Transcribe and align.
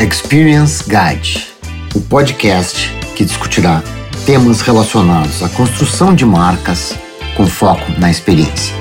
Experience 0.00 0.82
Guide, 0.82 1.46
o 1.94 2.00
podcast 2.00 2.90
que 3.14 3.24
discutirá 3.24 3.82
temas 4.26 4.60
relacionados 4.60 5.42
à 5.42 5.48
construção 5.48 6.14
de 6.14 6.26
marcas 6.26 6.94
com 7.36 7.46
foco 7.46 7.92
na 7.98 8.10
experiência. 8.10 8.74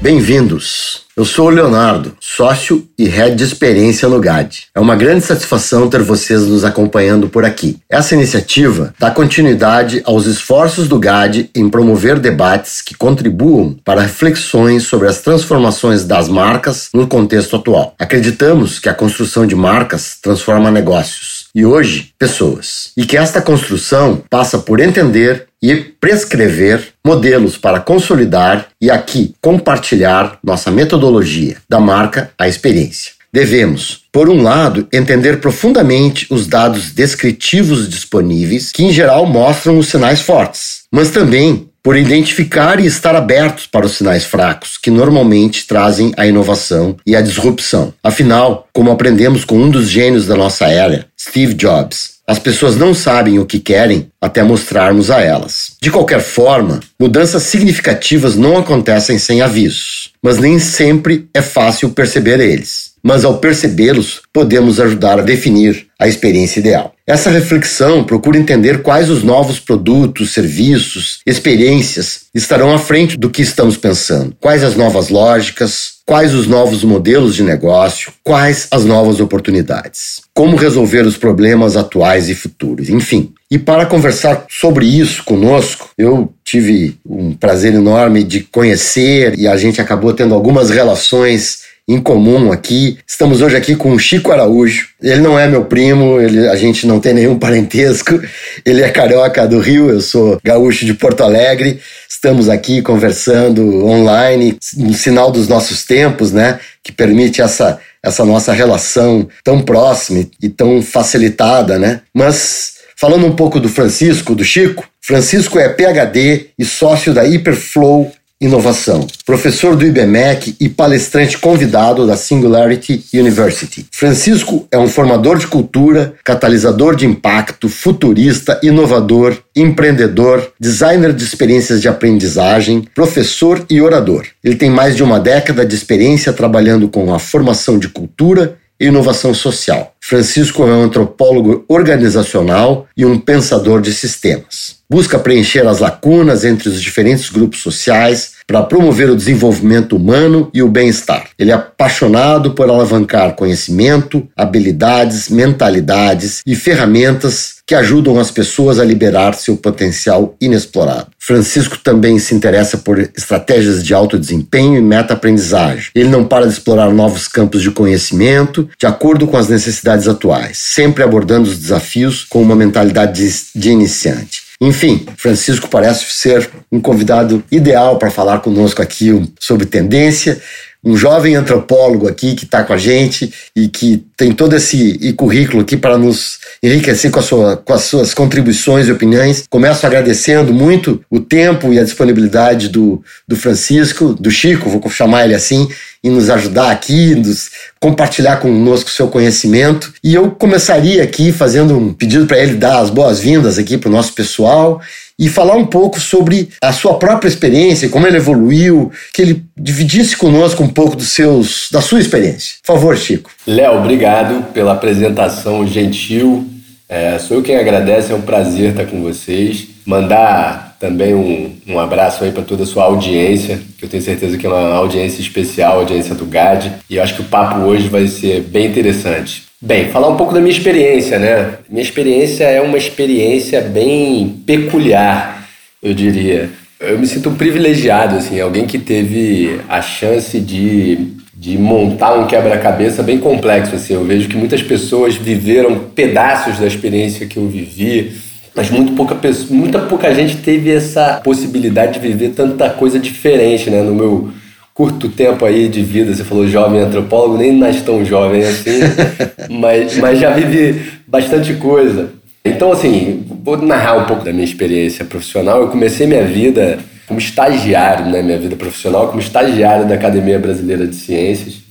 Bem-vindos! 0.00 1.03
Eu 1.16 1.24
sou 1.24 1.46
o 1.46 1.50
Leonardo, 1.50 2.16
sócio 2.18 2.88
e 2.98 3.06
head 3.06 3.36
de 3.36 3.44
experiência 3.44 4.08
no 4.08 4.18
GAD. 4.18 4.64
É 4.74 4.80
uma 4.80 4.96
grande 4.96 5.24
satisfação 5.24 5.88
ter 5.88 6.02
vocês 6.02 6.42
nos 6.42 6.64
acompanhando 6.64 7.28
por 7.28 7.44
aqui. 7.44 7.78
Essa 7.88 8.16
iniciativa 8.16 8.92
dá 8.98 9.12
continuidade 9.12 10.02
aos 10.04 10.26
esforços 10.26 10.88
do 10.88 10.98
GAD 10.98 11.50
em 11.54 11.70
promover 11.70 12.18
debates 12.18 12.82
que 12.82 12.96
contribuam 12.96 13.76
para 13.84 14.02
reflexões 14.02 14.82
sobre 14.82 15.06
as 15.06 15.20
transformações 15.20 16.04
das 16.04 16.28
marcas 16.28 16.88
no 16.92 17.06
contexto 17.06 17.54
atual. 17.54 17.94
Acreditamos 17.96 18.80
que 18.80 18.88
a 18.88 18.94
construção 18.94 19.46
de 19.46 19.54
marcas 19.54 20.18
transforma 20.20 20.68
negócios 20.68 21.44
e 21.54 21.64
hoje 21.64 22.10
pessoas, 22.18 22.90
e 22.96 23.06
que 23.06 23.16
esta 23.16 23.40
construção 23.40 24.20
passa 24.28 24.58
por 24.58 24.80
entender 24.80 25.46
e 25.62 25.76
prescrever 25.76 26.93
modelos 27.06 27.58
para 27.58 27.80
consolidar 27.80 28.68
e 28.80 28.90
aqui 28.90 29.34
compartilhar 29.40 30.38
nossa 30.42 30.70
metodologia 30.70 31.56
da 31.68 31.78
marca 31.78 32.30
à 32.38 32.48
experiência. 32.48 33.12
Devemos, 33.32 34.02
por 34.12 34.28
um 34.28 34.42
lado, 34.42 34.86
entender 34.92 35.40
profundamente 35.40 36.24
os 36.30 36.46
dados 36.46 36.92
descritivos 36.92 37.88
disponíveis, 37.88 38.70
que 38.70 38.84
em 38.84 38.92
geral 38.92 39.26
mostram 39.26 39.76
os 39.76 39.88
sinais 39.88 40.20
fortes, 40.20 40.84
mas 40.90 41.10
também 41.10 41.68
por 41.82 41.96
identificar 41.96 42.80
e 42.80 42.86
estar 42.86 43.14
abertos 43.14 43.66
para 43.66 43.84
os 43.84 43.92
sinais 43.92 44.24
fracos, 44.24 44.78
que 44.78 44.90
normalmente 44.90 45.66
trazem 45.66 46.14
a 46.16 46.26
inovação 46.26 46.96
e 47.04 47.14
a 47.14 47.20
disrupção. 47.20 47.92
Afinal, 48.02 48.66
como 48.72 48.90
aprendemos 48.90 49.44
com 49.44 49.58
um 49.58 49.68
dos 49.68 49.90
gênios 49.90 50.26
da 50.26 50.34
nossa 50.34 50.66
era, 50.66 51.06
Steve 51.20 51.52
Jobs, 51.52 52.13
as 52.26 52.38
pessoas 52.38 52.76
não 52.76 52.94
sabem 52.94 53.38
o 53.38 53.46
que 53.46 53.58
querem 53.58 54.08
até 54.20 54.42
mostrarmos 54.42 55.10
a 55.10 55.20
elas. 55.20 55.72
De 55.80 55.90
qualquer 55.90 56.20
forma, 56.20 56.80
mudanças 56.98 57.42
significativas 57.42 58.34
não 58.34 58.56
acontecem 58.56 59.18
sem 59.18 59.42
avisos, 59.42 60.12
mas 60.22 60.38
nem 60.38 60.58
sempre 60.58 61.28
é 61.34 61.42
fácil 61.42 61.90
perceber 61.90 62.40
eles. 62.40 62.94
Mas 63.02 63.22
ao 63.22 63.36
percebê-los, 63.36 64.22
podemos 64.32 64.80
ajudar 64.80 65.18
a 65.18 65.22
definir 65.22 65.88
a 66.00 66.08
experiência 66.08 66.60
ideal. 66.60 66.94
Essa 67.06 67.28
reflexão 67.28 68.02
procura 68.02 68.38
entender 68.38 68.80
quais 68.80 69.10
os 69.10 69.22
novos 69.22 69.60
produtos, 69.60 70.32
serviços, 70.32 71.18
experiências 71.26 72.22
estarão 72.34 72.72
à 72.74 72.78
frente 72.78 73.18
do 73.18 73.28
que 73.28 73.42
estamos 73.42 73.76
pensando, 73.76 74.34
quais 74.40 74.64
as 74.64 74.74
novas 74.74 75.10
lógicas, 75.10 75.93
quais 76.06 76.34
os 76.34 76.46
novos 76.46 76.84
modelos 76.84 77.34
de 77.34 77.42
negócio, 77.42 78.12
quais 78.22 78.68
as 78.70 78.84
novas 78.84 79.20
oportunidades, 79.20 80.20
como 80.34 80.56
resolver 80.56 81.06
os 81.06 81.16
problemas 81.16 81.76
atuais 81.76 82.28
e 82.28 82.34
futuros, 82.34 82.88
enfim. 82.88 83.32
E 83.50 83.58
para 83.58 83.86
conversar 83.86 84.46
sobre 84.48 84.86
isso 84.86 85.24
conosco, 85.24 85.90
eu 85.96 86.32
tive 86.44 86.98
um 87.06 87.32
prazer 87.32 87.74
enorme 87.74 88.22
de 88.22 88.40
conhecer 88.40 89.38
e 89.38 89.46
a 89.46 89.56
gente 89.56 89.80
acabou 89.80 90.12
tendo 90.12 90.34
algumas 90.34 90.70
relações 90.70 91.63
em 91.86 92.00
comum 92.00 92.50
aqui. 92.50 92.98
Estamos 93.06 93.42
hoje 93.42 93.56
aqui 93.56 93.76
com 93.76 93.92
o 93.92 93.98
Chico 93.98 94.32
Araújo. 94.32 94.88
Ele 95.02 95.20
não 95.20 95.38
é 95.38 95.46
meu 95.46 95.66
primo, 95.66 96.20
ele, 96.20 96.48
a 96.48 96.56
gente 96.56 96.86
não 96.86 96.98
tem 96.98 97.12
nenhum 97.12 97.38
parentesco. 97.38 98.20
Ele 98.64 98.82
é 98.82 98.88
carioca 98.88 99.46
do 99.46 99.58
Rio, 99.58 99.90
eu 99.90 100.00
sou 100.00 100.38
gaúcho 100.42 100.86
de 100.86 100.94
Porto 100.94 101.22
Alegre. 101.22 101.80
Estamos 102.08 102.48
aqui 102.48 102.80
conversando 102.80 103.84
online, 103.84 104.58
um 104.78 104.94
sinal 104.94 105.30
dos 105.30 105.46
nossos 105.46 105.84
tempos, 105.84 106.32
né? 106.32 106.58
Que 106.82 106.90
permite 106.90 107.42
essa, 107.42 107.78
essa 108.02 108.24
nossa 108.24 108.52
relação 108.52 109.28
tão 109.42 109.60
próxima 109.60 110.26
e 110.42 110.48
tão 110.48 110.80
facilitada, 110.80 111.78
né? 111.78 112.00
Mas 112.14 112.74
falando 112.96 113.26
um 113.26 113.36
pouco 113.36 113.60
do 113.60 113.68
Francisco, 113.68 114.34
do 114.34 114.44
Chico, 114.44 114.88
Francisco 115.02 115.58
é 115.58 115.68
PhD 115.68 116.46
e 116.58 116.64
sócio 116.64 117.12
da 117.12 117.22
Hyperflow 117.22 118.10
inovação, 118.44 119.06
professor 119.24 119.74
do 119.74 119.86
IBMEC 119.86 120.54
e 120.60 120.68
palestrante 120.68 121.38
convidado 121.38 122.06
da 122.06 122.16
Singularity 122.16 123.04
University. 123.14 123.86
Francisco 123.90 124.68
é 124.70 124.78
um 124.78 124.86
formador 124.86 125.38
de 125.38 125.46
cultura, 125.46 126.14
catalisador 126.22 126.94
de 126.94 127.06
impacto, 127.06 127.68
futurista, 127.68 128.60
inovador, 128.62 129.38
empreendedor, 129.56 130.52
designer 130.60 131.12
de 131.12 131.24
experiências 131.24 131.80
de 131.80 131.88
aprendizagem, 131.88 132.86
professor 132.94 133.64
e 133.70 133.80
orador. 133.80 134.26
Ele 134.42 134.56
tem 134.56 134.68
mais 134.68 134.94
de 134.94 135.02
uma 135.02 135.18
década 135.18 135.64
de 135.64 135.74
experiência 135.74 136.32
trabalhando 136.32 136.88
com 136.88 137.14
a 137.14 137.18
formação 137.18 137.78
de 137.78 137.88
cultura 137.88 138.58
e 138.78 138.86
inovação 138.86 139.32
social. 139.32 139.94
Francisco 140.00 140.62
é 140.64 140.66
um 140.66 140.82
antropólogo 140.82 141.64
organizacional 141.68 142.86
e 142.96 143.06
um 143.06 143.18
pensador 143.18 143.80
de 143.80 143.92
sistemas. 143.92 144.83
Busca 144.94 145.18
preencher 145.18 145.66
as 145.66 145.80
lacunas 145.80 146.44
entre 146.44 146.68
os 146.68 146.80
diferentes 146.80 147.28
grupos 147.28 147.60
sociais 147.60 148.34
para 148.46 148.62
promover 148.62 149.10
o 149.10 149.16
desenvolvimento 149.16 149.96
humano 149.96 150.48
e 150.54 150.62
o 150.62 150.68
bem-estar. 150.68 151.30
Ele 151.36 151.50
é 151.50 151.54
apaixonado 151.54 152.52
por 152.52 152.70
alavancar 152.70 153.34
conhecimento, 153.34 154.28
habilidades, 154.36 155.28
mentalidades 155.28 156.42
e 156.46 156.54
ferramentas 156.54 157.56
que 157.66 157.74
ajudam 157.74 158.20
as 158.20 158.30
pessoas 158.30 158.78
a 158.78 158.84
liberar 158.84 159.34
seu 159.34 159.56
potencial 159.56 160.36
inexplorado. 160.40 161.08
Francisco 161.18 161.76
também 161.78 162.20
se 162.20 162.32
interessa 162.32 162.78
por 162.78 163.00
estratégias 163.00 163.82
de 163.82 163.92
alto 163.92 164.16
desempenho 164.16 164.76
e 164.76 164.82
meta-aprendizagem. 164.82 165.90
Ele 165.92 166.08
não 166.08 166.24
para 166.24 166.46
de 166.46 166.52
explorar 166.52 166.92
novos 166.92 167.26
campos 167.26 167.62
de 167.62 167.72
conhecimento 167.72 168.68
de 168.78 168.86
acordo 168.86 169.26
com 169.26 169.36
as 169.36 169.48
necessidades 169.48 170.06
atuais, 170.06 170.56
sempre 170.58 171.02
abordando 171.02 171.48
os 171.48 171.58
desafios 171.58 172.22
com 172.22 172.40
uma 172.40 172.54
mentalidade 172.54 173.28
de, 173.56 173.70
iniciante. 173.70 174.44
Enfim, 174.64 175.04
Francisco 175.18 175.68
parece 175.68 176.06
ser 176.10 176.48
um 176.72 176.80
convidado 176.80 177.44
ideal 177.50 177.98
para 177.98 178.10
falar 178.10 178.38
conosco 178.40 178.80
aqui 178.80 179.30
sobre 179.38 179.66
tendência. 179.66 180.40
Um 180.84 180.96
jovem 180.96 181.34
antropólogo 181.34 182.06
aqui 182.06 182.34
que 182.34 182.44
está 182.44 182.62
com 182.62 182.72
a 182.72 182.76
gente 182.76 183.32
e 183.56 183.68
que 183.68 184.04
tem 184.16 184.32
todo 184.32 184.54
esse 184.54 185.12
currículo 185.14 185.62
aqui 185.62 185.76
para 185.76 185.96
nos 185.96 186.38
enriquecer 186.62 187.10
com, 187.10 187.22
sua, 187.22 187.56
com, 187.56 187.72
as 187.72 187.82
suas 187.82 188.14
contribuições 188.14 188.86
e 188.86 188.92
opiniões. 188.92 189.44
Começo 189.48 189.86
agradecendo 189.86 190.52
muito 190.52 191.02
o 191.10 191.20
tempo 191.20 191.72
e 191.72 191.78
a 191.78 191.84
disponibilidade 191.84 192.68
do, 192.68 193.02
do 193.26 193.36
Francisco, 193.36 194.14
do 194.14 194.30
Chico, 194.30 194.68
vou 194.68 194.90
chamar 194.90 195.24
ele 195.24 195.34
assim, 195.34 195.68
em 196.02 196.10
nos 196.10 196.28
ajudar 196.28 196.70
aqui, 196.70 197.14
nos 197.14 197.50
compartilhar 197.80 198.36
conosco 198.36 198.90
o 198.90 198.92
seu 198.92 199.08
conhecimento. 199.08 199.92
E 200.02 200.14
eu 200.14 200.30
começaria 200.30 201.02
aqui 201.02 201.32
fazendo 201.32 201.76
um 201.78 201.92
pedido 201.92 202.26
para 202.26 202.38
ele 202.38 202.54
dar 202.54 202.80
as 202.80 202.90
boas-vindas 202.90 203.58
aqui 203.58 203.78
para 203.78 203.88
o 203.88 203.92
nosso 203.92 204.12
pessoal 204.12 204.80
e 205.18 205.28
falar 205.28 205.56
um 205.56 205.66
pouco 205.66 206.00
sobre 206.00 206.48
a 206.62 206.72
sua 206.72 206.94
própria 206.94 207.28
experiência, 207.28 207.88
como 207.88 208.06
ele 208.06 208.16
evoluiu, 208.16 208.90
que 209.12 209.22
ele 209.22 209.44
dividisse 209.56 210.16
conosco 210.16 210.62
um 210.62 210.68
pouco 210.68 210.96
dos 210.96 211.08
seus, 211.08 211.68
da 211.70 211.80
sua 211.80 212.00
experiência. 212.00 212.56
Por 212.64 212.74
favor, 212.74 212.96
Chico. 212.96 213.30
Léo, 213.46 213.78
obrigado 213.78 214.52
pela 214.52 214.72
apresentação 214.72 215.66
gentil. 215.66 216.48
É, 216.88 217.18
sou 217.18 217.38
eu 217.38 217.42
quem 217.42 217.56
agradece, 217.56 218.12
é 218.12 218.14
um 218.14 218.22
prazer 218.22 218.70
estar 218.70 218.86
com 218.86 219.02
vocês. 219.02 219.68
Mandar 219.86 220.76
também 220.80 221.14
um, 221.14 221.56
um 221.66 221.78
abraço 221.78 222.24
aí 222.24 222.32
para 222.32 222.42
toda 222.42 222.64
a 222.64 222.66
sua 222.66 222.84
audiência, 222.84 223.58
que 223.78 223.84
eu 223.84 223.88
tenho 223.88 224.02
certeza 224.02 224.36
que 224.36 224.46
é 224.46 224.48
uma 224.48 224.74
audiência 224.74 225.20
especial, 225.22 225.78
audiência 225.78 226.14
do 226.14 226.26
GAD, 226.26 226.72
e 226.90 226.96
eu 226.96 227.02
acho 227.02 227.14
que 227.14 227.22
o 227.22 227.24
papo 227.24 227.60
hoje 227.60 227.88
vai 227.88 228.06
ser 228.06 228.42
bem 228.42 228.66
interessante. 228.66 229.44
Bem, 229.64 229.88
falar 229.88 230.10
um 230.10 230.16
pouco 230.18 230.34
da 230.34 230.40
minha 230.40 230.54
experiência, 230.54 231.18
né? 231.18 231.54
Minha 231.70 231.82
experiência 231.82 232.44
é 232.44 232.60
uma 232.60 232.76
experiência 232.76 233.62
bem 233.62 234.42
peculiar, 234.44 235.48
eu 235.82 235.94
diria. 235.94 236.50
Eu 236.78 236.98
me 236.98 237.06
sinto 237.06 237.30
privilegiado, 237.30 238.16
assim, 238.16 238.38
alguém 238.38 238.66
que 238.66 238.78
teve 238.78 239.58
a 239.66 239.80
chance 239.80 240.38
de, 240.38 241.14
de 241.34 241.56
montar 241.56 242.12
um 242.12 242.26
quebra-cabeça 242.26 243.02
bem 243.02 243.16
complexo, 243.16 243.74
assim. 243.74 243.94
Eu 243.94 244.04
vejo 244.04 244.28
que 244.28 244.36
muitas 244.36 244.62
pessoas 244.62 245.14
viveram 245.14 245.78
pedaços 245.94 246.58
da 246.58 246.66
experiência 246.66 247.26
que 247.26 247.38
eu 247.38 247.48
vivi, 247.48 248.12
mas 248.54 248.68
muito 248.68 248.92
pouca, 248.92 249.16
muita 249.48 249.78
pouca 249.78 250.14
gente 250.14 250.36
teve 250.36 250.70
essa 250.70 251.22
possibilidade 251.24 251.94
de 251.94 252.06
viver 252.06 252.34
tanta 252.36 252.68
coisa 252.68 252.98
diferente, 252.98 253.70
né? 253.70 253.80
No 253.80 253.94
meu 253.94 254.30
curto 254.74 255.08
tempo 255.08 255.44
aí 255.44 255.68
de 255.68 255.82
vida, 255.82 256.12
você 256.12 256.24
falou 256.24 256.48
jovem 256.48 256.80
antropólogo, 256.80 257.38
nem 257.38 257.52
mais 257.52 257.80
tão 257.80 258.04
jovem 258.04 258.42
assim, 258.42 258.80
mas, 259.48 259.96
mas 259.98 260.18
já 260.18 260.30
vive 260.30 260.92
bastante 261.06 261.54
coisa. 261.54 262.12
Então, 262.44 262.72
assim, 262.72 263.24
vou 263.42 263.56
narrar 263.56 263.94
um 263.94 264.04
pouco 264.04 264.24
da 264.24 264.32
minha 264.32 264.44
experiência 264.44 265.04
profissional. 265.04 265.60
Eu 265.60 265.68
comecei 265.68 266.06
minha 266.06 266.24
vida 266.24 266.78
como 267.06 267.18
estagiário, 267.18 268.06
né? 268.06 268.20
Minha 268.20 268.36
vida 268.36 268.56
profissional 268.56 269.08
como 269.08 269.20
estagiário 269.20 269.86
da 269.86 269.94
Academia 269.94 270.38
Brasileira 270.38 270.86
de 270.86 270.96
Ciências. 270.96 271.62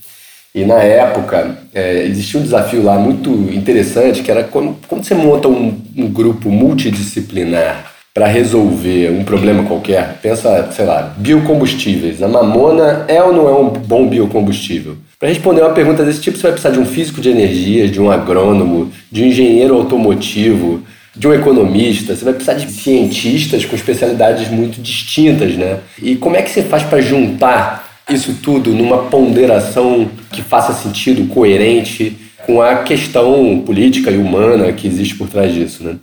E 0.55 0.65
na 0.65 0.81
época 0.81 1.57
é, 1.73 2.03
existia 2.05 2.39
um 2.39 2.43
desafio 2.43 2.81
lá 2.83 2.97
muito 2.97 3.29
interessante, 3.53 4.23
que 4.23 4.31
era 4.31 4.43
quando, 4.43 4.77
quando 4.87 5.03
você 5.03 5.13
monta 5.13 5.47
um, 5.47 5.79
um 5.95 6.07
grupo 6.07 6.49
multidisciplinar 6.49 7.92
para 8.13 8.27
resolver 8.27 9.09
um 9.09 9.23
problema 9.23 9.63
qualquer, 9.63 10.19
pensa, 10.21 10.69
sei 10.71 10.85
lá, 10.85 11.13
biocombustíveis. 11.17 12.21
A 12.21 12.27
mamona 12.27 13.05
é 13.07 13.21
ou 13.23 13.33
não 13.33 13.49
é 13.49 13.53
um 13.53 13.69
bom 13.69 14.07
biocombustível? 14.07 14.97
Para 15.19 15.29
responder 15.29 15.61
uma 15.61 15.73
pergunta 15.73 16.05
desse 16.05 16.21
tipo, 16.21 16.37
você 16.37 16.43
vai 16.43 16.51
precisar 16.51 16.73
de 16.73 16.79
um 16.79 16.85
físico 16.85 17.19
de 17.19 17.29
energia, 17.29 17.87
de 17.87 17.99
um 17.99 18.11
agrônomo, 18.11 18.91
de 19.11 19.23
um 19.23 19.27
engenheiro 19.27 19.73
automotivo, 19.75 20.83
de 21.15 21.27
um 21.27 21.33
economista, 21.33 22.15
você 22.15 22.23
vai 22.23 22.33
precisar 22.33 22.53
de 22.53 22.71
cientistas 22.71 23.65
com 23.65 23.75
especialidades 23.75 24.47
muito 24.49 24.81
distintas, 24.81 25.55
né? 25.55 25.79
E 26.01 26.15
como 26.15 26.35
é 26.35 26.41
que 26.41 26.51
você 26.51 26.63
faz 26.63 26.83
para 26.83 27.01
juntar 27.01 28.03
isso 28.09 28.35
tudo 28.43 28.71
numa 28.71 29.03
ponderação 29.05 30.09
que 30.31 30.41
faça 30.41 30.73
sentido, 30.73 31.27
coerente 31.33 32.17
com 32.45 32.61
a 32.61 32.77
questão 32.77 33.63
política 33.65 34.11
e 34.11 34.17
humana 34.17 34.71
que 34.71 34.87
existe 34.87 35.15
por 35.15 35.29
trás 35.29 35.53
disso, 35.53 35.83
né? 35.83 35.95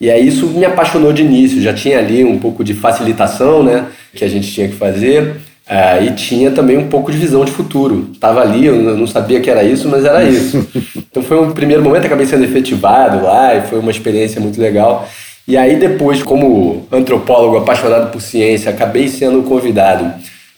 E 0.00 0.08
aí 0.10 0.28
isso 0.28 0.46
me 0.46 0.64
apaixonou 0.64 1.12
de 1.12 1.22
início, 1.22 1.60
já 1.60 1.74
tinha 1.74 1.98
ali 1.98 2.24
um 2.24 2.38
pouco 2.38 2.62
de 2.62 2.72
facilitação, 2.72 3.64
né, 3.64 3.86
que 4.14 4.24
a 4.24 4.28
gente 4.28 4.52
tinha 4.52 4.68
que 4.68 4.76
fazer, 4.76 5.38
uh, 5.68 6.04
e 6.04 6.12
tinha 6.12 6.52
também 6.52 6.78
um 6.78 6.86
pouco 6.88 7.10
de 7.10 7.18
visão 7.18 7.44
de 7.44 7.50
futuro. 7.50 8.10
Estava 8.12 8.40
ali, 8.40 8.66
eu 8.66 8.76
não 8.96 9.08
sabia 9.08 9.40
que 9.40 9.50
era 9.50 9.64
isso, 9.64 9.88
mas 9.88 10.04
era 10.04 10.22
isso. 10.30 10.64
Então 10.96 11.20
foi 11.20 11.40
um 11.40 11.50
primeiro 11.50 11.82
momento, 11.82 12.06
acabei 12.06 12.26
sendo 12.26 12.44
efetivado 12.44 13.24
lá, 13.24 13.56
e 13.56 13.62
foi 13.62 13.80
uma 13.80 13.90
experiência 13.90 14.40
muito 14.40 14.60
legal. 14.60 15.08
E 15.48 15.56
aí 15.56 15.76
depois, 15.76 16.22
como 16.22 16.86
antropólogo 16.92 17.56
apaixonado 17.56 18.12
por 18.12 18.20
ciência, 18.20 18.70
acabei 18.70 19.08
sendo 19.08 19.42
convidado 19.42 20.12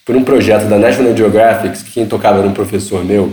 por 0.04 0.16
um 0.16 0.22
projeto 0.22 0.68
da 0.68 0.76
National 0.76 1.16
Geographic, 1.16 1.82
que 1.84 1.92
quem 1.92 2.04
tocava 2.04 2.40
era 2.40 2.48
um 2.48 2.52
professor 2.52 3.02
meu, 3.02 3.32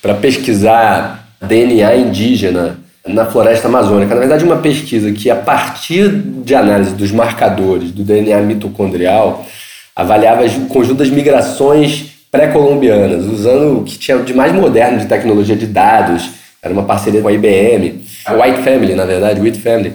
para 0.00 0.14
pesquisar 0.14 1.28
DNA 1.42 1.96
indígena 1.96 2.81
na 3.06 3.26
floresta 3.26 3.68
amazônica. 3.68 4.14
Na 4.14 4.20
verdade, 4.20 4.44
uma 4.44 4.58
pesquisa 4.58 5.10
que, 5.12 5.30
a 5.30 5.36
partir 5.36 6.08
de 6.08 6.54
análise 6.54 6.94
dos 6.94 7.10
marcadores 7.10 7.90
do 7.90 8.02
DNA 8.04 8.40
mitocondrial, 8.42 9.44
avaliava 9.94 10.44
o 10.44 10.66
conjunto 10.66 10.98
das 10.98 11.10
migrações 11.10 12.12
pré-colombianas, 12.30 13.26
usando 13.26 13.80
o 13.80 13.84
que 13.84 13.98
tinha 13.98 14.18
de 14.18 14.32
mais 14.32 14.52
moderno 14.52 14.98
de 14.98 15.06
tecnologia 15.06 15.56
de 15.56 15.66
dados. 15.66 16.30
Era 16.62 16.72
uma 16.72 16.84
parceria 16.84 17.20
com 17.20 17.28
a 17.28 17.32
IBM, 17.32 18.02
a 18.24 18.34
White 18.34 18.62
Family, 18.62 18.94
na 18.94 19.04
verdade, 19.04 19.40
White 19.40 19.60
Family. 19.60 19.92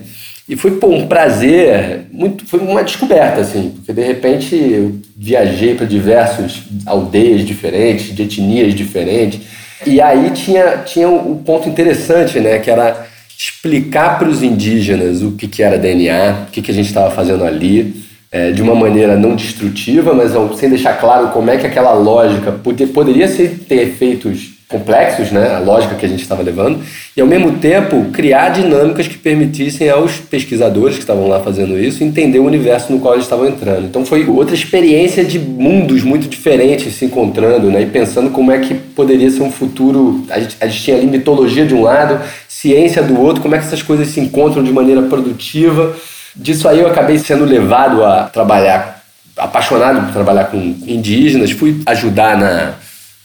E 0.47 0.55
foi 0.55 0.71
pô, 0.71 0.87
um 0.87 1.07
prazer, 1.07 2.05
muito, 2.11 2.45
foi 2.45 2.59
uma 2.59 2.83
descoberta, 2.83 3.41
assim, 3.41 3.73
porque 3.75 3.91
de 3.91 4.01
repente 4.01 4.55
eu 4.55 4.95
viajei 5.15 5.75
para 5.75 5.85
diversas 5.85 6.61
aldeias 6.85 7.45
diferentes, 7.45 8.15
de 8.15 8.23
etnias 8.23 8.73
diferentes, 8.73 9.41
e 9.85 10.01
aí 10.01 10.31
tinha, 10.31 10.77
tinha 10.85 11.07
um 11.07 11.37
ponto 11.37 11.69
interessante, 11.69 12.39
né, 12.39 12.59
que 12.59 12.69
era 12.69 13.07
explicar 13.37 14.17
para 14.17 14.27
os 14.27 14.41
indígenas 14.41 15.21
o 15.21 15.33
que, 15.33 15.47
que 15.47 15.61
era 15.61 15.77
DNA, 15.77 16.47
o 16.47 16.51
que, 16.51 16.61
que 16.61 16.71
a 16.71 16.73
gente 16.73 16.87
estava 16.87 17.11
fazendo 17.11 17.43
ali, 17.43 18.03
é, 18.31 18.51
de 18.51 18.61
uma 18.61 18.75
maneira 18.75 19.15
não 19.15 19.35
destrutiva, 19.35 20.13
mas 20.13 20.31
sem 20.59 20.69
deixar 20.69 20.99
claro 20.99 21.29
como 21.29 21.49
é 21.49 21.57
que 21.57 21.67
aquela 21.67 21.93
lógica 21.93 22.51
poder, 22.51 22.87
poderia 22.87 23.27
ser, 23.27 23.65
ter 23.67 23.83
efeitos 23.83 24.56
complexos, 24.67 25.31
né, 25.31 25.55
a 25.55 25.59
lógica 25.59 25.95
que 25.95 26.05
a 26.05 26.09
gente 26.09 26.21
estava 26.21 26.43
levando, 26.43 26.81
e 27.15 27.21
ao 27.21 27.27
mesmo 27.27 27.53
tempo 27.53 28.07
criar 28.11 28.49
dinâmicas 28.49 29.07
que 29.07 29.17
permitissem 29.17 29.89
aos 29.89 30.17
pesquisadores 30.17 30.95
que 30.95 31.01
estavam 31.01 31.25
lá 31.25 31.39
fazendo 31.39 31.79
isso 31.79 32.03
entender 32.03 32.39
o 32.39 32.43
universo 32.43 32.91
no 32.91 32.99
qual 32.99 33.13
eles 33.13 33.23
estavam 33.25 33.47
entrando. 33.47 33.85
Então 33.85 34.05
foi 34.05 34.27
outra 34.27 34.53
experiência 34.53 35.23
de 35.23 35.39
mundos 35.39 36.03
muito 36.03 36.27
diferentes 36.27 36.95
se 36.95 37.05
encontrando, 37.05 37.71
né, 37.71 37.83
e 37.83 37.85
pensando 37.85 38.29
como 38.29 38.51
é 38.51 38.59
que 38.59 38.73
poderia 38.73 39.29
ser 39.29 39.41
um 39.41 39.51
futuro. 39.51 40.25
A 40.29 40.39
gente, 40.39 40.57
a 40.59 40.67
gente 40.67 40.83
tinha 40.83 40.97
ali 40.97 41.07
mitologia 41.07 41.65
de 41.65 41.73
um 41.73 41.83
lado, 41.83 42.19
ciência 42.49 43.01
do 43.01 43.21
outro, 43.21 43.41
como 43.41 43.55
é 43.55 43.59
que 43.59 43.65
essas 43.65 43.81
coisas 43.81 44.09
se 44.09 44.19
encontram 44.19 44.61
de 44.61 44.73
maneira 44.73 45.03
produtiva. 45.03 45.95
Disso 46.35 46.67
aí 46.67 46.81
eu 46.81 46.87
acabei 46.87 47.17
sendo 47.17 47.45
levado 47.45 48.03
a 48.03 48.23
trabalhar, 48.23 49.01
apaixonado 49.37 50.05
por 50.07 50.11
trabalhar 50.11 50.45
com 50.45 50.57
indígenas, 50.57 51.51
fui 51.51 51.81
ajudar 51.85 52.37
na 52.37 52.73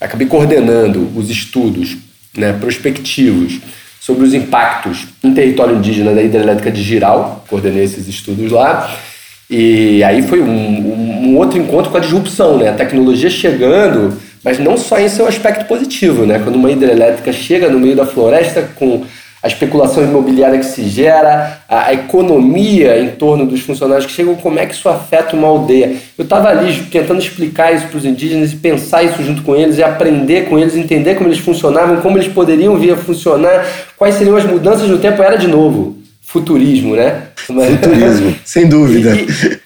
acabei 0.03 0.27
coordenando 0.27 1.09
os 1.15 1.31
estudos 1.31 1.97
né, 2.37 2.53
prospectivos 2.53 3.61
sobre 4.01 4.25
os 4.25 4.35
impactos 4.35 5.07
em 5.23 5.33
território 5.33 5.77
indígena 5.77 6.13
da 6.13 6.23
hidrelétrica 6.23 6.71
de 6.71 6.83
Giral, 6.83 7.45
coordenei 7.49 7.85
esses 7.85 8.09
estudos 8.09 8.51
lá, 8.51 8.93
e 9.49 10.03
aí 10.03 10.23
foi 10.23 10.41
um, 10.41 11.29
um, 11.29 11.37
outro 11.37 11.59
encontro 11.59 11.91
com 11.91 11.99
a 11.99 12.01
disrupção, 12.01 12.59
né, 12.59 12.71
a 12.71 12.75
tecnologia 12.75 13.31
chegando, 13.31 14.17
mas 14.43 14.59
não 14.59 14.77
só 14.77 14.99
em 14.99 15.09
seu 15.09 15.27
aspecto 15.27 15.67
positivo, 15.67 16.27
né, 16.27 16.41
quando 16.43 16.57
uma 16.57 16.71
hidrelétrica 16.71 17.33
chega 17.33 17.69
no 17.69 17.79
meio 17.79 17.95
da 17.95 18.05
floresta 18.05 18.69
com 18.75 19.05
a 19.43 19.49
especulação 19.49 20.05
imobiliária 20.05 20.59
que 20.59 20.65
se 20.65 20.89
gera, 20.89 21.59
a, 21.69 21.87
a, 21.87 21.95
economia 21.95 23.01
em 23.01 23.09
torno 23.09 23.45
dos 23.45 23.61
funcionários 23.61 24.07
que 24.07 24.13
chegam, 24.13 24.37
como 24.37 24.59
é 24.59 24.67
que 24.67 24.75
isso 24.75 24.89
afeta 24.89 25.35
uma 25.35 25.49
aldeia. 25.49 25.97
Eu 26.17 26.23
estava 26.23 26.49
ali 26.49 26.73
tentando 26.85 27.21
explicar 27.21 27.75
isso 27.75 27.89
para 27.89 27.99
os 27.99 28.05
indígenas 28.05 28.53
e 28.53 28.57
pensar 28.57 29.03
isso 29.03 29.21
junto 29.25 29.43
com 29.43 29.57
eles 29.57 29.79
e 29.79 29.83
aprender 29.83 30.49
com 30.49 30.57
eles, 30.59 30.77
entender 30.77 31.17
como 31.17 31.29
eles 31.29 31.41
funcionavam, 31.41 32.01
como 32.01 32.19
eles 32.19 32.33
poderiam 32.33 32.77
vir 32.77 32.93
a 32.93 32.97
funcionar, 32.97 33.67
quais 33.97 34.15
seriam 34.15 34.37
as 34.37 34.45
mudanças 34.45 34.89
no 34.89 34.99
tempo. 34.99 35.21
Era 35.21 35.37
de 35.37 35.49
novo 35.49 35.97
futurismo, 36.21 36.95
né? 36.95 37.25
Futurismo, 37.35 38.35
sem 38.45 38.69
dúvida. 38.69 39.15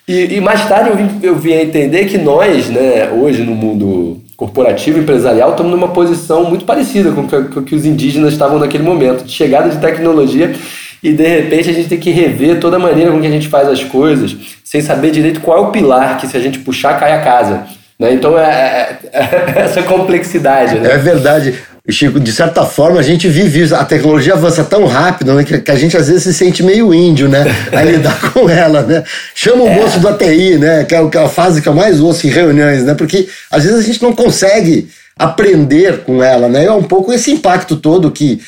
E, 0.08 0.12
e, 0.12 0.36
e, 0.36 0.40
mais 0.40 0.66
tarde 0.66 0.90
eu 0.90 0.96
vim, 0.96 1.10
eu 1.22 1.36
vim 1.36 1.52
a 1.52 1.62
entender 1.62 2.06
que 2.06 2.18
nós, 2.18 2.68
né, 2.68 3.10
hoje 3.10 3.42
no 3.42 3.54
mundo 3.54 4.20
corporativo, 4.36 4.98
empresarial, 4.98 5.50
estamos 5.50 5.72
numa 5.72 5.88
posição 5.88 6.44
muito 6.44 6.64
parecida 6.64 7.10
com 7.10 7.22
o 7.22 7.62
que 7.62 7.74
os 7.74 7.86
indígenas 7.86 8.32
estavam 8.32 8.58
naquele 8.58 8.82
momento, 8.82 9.24
de 9.24 9.32
chegada 9.32 9.70
de 9.70 9.78
tecnologia 9.78 10.54
e 11.02 11.12
de 11.12 11.26
repente 11.26 11.70
a 11.70 11.72
gente 11.72 11.88
tem 11.88 11.98
que 11.98 12.10
rever 12.10 12.60
toda 12.60 12.76
a 12.76 12.78
maneira 12.78 13.10
com 13.10 13.20
que 13.20 13.26
a 13.26 13.30
gente 13.30 13.48
faz 13.48 13.68
as 13.68 13.82
coisas, 13.82 14.36
sem 14.64 14.80
saber 14.80 15.10
direito 15.10 15.40
qual 15.40 15.58
é 15.58 15.60
o 15.60 15.70
pilar 15.70 16.18
que 16.18 16.26
se 16.26 16.36
a 16.36 16.40
gente 16.40 16.58
puxar 16.58 16.98
cai 16.98 17.12
a 17.12 17.22
casa. 17.22 17.64
Né? 17.98 18.12
Então 18.12 18.38
é, 18.38 18.44
é, 18.44 18.98
é 19.12 19.54
essa 19.64 19.82
complexidade. 19.82 20.78
Né? 20.78 20.92
É 20.92 20.98
verdade. 20.98 21.54
Chico, 21.88 22.18
de 22.18 22.32
certa 22.32 22.64
forma, 22.64 22.98
a 22.98 23.02
gente 23.02 23.28
vive 23.28 23.62
isso. 23.62 23.74
A 23.74 23.84
tecnologia 23.84 24.34
avança 24.34 24.64
tão 24.64 24.86
rápido 24.86 25.32
né, 25.34 25.44
que, 25.44 25.70
a 25.70 25.76
gente 25.76 25.96
às 25.96 26.08
vezes 26.08 26.24
se 26.24 26.34
sente 26.34 26.62
meio 26.62 26.92
índio, 26.92 27.28
né? 27.28 27.44
A 27.72 27.82
lidar 27.84 28.32
com 28.32 28.50
ela, 28.50 28.82
né? 28.82 29.04
Chama 29.34 29.62
o 29.62 29.68
é. 29.68 29.76
moço 29.76 30.00
do 30.00 30.08
ATI, 30.08 30.58
né? 30.58 30.84
Que 30.84 30.96
é 30.96 30.98
a 30.98 31.28
fase 31.28 31.62
que 31.62 31.68
eu 31.68 31.74
mais 31.74 32.00
ouço 32.00 32.26
em 32.26 32.30
reuniões, 32.30 32.82
né? 32.82 32.94
Porque 32.94 33.28
às 33.50 33.62
vezes 33.62 33.78
a 33.78 33.82
gente 33.82 34.02
não 34.02 34.12
consegue 34.12 34.88
aprender 35.16 35.98
com 35.98 36.22
ela, 36.22 36.48
né? 36.48 36.64
É 36.64 36.72
um 36.72 36.82
pouco 36.82 37.12
esse 37.12 37.30
impacto 37.30 37.76
todo 37.76 38.10
que 38.10 38.40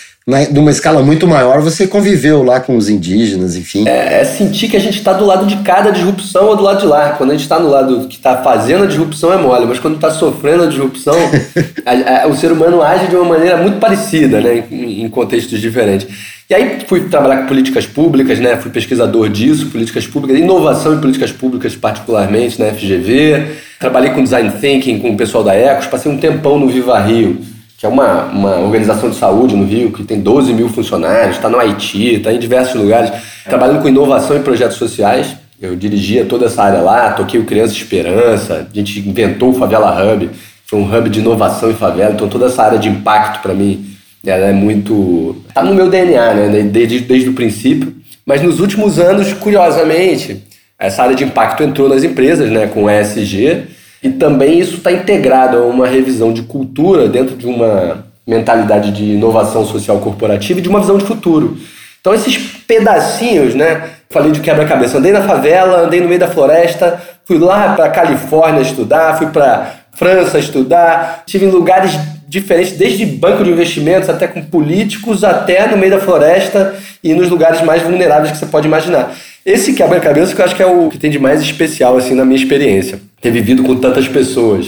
numa 0.52 0.70
escala 0.70 1.02
muito 1.02 1.26
maior, 1.26 1.62
você 1.62 1.86
conviveu 1.86 2.42
lá 2.42 2.60
com 2.60 2.76
os 2.76 2.90
indígenas, 2.90 3.56
enfim. 3.56 3.88
É, 3.88 4.20
é 4.20 4.24
sentir 4.26 4.68
que 4.68 4.76
a 4.76 4.80
gente 4.80 4.98
está 4.98 5.14
do 5.14 5.24
lado 5.24 5.46
de 5.46 5.56
cada 5.62 5.90
disrupção 5.90 6.48
ou 6.48 6.56
do 6.56 6.62
lado 6.62 6.80
de 6.80 6.86
lá. 6.86 7.10
Quando 7.10 7.30
a 7.30 7.32
gente 7.32 7.44
está 7.44 7.58
no 7.58 7.70
lado 7.70 8.06
que 8.08 8.16
está 8.16 8.36
fazendo 8.42 8.84
a 8.84 8.86
disrupção 8.86 9.32
é 9.32 9.38
mole, 9.38 9.64
mas 9.64 9.78
quando 9.78 9.94
está 9.94 10.10
sofrendo 10.10 10.64
a 10.64 10.66
disrupção, 10.66 11.14
a, 11.86 12.24
a, 12.24 12.26
o 12.26 12.36
ser 12.36 12.52
humano 12.52 12.82
age 12.82 13.06
de 13.06 13.16
uma 13.16 13.24
maneira 13.24 13.56
muito 13.56 13.78
parecida, 13.78 14.38
né, 14.38 14.64
em, 14.70 15.04
em, 15.04 15.08
contextos 15.08 15.58
diferentes. 15.62 16.06
E 16.50 16.54
aí 16.54 16.78
fui 16.86 17.08
trabalhar 17.08 17.38
com 17.38 17.46
políticas 17.46 17.86
públicas, 17.86 18.38
né, 18.38 18.56
fui 18.58 18.70
pesquisador 18.70 19.30
disso, 19.30 19.66
políticas 19.68 20.06
públicas, 20.06 20.38
inovação 20.38 20.94
em 20.94 21.00
políticas 21.00 21.32
públicas 21.32 21.74
particularmente 21.74 22.60
na 22.60 22.66
FGV. 22.66 23.46
Trabalhei 23.80 24.10
com 24.10 24.22
design 24.22 24.50
thinking 24.60 24.98
com 24.98 25.10
o 25.10 25.16
pessoal 25.16 25.42
da 25.42 25.54
Ecos, 25.54 25.86
passei 25.86 26.12
um 26.12 26.18
tempão 26.18 26.58
no 26.58 26.68
Viva 26.68 26.98
Rio 27.00 27.38
que 27.78 27.86
é 27.86 27.88
uma, 27.88 28.24
uma 28.24 28.56
organização 28.58 29.08
de 29.08 29.14
saúde 29.14 29.54
no 29.54 29.64
Rio, 29.64 29.92
que 29.92 30.02
tem 30.02 30.20
12 30.20 30.52
mil 30.52 30.68
funcionários, 30.68 31.36
está 31.36 31.48
no 31.48 31.60
Haiti, 31.60 32.16
está 32.16 32.32
em 32.32 32.38
diversos 32.40 32.74
lugares, 32.74 33.12
trabalhando 33.44 33.80
com 33.80 33.88
inovação 33.88 34.36
e 34.36 34.40
projetos 34.40 34.76
sociais. 34.76 35.36
Eu 35.62 35.76
dirigia 35.76 36.24
toda 36.24 36.46
essa 36.46 36.60
área 36.64 36.80
lá, 36.80 37.12
toquei 37.12 37.38
o 37.38 37.44
Criança 37.44 37.74
Esperança, 37.74 38.66
a 38.68 38.76
gente 38.76 38.98
inventou 38.98 39.50
o 39.50 39.54
Favela 39.54 40.12
Hub, 40.12 40.28
foi 40.66 40.78
um 40.80 40.92
hub 40.92 41.08
de 41.08 41.20
inovação 41.20 41.70
em 41.70 41.74
favela, 41.74 42.12
então 42.12 42.28
toda 42.28 42.46
essa 42.46 42.64
área 42.64 42.78
de 42.80 42.88
impacto 42.88 43.40
para 43.40 43.54
mim, 43.54 43.86
ela 44.26 44.46
é 44.46 44.52
muito... 44.52 45.36
está 45.48 45.62
no 45.62 45.72
meu 45.72 45.88
DNA, 45.88 46.34
né, 46.34 46.62
desde, 46.64 46.98
desde 47.00 47.28
o 47.30 47.32
princípio. 47.32 47.94
Mas 48.26 48.42
nos 48.42 48.58
últimos 48.58 48.98
anos, 48.98 49.32
curiosamente, 49.32 50.42
essa 50.76 51.04
área 51.04 51.14
de 51.14 51.22
impacto 51.22 51.62
entrou 51.62 51.88
nas 51.88 52.02
empresas, 52.02 52.50
né, 52.50 52.66
com 52.66 52.84
o 52.84 52.90
ESG, 52.90 53.68
e 54.02 54.10
também 54.10 54.58
isso 54.58 54.76
está 54.76 54.92
integrado 54.92 55.58
a 55.58 55.66
uma 55.66 55.86
revisão 55.86 56.32
de 56.32 56.42
cultura 56.42 57.08
dentro 57.08 57.36
de 57.36 57.46
uma 57.46 58.04
mentalidade 58.26 58.92
de 58.92 59.04
inovação 59.12 59.64
social 59.64 59.98
corporativa 59.98 60.58
e 60.58 60.62
de 60.62 60.68
uma 60.68 60.80
visão 60.80 60.98
de 60.98 61.04
futuro. 61.04 61.56
Então, 62.00 62.14
esses 62.14 62.36
pedacinhos, 62.66 63.54
né? 63.54 63.90
Falei 64.10 64.30
de 64.30 64.40
quebra-cabeça. 64.40 64.98
Andei 64.98 65.12
na 65.12 65.22
favela, 65.22 65.80
andei 65.80 66.00
no 66.00 66.08
meio 66.08 66.20
da 66.20 66.28
floresta, 66.28 67.00
fui 67.24 67.38
lá 67.38 67.74
para 67.74 67.88
Califórnia 67.90 68.60
estudar, 68.60 69.18
fui 69.18 69.26
para 69.28 69.74
França 69.92 70.38
estudar, 70.38 71.24
estive 71.26 71.46
em 71.46 71.50
lugares 71.50 71.98
diferentes, 72.28 72.76
desde 72.76 73.04
banco 73.04 73.42
de 73.42 73.50
investimentos 73.50 74.08
até 74.08 74.26
com 74.28 74.42
políticos, 74.42 75.24
até 75.24 75.66
no 75.66 75.76
meio 75.76 75.92
da 75.92 75.98
floresta 75.98 76.74
e 77.02 77.14
nos 77.14 77.28
lugares 77.28 77.62
mais 77.62 77.82
vulneráveis 77.82 78.30
que 78.30 78.38
você 78.38 78.46
pode 78.46 78.68
imaginar. 78.68 79.12
Esse 79.44 79.72
quebra-cabeça 79.72 80.34
que 80.34 80.40
eu 80.40 80.44
acho 80.44 80.54
que 80.54 80.62
é 80.62 80.66
o 80.66 80.88
que 80.88 80.98
tem 80.98 81.10
de 81.10 81.18
mais 81.18 81.40
especial 81.40 81.96
assim 81.96 82.14
na 82.14 82.24
minha 82.24 82.40
experiência 82.40 83.00
ter 83.20 83.30
vivido 83.30 83.62
com 83.62 83.76
tantas 83.76 84.08
pessoas 84.08 84.66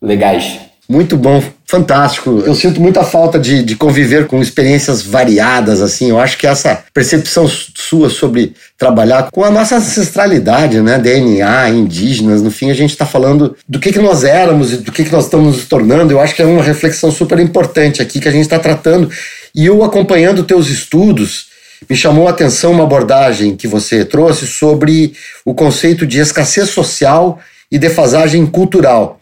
legais. 0.00 0.66
Muito 0.88 1.16
bom, 1.16 1.42
fantástico. 1.66 2.44
Eu 2.46 2.54
sinto 2.54 2.80
muita 2.80 3.02
falta 3.02 3.40
de, 3.40 3.60
de, 3.64 3.74
conviver 3.74 4.28
com 4.28 4.40
experiências 4.40 5.02
variadas, 5.02 5.82
assim. 5.82 6.10
Eu 6.10 6.20
acho 6.20 6.38
que 6.38 6.46
essa 6.46 6.84
percepção 6.94 7.48
sua 7.48 8.08
sobre 8.08 8.54
trabalhar 8.78 9.28
com 9.32 9.42
a 9.42 9.50
nossa 9.50 9.76
ancestralidade, 9.78 10.80
né? 10.80 10.96
DNA, 10.96 11.70
indígenas, 11.70 12.40
no 12.40 12.52
fim 12.52 12.70
a 12.70 12.74
gente 12.74 12.90
está 12.90 13.04
falando 13.04 13.56
do 13.68 13.80
que, 13.80 13.92
que 13.92 13.98
nós 13.98 14.22
éramos 14.22 14.74
e 14.74 14.76
do 14.76 14.92
que, 14.92 15.04
que 15.04 15.12
nós 15.12 15.24
estamos 15.24 15.56
nos 15.56 15.66
tornando. 15.66 16.12
Eu 16.12 16.20
acho 16.20 16.36
que 16.36 16.42
é 16.42 16.46
uma 16.46 16.62
reflexão 16.62 17.10
super 17.10 17.40
importante 17.40 18.00
aqui 18.00 18.20
que 18.20 18.28
a 18.28 18.32
gente 18.32 18.42
está 18.42 18.60
tratando. 18.60 19.10
E 19.52 19.66
eu 19.66 19.82
acompanhando 19.82 20.44
teus 20.44 20.68
estudos, 20.68 21.46
me 21.90 21.96
chamou 21.96 22.28
a 22.28 22.30
atenção 22.30 22.70
uma 22.70 22.84
abordagem 22.84 23.56
que 23.56 23.66
você 23.66 24.04
trouxe 24.04 24.46
sobre 24.46 25.14
o 25.44 25.52
conceito 25.52 26.06
de 26.06 26.20
escassez 26.20 26.68
social 26.70 27.40
e 27.70 27.78
defasagem 27.78 28.46
cultural. 28.46 29.20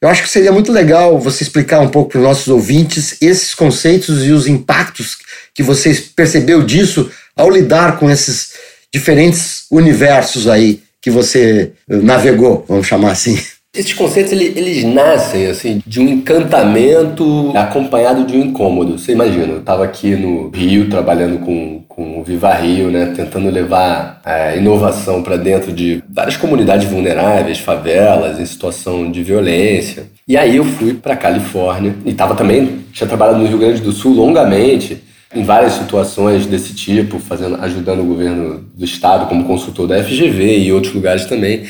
Eu 0.00 0.08
acho 0.08 0.22
que 0.22 0.28
seria 0.28 0.52
muito 0.52 0.70
legal 0.70 1.18
você 1.18 1.42
explicar 1.42 1.80
um 1.80 1.88
pouco 1.88 2.10
para 2.10 2.18
os 2.18 2.24
nossos 2.24 2.48
ouvintes 2.48 3.16
esses 3.22 3.54
conceitos 3.54 4.24
e 4.24 4.32
os 4.32 4.46
impactos 4.46 5.16
que 5.54 5.62
você 5.62 5.94
percebeu 6.14 6.62
disso 6.62 7.10
ao 7.36 7.50
lidar 7.50 7.98
com 7.98 8.10
esses 8.10 8.52
diferentes 8.92 9.64
universos 9.70 10.46
aí 10.46 10.82
que 11.00 11.10
você 11.10 11.72
navegou, 11.88 12.64
vamos 12.68 12.86
chamar 12.86 13.12
assim. 13.12 13.38
Esses 13.74 13.92
conceitos 13.92 14.32
eles, 14.32 14.56
eles, 14.56 14.84
nascem 14.84 15.46
assim 15.46 15.82
de 15.84 16.00
um 16.00 16.08
encantamento 16.08 17.52
acompanhado 17.56 18.24
de 18.24 18.36
um 18.36 18.40
incômodo. 18.40 18.96
Você 18.96 19.12
imagina, 19.12 19.52
eu 19.52 19.58
estava 19.58 19.84
aqui 19.84 20.14
no 20.14 20.48
Rio 20.50 20.88
trabalhando 20.88 21.40
com, 21.40 21.83
com 21.94 22.18
o 22.18 22.24
Viva 22.24 22.52
Rio, 22.54 22.90
né, 22.90 23.12
tentando 23.14 23.48
levar 23.48 24.20
é, 24.26 24.58
inovação 24.58 25.22
para 25.22 25.36
dentro 25.36 25.72
de 25.72 26.02
várias 26.12 26.36
comunidades 26.36 26.88
vulneráveis, 26.88 27.58
favelas, 27.58 28.40
em 28.40 28.46
situação 28.46 29.10
de 29.10 29.22
violência. 29.22 30.06
E 30.26 30.36
aí 30.36 30.56
eu 30.56 30.64
fui 30.64 30.94
para 30.94 31.16
Califórnia 31.16 31.94
e 32.04 32.10
estava 32.10 32.34
também 32.34 32.84
tinha 32.92 33.06
trabalhado 33.06 33.38
no 33.38 33.46
Rio 33.46 33.58
Grande 33.58 33.80
do 33.80 33.92
Sul 33.92 34.12
longamente 34.12 35.04
em 35.32 35.44
várias 35.44 35.74
situações 35.74 36.46
desse 36.46 36.74
tipo, 36.74 37.18
fazendo, 37.18 37.56
ajudando 37.56 38.00
o 38.00 38.06
governo 38.06 38.64
do 38.74 38.84
estado 38.84 39.26
como 39.26 39.44
consultor 39.44 39.86
da 39.86 40.02
FGV 40.02 40.58
e 40.58 40.72
outros 40.72 40.94
lugares 40.94 41.26
também. 41.26 41.64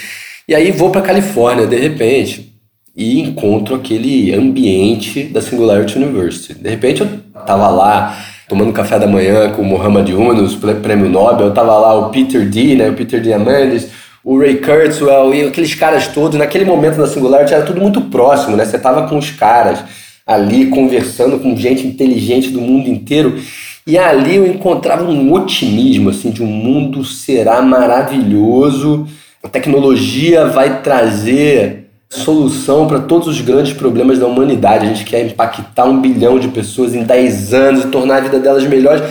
E 0.48 0.54
aí 0.54 0.70
vou 0.70 0.90
para 0.90 1.02
Califórnia 1.02 1.66
de 1.66 1.76
repente 1.76 2.54
e 2.96 3.20
encontro 3.20 3.74
aquele 3.74 4.34
ambiente 4.34 5.24
da 5.24 5.42
Singularity 5.42 5.98
University. 5.98 6.54
De 6.54 6.68
repente 6.68 7.02
eu 7.02 7.08
tava 7.46 7.68
lá 7.68 8.16
tomando 8.48 8.72
café 8.72 8.98
da 8.98 9.06
manhã 9.06 9.50
com 9.50 9.62
o 9.62 9.64
Muhammad 9.64 10.08
Yunus, 10.08 10.56
prêmio 10.82 11.08
Nobel, 11.08 11.52
tava 11.52 11.76
lá 11.78 11.94
o 11.94 12.10
Peter 12.10 12.48
D, 12.48 12.74
né, 12.74 12.90
o 12.90 12.94
Peter 12.94 13.20
Diamandis, 13.20 13.88
o 14.22 14.38
Ray 14.38 14.56
Kurzweil 14.56 15.34
e 15.34 15.48
aqueles 15.48 15.74
caras 15.74 16.08
todos. 16.08 16.38
Naquele 16.38 16.64
momento 16.64 16.96
da 16.96 17.06
Singularity 17.06 17.54
era 17.54 17.64
tudo 17.64 17.80
muito 17.80 18.00
próximo, 18.02 18.56
né? 18.56 18.64
Você 18.64 18.78
tava 18.78 19.08
com 19.08 19.18
os 19.18 19.30
caras 19.30 19.80
ali 20.26 20.66
conversando 20.66 21.38
com 21.38 21.56
gente 21.56 21.86
inteligente 21.86 22.48
do 22.48 22.60
mundo 22.60 22.88
inteiro. 22.88 23.38
E 23.86 23.98
ali 23.98 24.36
eu 24.36 24.46
encontrava 24.46 25.04
um 25.04 25.32
otimismo 25.32 26.08
assim 26.08 26.30
de 26.30 26.42
um 26.42 26.46
mundo 26.46 27.04
será 27.04 27.60
maravilhoso 27.60 29.06
a 29.44 29.48
tecnologia 29.48 30.46
vai 30.46 30.80
trazer 30.80 31.83
solução 32.14 32.86
para 32.86 33.00
todos 33.00 33.28
os 33.28 33.40
grandes 33.40 33.72
problemas 33.72 34.18
da 34.18 34.26
humanidade. 34.26 34.86
A 34.86 34.88
gente 34.88 35.04
quer 35.04 35.26
impactar 35.26 35.84
um 35.84 36.00
bilhão 36.00 36.38
de 36.38 36.48
pessoas 36.48 36.94
em 36.94 37.02
10 37.02 37.52
anos 37.52 37.84
e 37.84 37.88
tornar 37.88 38.16
a 38.16 38.20
vida 38.20 38.38
delas 38.38 38.64
melhores. 38.64 39.02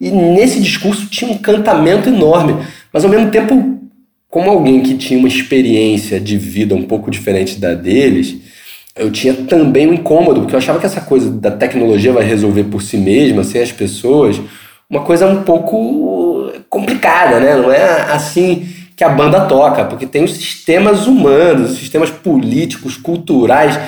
E 0.00 0.10
nesse 0.10 0.60
discurso 0.60 1.06
tinha 1.06 1.30
um 1.30 1.34
encantamento 1.34 2.08
enorme. 2.08 2.56
Mas 2.92 3.04
ao 3.04 3.10
mesmo 3.10 3.30
tempo, 3.30 3.80
como 4.28 4.50
alguém 4.50 4.82
que 4.82 4.96
tinha 4.96 5.18
uma 5.18 5.28
experiência 5.28 6.20
de 6.20 6.36
vida 6.36 6.74
um 6.74 6.82
pouco 6.82 7.10
diferente 7.10 7.58
da 7.58 7.74
deles, 7.74 8.36
eu 8.96 9.10
tinha 9.10 9.32
também 9.34 9.86
um 9.86 9.94
incômodo, 9.94 10.40
porque 10.40 10.54
eu 10.54 10.58
achava 10.58 10.80
que 10.80 10.86
essa 10.86 11.00
coisa 11.00 11.30
da 11.30 11.50
tecnologia 11.50 12.12
vai 12.12 12.24
resolver 12.24 12.64
por 12.64 12.82
si 12.82 12.96
mesma, 12.96 13.44
sem 13.44 13.62
as 13.62 13.70
pessoas, 13.70 14.40
uma 14.90 15.02
coisa 15.02 15.26
um 15.26 15.42
pouco 15.42 16.52
complicada, 16.68 17.38
né? 17.38 17.56
Não 17.56 17.70
é 17.70 18.12
assim 18.12 18.66
que 18.98 19.04
a 19.04 19.08
banda 19.08 19.42
toca, 19.42 19.84
porque 19.84 20.04
tem 20.04 20.24
os 20.24 20.32
sistemas 20.32 21.06
humanos, 21.06 21.70
os 21.70 21.78
sistemas 21.78 22.10
políticos, 22.10 22.96
culturais. 22.96 23.78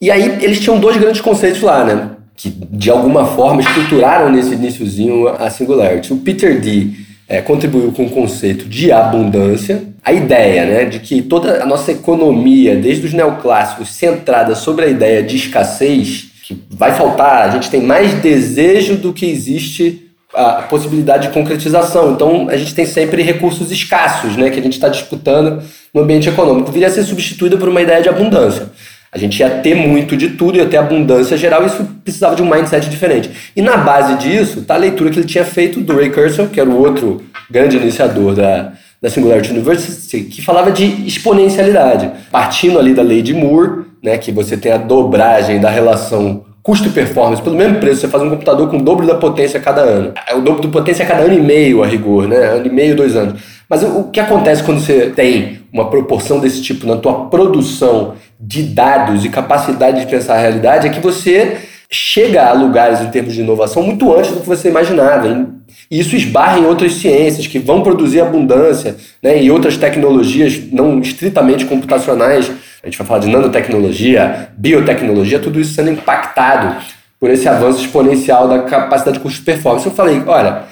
E 0.00 0.10
aí 0.10 0.42
eles 0.42 0.60
tinham 0.60 0.80
dois 0.80 0.96
grandes 0.96 1.20
conceitos 1.20 1.60
lá, 1.60 1.84
né? 1.84 2.10
Que 2.34 2.48
de 2.48 2.90
alguma 2.90 3.26
forma 3.26 3.60
estruturaram 3.60 4.32
nesse 4.32 4.54
iníciozinho 4.54 5.28
a 5.28 5.50
Singularity. 5.50 6.14
O 6.14 6.16
Peter 6.16 6.58
D 6.58 6.92
é, 7.28 7.42
contribuiu 7.42 7.92
com 7.92 8.06
o 8.06 8.10
conceito 8.10 8.64
de 8.64 8.90
abundância, 8.90 9.82
a 10.02 10.10
ideia 10.10 10.64
né, 10.64 10.84
de 10.86 11.00
que 11.00 11.20
toda 11.20 11.62
a 11.62 11.66
nossa 11.66 11.92
economia, 11.92 12.76
desde 12.76 13.06
os 13.06 13.12
neoclássicos, 13.12 13.90
centrada 13.90 14.54
sobre 14.54 14.86
a 14.86 14.88
ideia 14.88 15.22
de 15.22 15.36
escassez, 15.36 16.30
que 16.42 16.58
vai 16.70 16.94
faltar, 16.94 17.46
a 17.46 17.50
gente 17.50 17.70
tem 17.70 17.82
mais 17.82 18.14
desejo 18.14 18.96
do 18.96 19.12
que 19.12 19.26
existe 19.26 20.03
a 20.34 20.62
possibilidade 20.62 21.28
de 21.28 21.34
concretização. 21.34 22.12
Então, 22.12 22.48
a 22.48 22.56
gente 22.56 22.74
tem 22.74 22.86
sempre 22.86 23.22
recursos 23.22 23.70
escassos, 23.70 24.36
né, 24.36 24.50
que 24.50 24.58
a 24.58 24.62
gente 24.62 24.74
está 24.74 24.88
disputando 24.88 25.62
no 25.92 26.02
ambiente 26.02 26.28
econômico. 26.28 26.72
Viria 26.72 26.88
a 26.88 26.90
ser 26.90 27.04
substituída 27.04 27.56
por 27.56 27.68
uma 27.68 27.80
ideia 27.80 28.02
de 28.02 28.08
abundância. 28.08 28.68
A 29.12 29.18
gente 29.18 29.38
ia 29.38 29.48
ter 29.48 29.76
muito 29.76 30.16
de 30.16 30.30
tudo, 30.30 30.58
ia 30.58 30.66
ter 30.66 30.76
abundância 30.76 31.36
geral, 31.36 31.62
e 31.62 31.66
isso 31.66 31.86
precisava 32.02 32.34
de 32.34 32.42
um 32.42 32.50
mindset 32.50 32.90
diferente. 32.90 33.30
E 33.54 33.62
na 33.62 33.76
base 33.76 34.16
disso, 34.16 34.58
está 34.58 34.74
a 34.74 34.78
leitura 34.78 35.10
que 35.10 35.20
ele 35.20 35.26
tinha 35.26 35.44
feito 35.44 35.80
do 35.80 35.94
Ray 35.94 36.10
Kurzweil, 36.10 36.50
que 36.50 36.58
era 36.58 36.68
o 36.68 36.76
outro 36.76 37.22
grande 37.48 37.76
iniciador 37.76 38.34
da, 38.34 38.72
da 39.00 39.08
Singularity 39.08 39.52
University, 39.52 40.24
que 40.24 40.42
falava 40.42 40.72
de 40.72 41.06
exponencialidade, 41.06 42.10
partindo 42.32 42.76
ali 42.76 42.92
da 42.92 43.02
lei 43.02 43.22
de 43.22 43.32
Moore, 43.32 43.84
né, 44.02 44.18
que 44.18 44.32
você 44.32 44.56
tem 44.56 44.72
a 44.72 44.78
dobragem 44.78 45.60
da 45.60 45.70
relação 45.70 46.43
custo 46.64 46.88
e 46.88 46.92
performance, 46.92 47.42
pelo 47.42 47.56
mesmo 47.56 47.78
preço, 47.78 48.00
você 48.00 48.08
faz 48.08 48.24
um 48.24 48.30
computador 48.30 48.70
com 48.70 48.78
o 48.78 48.82
dobro 48.82 49.06
da 49.06 49.16
potência 49.16 49.60
cada 49.60 49.82
ano. 49.82 50.14
É 50.26 50.34
o 50.34 50.40
dobro 50.40 50.62
da 50.62 50.68
potência 50.68 51.04
cada 51.04 51.22
ano 51.22 51.34
e 51.34 51.40
meio, 51.40 51.82
a 51.82 51.86
rigor, 51.86 52.26
né? 52.26 52.38
Ano 52.38 52.66
e 52.66 52.70
meio, 52.70 52.96
dois 52.96 53.14
anos. 53.14 53.38
Mas 53.68 53.82
o 53.82 54.04
que 54.04 54.18
acontece 54.18 54.62
quando 54.62 54.80
você 54.80 55.12
tem 55.14 55.60
uma 55.70 55.90
proporção 55.90 56.40
desse 56.40 56.62
tipo 56.62 56.86
na 56.86 56.96
tua 56.96 57.26
produção 57.26 58.14
de 58.40 58.62
dados 58.62 59.26
e 59.26 59.28
capacidade 59.28 60.00
de 60.00 60.06
pensar 60.06 60.36
a 60.36 60.40
realidade 60.40 60.86
é 60.86 60.90
que 60.90 61.00
você 61.00 61.58
chega 61.90 62.46
a 62.46 62.52
lugares 62.54 63.02
em 63.02 63.10
termos 63.10 63.34
de 63.34 63.42
inovação 63.42 63.82
muito 63.82 64.10
antes 64.16 64.30
do 64.30 64.40
que 64.40 64.46
você 64.46 64.68
imaginava. 64.68 65.46
E 65.90 66.00
isso 66.00 66.16
esbarra 66.16 66.58
em 66.58 66.64
outras 66.64 66.94
ciências 66.94 67.46
que 67.46 67.58
vão 67.58 67.82
produzir 67.82 68.22
abundância, 68.22 68.96
né, 69.22 69.42
e 69.42 69.50
outras 69.50 69.76
tecnologias 69.76 70.58
não 70.72 70.98
estritamente 70.98 71.66
computacionais 71.66 72.50
a 72.84 72.86
gente 72.86 72.98
vai 72.98 73.06
falar 73.06 73.20
de 73.20 73.28
nanotecnologia, 73.28 74.50
biotecnologia, 74.58 75.38
tudo 75.38 75.58
isso 75.58 75.72
sendo 75.72 75.90
impactado 75.90 76.84
por 77.18 77.30
esse 77.30 77.48
avanço 77.48 77.80
exponencial 77.80 78.46
da 78.46 78.64
capacidade 78.64 79.16
de 79.16 79.22
custo-performance. 79.22 79.86
Eu 79.86 79.92
falei, 79.92 80.22
olha, 80.26 80.64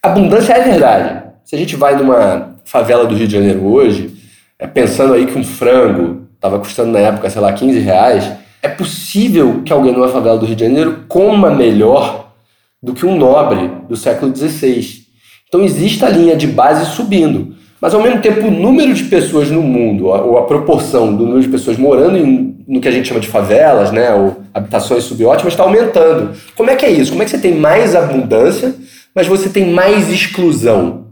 abundância 0.00 0.52
é 0.52 0.62
verdade. 0.62 1.24
Se 1.44 1.56
a 1.56 1.58
gente 1.58 1.74
vai 1.74 1.96
numa 1.96 2.54
favela 2.64 3.04
do 3.06 3.14
Rio 3.16 3.26
de 3.26 3.34
Janeiro 3.34 3.66
hoje, 3.66 4.14
é, 4.56 4.68
pensando 4.68 5.14
aí 5.14 5.26
que 5.26 5.36
um 5.36 5.42
frango 5.42 6.28
estava 6.36 6.60
custando 6.60 6.92
na 6.92 7.00
época, 7.00 7.28
sei 7.28 7.42
lá, 7.42 7.52
15 7.52 7.80
reais, 7.80 8.30
é 8.62 8.68
possível 8.68 9.62
que 9.64 9.72
alguém 9.72 9.92
numa 9.92 10.08
favela 10.08 10.38
do 10.38 10.46
Rio 10.46 10.54
de 10.54 10.64
Janeiro 10.64 11.06
coma 11.08 11.50
melhor 11.50 12.34
do 12.80 12.94
que 12.94 13.04
um 13.04 13.16
nobre 13.16 13.68
do 13.88 13.96
século 13.96 14.34
XVI. 14.34 15.08
Então 15.48 15.64
existe 15.64 16.04
a 16.04 16.08
linha 16.08 16.36
de 16.36 16.46
base 16.46 16.86
subindo. 16.94 17.56
Mas, 17.80 17.94
ao 17.94 18.02
mesmo 18.02 18.20
tempo, 18.20 18.48
o 18.48 18.50
número 18.50 18.92
de 18.92 19.04
pessoas 19.04 19.50
no 19.50 19.62
mundo, 19.62 20.06
ou 20.06 20.38
a 20.38 20.46
proporção 20.46 21.14
do 21.14 21.24
número 21.24 21.42
de 21.42 21.48
pessoas 21.48 21.76
morando 21.76 22.16
em, 22.16 22.56
no 22.66 22.80
que 22.80 22.88
a 22.88 22.90
gente 22.90 23.06
chama 23.08 23.20
de 23.20 23.28
favelas, 23.28 23.92
né, 23.92 24.12
ou 24.12 24.42
habitações 24.52 25.04
subótimas, 25.04 25.52
está 25.52 25.62
aumentando. 25.62 26.32
Como 26.56 26.70
é 26.70 26.76
que 26.76 26.84
é 26.84 26.90
isso? 26.90 27.12
Como 27.12 27.22
é 27.22 27.24
que 27.24 27.30
você 27.30 27.38
tem 27.38 27.54
mais 27.54 27.94
abundância, 27.94 28.74
mas 29.14 29.28
você 29.28 29.48
tem 29.48 29.70
mais 29.70 30.10
exclusão? 30.10 31.06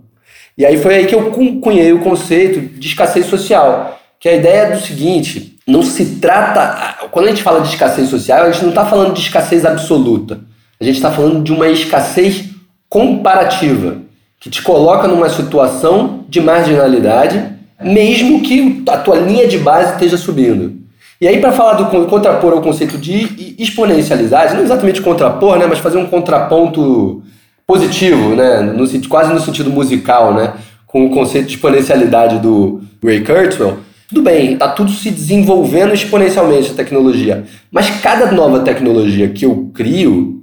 E 0.59 0.67
aí 0.67 0.77
foi 0.79 0.97
aí 0.97 1.07
que 1.07 1.15
eu 1.15 1.31
cunhei 1.31 1.93
o 1.93 2.01
conceito 2.01 2.61
de 2.61 2.89
escassez 2.89 3.27
social, 3.27 4.01
que 4.19 4.29
a 4.29 4.35
ideia 4.35 4.63
é 4.63 4.71
do 4.73 4.81
seguinte, 4.81 5.57
não 5.67 5.83
se 5.83 6.17
trata... 6.17 7.07
Quando 7.13 7.27
a 7.27 7.29
gente 7.29 7.43
fala 7.43 7.61
de 7.61 7.69
escassez 7.69 8.09
social, 8.09 8.43
a 8.43 8.51
gente 8.51 8.63
não 8.63 8.71
está 8.71 8.87
falando 8.87 9.15
de 9.15 9.21
escassez 9.21 9.65
absoluta. 9.65 10.41
A 10.81 10.85
gente 10.85 10.97
está 10.97 11.13
falando 11.13 11.45
de 11.45 11.53
uma 11.53 11.69
escassez 11.69 12.45
comparativa 12.89 14.06
que 14.41 14.51
te 14.51 14.63
coloca 14.63 15.09
numa 15.09 15.29
situação 15.29 16.25
de 16.29 16.41
marginalidade, 16.41 17.43
mesmo 17.83 18.43
que 18.43 18.83
a 18.89 18.99
tua 18.99 19.17
linha 19.17 19.47
de 19.47 19.59
base 19.59 19.93
esteja 19.93 20.17
subindo. 20.17 20.77
E 21.21 21.27
aí, 21.27 21.41
para 21.41 21.53
falar 21.53 21.75
do 21.75 22.07
contrapor 22.07 22.53
ao 22.53 22.61
conceito 22.61 22.99
de 22.99 23.55
exponencialidade, 23.59 24.55
não 24.55 24.63
exatamente 24.63 25.01
contrapor, 25.01 25.59
né, 25.59 25.67
mas 25.67 25.79
fazer 25.79 25.97
um 25.97 26.07
contraponto 26.07 27.23
positivo, 27.67 28.35
né, 28.35 28.61
no, 28.61 28.87
quase 29.09 29.33
no 29.33 29.41
sentido 29.41 29.71
musical, 29.71 30.35
né, 30.35 30.53
com 30.87 31.07
o 31.07 31.11
conceito 31.11 31.47
de 31.47 31.55
exponencialidade 31.55 32.39
do 32.39 32.83
Ray 33.03 33.25
Kurzweil, 33.25 33.79
tudo 34.09 34.23
bem, 34.23 34.53
está 34.53 34.69
tudo 34.69 34.91
se 34.93 35.11
desenvolvendo 35.11 35.93
exponencialmente 35.93 36.71
a 36.71 36.75
tecnologia, 36.75 37.45
mas 37.73 37.91
cada 38.01 38.31
nova 38.31 38.61
tecnologia 38.61 39.29
que 39.31 39.45
eu 39.45 39.71
crio, 39.75 40.36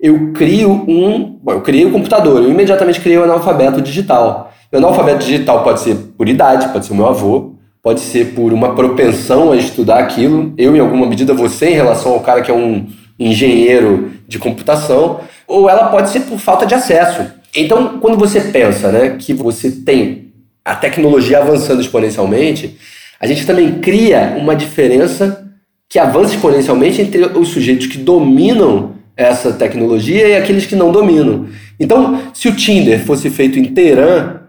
eu 0.00 0.32
crio 0.32 0.70
um. 0.70 1.38
Bom, 1.42 1.52
eu 1.52 1.60
criei 1.60 1.84
o 1.84 1.88
um 1.88 1.92
computador, 1.92 2.42
eu 2.42 2.50
imediatamente 2.50 3.00
criei 3.00 3.18
o 3.18 3.20
um 3.20 3.24
analfabeto 3.24 3.80
digital. 3.80 4.52
O 4.72 4.76
analfabeto 4.76 5.24
digital 5.24 5.62
pode 5.62 5.80
ser 5.80 5.94
por 6.16 6.28
idade, 6.28 6.68
pode 6.68 6.86
ser 6.86 6.92
o 6.92 6.96
meu 6.96 7.06
avô, 7.06 7.54
pode 7.82 8.00
ser 8.00 8.34
por 8.34 8.52
uma 8.52 8.74
propensão 8.74 9.52
a 9.52 9.56
estudar 9.56 9.98
aquilo, 9.98 10.54
eu 10.56 10.74
em 10.74 10.80
alguma 10.80 11.06
medida, 11.06 11.34
você 11.34 11.70
em 11.70 11.74
relação 11.74 12.12
ao 12.12 12.20
cara 12.20 12.40
que 12.40 12.50
é 12.50 12.54
um 12.54 12.86
engenheiro 13.18 14.12
de 14.26 14.38
computação, 14.38 15.20
ou 15.46 15.68
ela 15.68 15.88
pode 15.88 16.08
ser 16.10 16.20
por 16.20 16.38
falta 16.38 16.64
de 16.64 16.74
acesso. 16.74 17.26
Então, 17.54 17.98
quando 17.98 18.16
você 18.16 18.40
pensa 18.40 18.90
né, 18.90 19.16
que 19.18 19.34
você 19.34 19.70
tem 19.70 20.32
a 20.64 20.74
tecnologia 20.74 21.38
avançando 21.38 21.80
exponencialmente, 21.80 22.78
a 23.20 23.26
gente 23.26 23.44
também 23.44 23.80
cria 23.80 24.36
uma 24.38 24.54
diferença 24.54 25.46
que 25.88 25.98
avança 25.98 26.34
exponencialmente 26.34 27.02
entre 27.02 27.24
os 27.36 27.48
sujeitos 27.48 27.88
que 27.88 27.98
dominam 27.98 28.99
essa 29.20 29.52
tecnologia 29.52 30.28
e 30.28 30.36
aqueles 30.36 30.64
que 30.64 30.74
não 30.74 30.90
dominam. 30.90 31.46
Então, 31.78 32.20
se 32.32 32.48
o 32.48 32.54
Tinder 32.54 33.04
fosse 33.04 33.28
feito 33.28 33.58
em 33.58 33.64
Teherã, 33.64 34.40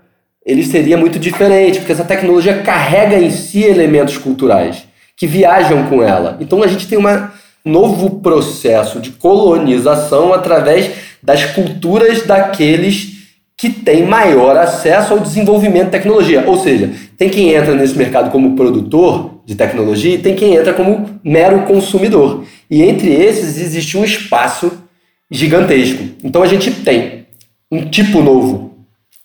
ele 0.45 0.63
seria 0.63 0.97
muito 0.97 1.19
diferente, 1.19 1.79
porque 1.79 1.91
essa 1.91 2.05
tecnologia 2.05 2.59
carrega 2.59 3.17
em 3.17 3.29
si 3.29 3.63
elementos 3.63 4.17
culturais 4.17 4.87
que 5.17 5.27
viajam 5.27 5.83
com 5.87 6.01
ela. 6.01 6.37
Então 6.39 6.63
a 6.63 6.67
gente 6.67 6.87
tem 6.87 6.97
um 6.97 7.27
novo 7.65 8.21
processo 8.21 8.99
de 8.99 9.11
colonização 9.11 10.33
através 10.33 10.89
das 11.21 11.45
culturas 11.45 12.25
daqueles 12.25 13.21
que 13.55 13.69
têm 13.69 14.03
maior 14.07 14.57
acesso 14.57 15.13
ao 15.13 15.19
desenvolvimento 15.19 15.85
de 15.85 15.91
tecnologia. 15.91 16.43
Ou 16.47 16.57
seja, 16.57 16.89
tem 17.17 17.29
quem 17.29 17.53
entra 17.53 17.75
nesse 17.75 17.95
mercado 17.95 18.31
como 18.31 18.55
produtor 18.55 19.41
de 19.45 19.53
tecnologia 19.53 20.15
e 20.15 20.17
tem 20.17 20.33
quem 20.33 20.55
entra 20.55 20.73
como 20.73 21.19
mero 21.23 21.61
consumidor. 21.63 22.43
E 22.71 22.81
entre 22.81 23.11
esses 23.13 23.59
existe 23.59 23.97
um 23.97 24.03
espaço 24.05 24.71
gigantesco. 25.29 26.03
Então 26.23 26.41
a 26.41 26.47
gente 26.47 26.71
tem 26.71 27.27
um 27.69 27.89
tipo 27.89 28.21
novo 28.21 28.71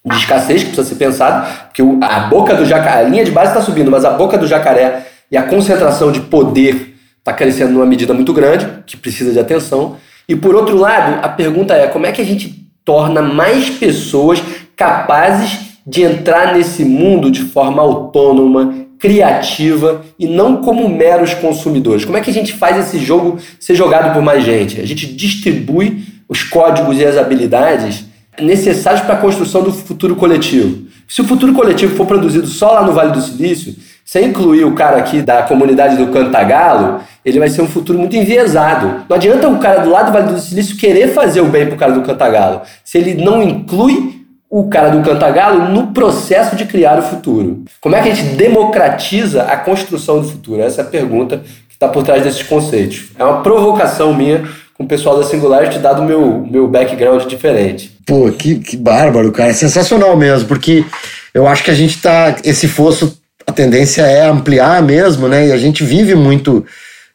de 0.05 0.17
escassez 0.17 0.63
que 0.63 0.71
precisa 0.71 0.89
ser 0.89 0.97
pensado, 0.97 1.47
porque 1.67 1.83
a 2.03 2.21
boca 2.21 2.55
do 2.55 2.65
jacaré, 2.65 3.07
a 3.07 3.09
linha 3.09 3.25
de 3.25 3.31
base 3.31 3.53
está 3.53 3.63
subindo, 3.63 3.91
mas 3.91 4.05
a 4.05 4.11
boca 4.11 4.37
do 4.37 4.47
jacaré 4.47 5.07
e 5.31 5.37
a 5.37 5.45
concentração 5.45 6.11
de 6.11 6.21
poder 6.21 6.97
está 7.19 7.33
crescendo 7.33 7.73
numa 7.73 7.87
medida 7.87 8.13
muito 8.13 8.33
grande, 8.33 8.67
que 8.85 8.97
precisa 8.97 9.33
de 9.33 9.39
atenção. 9.39 9.97
E 10.29 10.35
por 10.35 10.55
outro 10.55 10.77
lado, 10.77 11.25
a 11.25 11.29
pergunta 11.29 11.75
é 11.75 11.87
como 11.87 12.07
é 12.07 12.13
que 12.13 12.21
a 12.21 12.25
gente 12.25 12.69
torna 12.85 13.23
mais 13.23 13.71
pessoas 13.71 14.43
capazes 14.77 15.59
de 15.87 16.03
entrar 16.03 16.55
nesse 16.55 16.85
mundo 16.85 17.31
de 17.31 17.43
forma 17.43 17.81
autônoma, 17.81 18.86
criativa 19.07 20.03
e 20.19 20.27
não 20.27 20.57
como 20.57 20.89
meros 20.89 21.33
consumidores. 21.33 22.05
Como 22.05 22.19
é 22.19 22.21
que 22.21 22.29
a 22.29 22.33
gente 22.33 22.53
faz 22.53 22.77
esse 22.77 22.99
jogo 22.99 23.39
ser 23.61 23.77
jogado 23.77 24.13
por 24.13 24.21
mais 24.21 24.43
gente? 24.43 24.81
A 24.81 24.85
gente 24.85 25.07
distribui 25.07 26.03
os 26.29 26.43
códigos 26.43 26.99
e 26.99 27.05
as 27.05 27.17
habilidades 27.17 28.05
necessários 28.41 29.03
para 29.03 29.15
a 29.15 29.19
construção 29.19 29.63
do 29.63 29.73
futuro 29.73 30.17
coletivo. 30.17 30.87
Se 31.07 31.21
o 31.21 31.25
futuro 31.25 31.55
coletivo 31.55 31.95
for 31.95 32.05
produzido 32.05 32.49
só 32.49 32.73
lá 32.73 32.85
no 32.85 32.93
Vale 32.93 33.13
do 33.13 33.21
Silício, 33.21 33.77
sem 34.05 34.27
incluir 34.27 34.65
o 34.65 34.75
cara 34.75 34.97
aqui 34.97 35.23
da 35.23 35.45
comunidade 35.45 35.97
do 35.97 36.09
Cantagalo, 36.09 37.01
ele 37.25 37.39
vai 37.39 37.49
ser 37.49 37.63
um 37.63 37.69
futuro 37.69 37.97
muito 37.97 38.17
enviesado. 38.17 39.05
Não 39.09 39.17
adianta 39.17 39.49
o 39.49 39.59
cara 39.59 39.83
do 39.83 39.91
lado 39.91 40.07
do 40.07 40.13
Vale 40.13 40.33
do 40.33 40.41
Silício 40.41 40.77
querer 40.77 41.15
fazer 41.15 41.41
o 41.41 41.47
bem 41.47 41.67
para 41.67 41.77
o 41.77 41.79
cara 41.79 41.93
do 41.93 42.03
Cantagalo, 42.03 42.63
se 42.83 42.99
ele 42.99 43.15
não 43.23 43.41
inclui 43.41 44.16
o 44.59 44.69
cara 44.69 44.89
do 44.89 45.03
Cantagalo 45.03 45.69
no 45.69 45.89
processo 45.89 46.57
de 46.57 46.65
criar 46.65 46.99
o 46.99 47.03
futuro. 47.03 47.63
Como 47.79 47.95
é 47.95 48.01
que 48.01 48.09
a 48.09 48.15
gente 48.15 48.37
democratiza 48.37 49.43
a 49.43 49.57
construção 49.59 50.23
do 50.23 50.29
futuro? 50.29 50.63
Essa 50.63 50.81
é 50.81 50.85
a 50.85 50.87
pergunta 50.87 51.43
que 51.69 51.75
está 51.75 51.89
por 51.89 52.03
trás 52.03 52.23
desses 52.23 52.43
conceitos. 52.43 53.11
É 53.19 53.25
uma 53.25 53.43
provocação 53.43 54.15
minha 54.15 54.49
com 54.73 54.85
o 54.85 54.87
pessoal 54.87 55.19
da 55.19 55.25
Singularity, 55.25 55.79
dado 55.79 56.01
o 56.01 56.07
meu, 56.07 56.47
meu 56.51 56.67
background 56.69 57.27
diferente. 57.27 57.99
Pô, 58.07 58.31
que, 58.31 58.55
que 58.55 58.79
bárbaro, 58.79 59.31
cara. 59.31 59.51
É 59.51 59.53
sensacional 59.53 60.17
mesmo, 60.17 60.49
porque 60.49 60.87
eu 61.35 61.47
acho 61.47 61.63
que 61.63 61.71
a 61.71 61.75
gente 61.75 62.01
tá. 62.01 62.37
Esse 62.43 62.67
fosso, 62.67 63.21
a 63.47 63.53
tendência 63.53 64.03
é 64.03 64.27
ampliar 64.27 64.83
mesmo, 64.83 65.29
né? 65.29 65.49
E 65.49 65.53
a 65.53 65.59
gente 65.59 65.85
vive 65.85 66.15
muito 66.15 66.65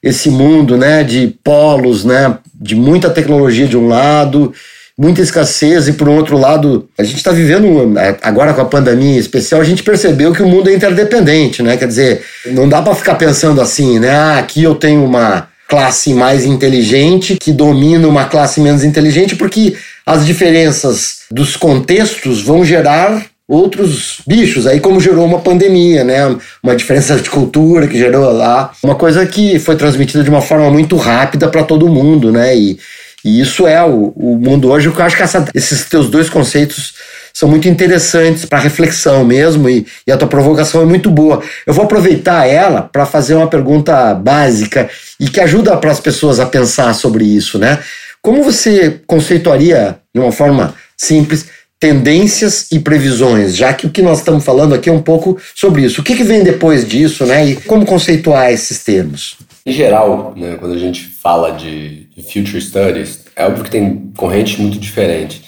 esse 0.02 0.30
mundo, 0.30 0.78
né? 0.78 1.04
De 1.04 1.36
polos, 1.44 2.06
né? 2.06 2.38
De 2.54 2.76
muita 2.76 3.10
tecnologia 3.10 3.66
de 3.66 3.78
um 3.78 3.88
lado, 3.88 4.54
muita 4.98 5.22
escassez, 5.22 5.88
e 5.88 5.94
por 5.94 6.08
um 6.08 6.16
outro 6.16 6.38
lado, 6.38 6.88
a 6.98 7.04
gente 7.04 7.18
está 7.18 7.32
vivendo, 7.32 7.94
agora 8.22 8.54
com 8.54 8.62
a 8.62 8.66
pandemia 8.66 9.16
em 9.16 9.18
especial, 9.18 9.62
a 9.62 9.64
gente 9.64 9.84
percebeu 9.84 10.34
que 10.34 10.44
o 10.44 10.48
mundo 10.48 10.70
é 10.70 10.74
interdependente, 10.74 11.64
né? 11.64 11.78
Quer 11.78 11.88
dizer, 11.88 12.24
não 12.48 12.68
dá 12.68 12.82
para 12.82 12.96
ficar 12.96 13.16
pensando 13.16 13.62
assim, 13.62 14.00
né? 14.00 14.12
Ah, 14.12 14.38
aqui 14.40 14.64
eu 14.64 14.76
tenho 14.76 15.04
uma 15.04 15.48
classe 15.68 16.14
mais 16.14 16.46
inteligente 16.46 17.38
que 17.40 17.52
domina 17.52 18.08
uma 18.08 18.26
classe 18.26 18.60
menos 18.60 18.84
inteligente, 18.84 19.36
porque 19.36 19.76
as 20.06 20.26
diferenças 20.26 21.22
dos 21.32 21.56
contextos 21.56 22.42
vão 22.42 22.66
gerar 22.66 23.26
outros 23.48 24.22
bichos, 24.26 24.66
aí 24.66 24.80
como 24.80 25.00
gerou 25.02 25.26
uma 25.26 25.40
pandemia, 25.40 26.04
né? 26.04 26.36
Uma 26.64 26.76
diferença 26.76 27.16
de 27.18 27.30
cultura 27.30 27.88
que 27.88 27.98
gerou 27.98 28.32
lá, 28.32 28.72
uma 28.82 28.96
coisa 28.96 29.26
que 29.26 29.60
foi 29.60 29.76
transmitida 29.76 30.24
de 30.24 30.30
uma 30.30 30.42
forma 30.42 30.70
muito 30.70 30.96
rápida 30.96 31.50
para 31.50 31.64
todo 31.64 31.90
mundo, 31.90 32.32
né? 32.32 32.56
E, 32.56 32.78
e 33.24 33.40
isso 33.40 33.68
é 33.68 33.84
o, 33.84 34.14
o 34.16 34.36
mundo 34.36 34.70
hoje. 34.70 34.88
Eu 34.88 35.04
acho 35.04 35.16
que 35.16 35.24
essa, 35.24 35.48
esses 35.54 35.86
teus 35.86 36.10
dois 36.10 36.30
conceitos 36.30 36.94
são 37.34 37.48
muito 37.48 37.68
interessantes 37.68 38.46
para 38.46 38.60
reflexão 38.60 39.24
mesmo 39.24 39.70
e, 39.70 39.86
e, 40.06 40.12
a 40.12 40.18
tua 40.18 40.28
provocação 40.28 40.82
é 40.82 40.86
muito 40.86 41.10
boa. 41.10 41.42
Eu 41.66 41.74
vou 41.74 41.86
aproveitar 41.86 42.46
ela 42.46 42.82
para 42.82 43.06
fazer 43.06 43.36
uma 43.36 43.48
pergunta 43.48 44.14
básica 44.14 44.90
e 45.20 45.30
que 45.30 45.40
ajuda 45.40 45.78
para 45.78 45.92
as 45.92 46.00
pessoas 46.00 46.40
a 46.40 46.46
pensar 46.46 46.94
sobre 46.94 47.24
isso, 47.24 47.58
né? 47.58 47.80
Como 48.22 48.44
você 48.44 49.02
conceituaria, 49.08 49.98
de 50.14 50.20
uma 50.20 50.32
forma 50.32 50.76
simples, 50.98 51.48
tendências 51.80 52.68
e 52.72 52.80
previsões, 52.80 53.56
já 53.56 53.74
que 53.74 53.88
o 53.88 53.90
que 53.90 54.04
nós 54.04 54.20
estamos 54.20 54.44
falando 54.44 54.76
aqui 54.76 54.88
é 54.88 54.94
um 54.94 55.02
pouco 55.02 55.40
sobre 55.56 55.82
isso. 55.84 56.02
O 56.02 56.04
que, 56.04 56.16
que 56.16 56.24
vem 56.24 56.44
depois 56.44 56.88
disso, 56.88 57.26
né? 57.26 57.44
E 57.44 57.56
como 57.56 57.88
conceituar 57.88 58.52
esses 58.52 58.84
termos? 58.84 59.38
Em 59.66 59.72
geral, 59.72 60.34
né, 60.38 60.58
quando 60.60 60.74
a 60.74 60.78
gente 60.78 61.04
fala 61.04 61.52
de, 61.52 62.08
future 62.22 62.62
studies, 62.62 63.26
é 63.36 63.46
óbvio 63.46 63.64
que 63.64 63.72
tem 63.72 64.12
correntes 64.16 64.58
muito 64.58 64.78
diferentes. 64.78 65.42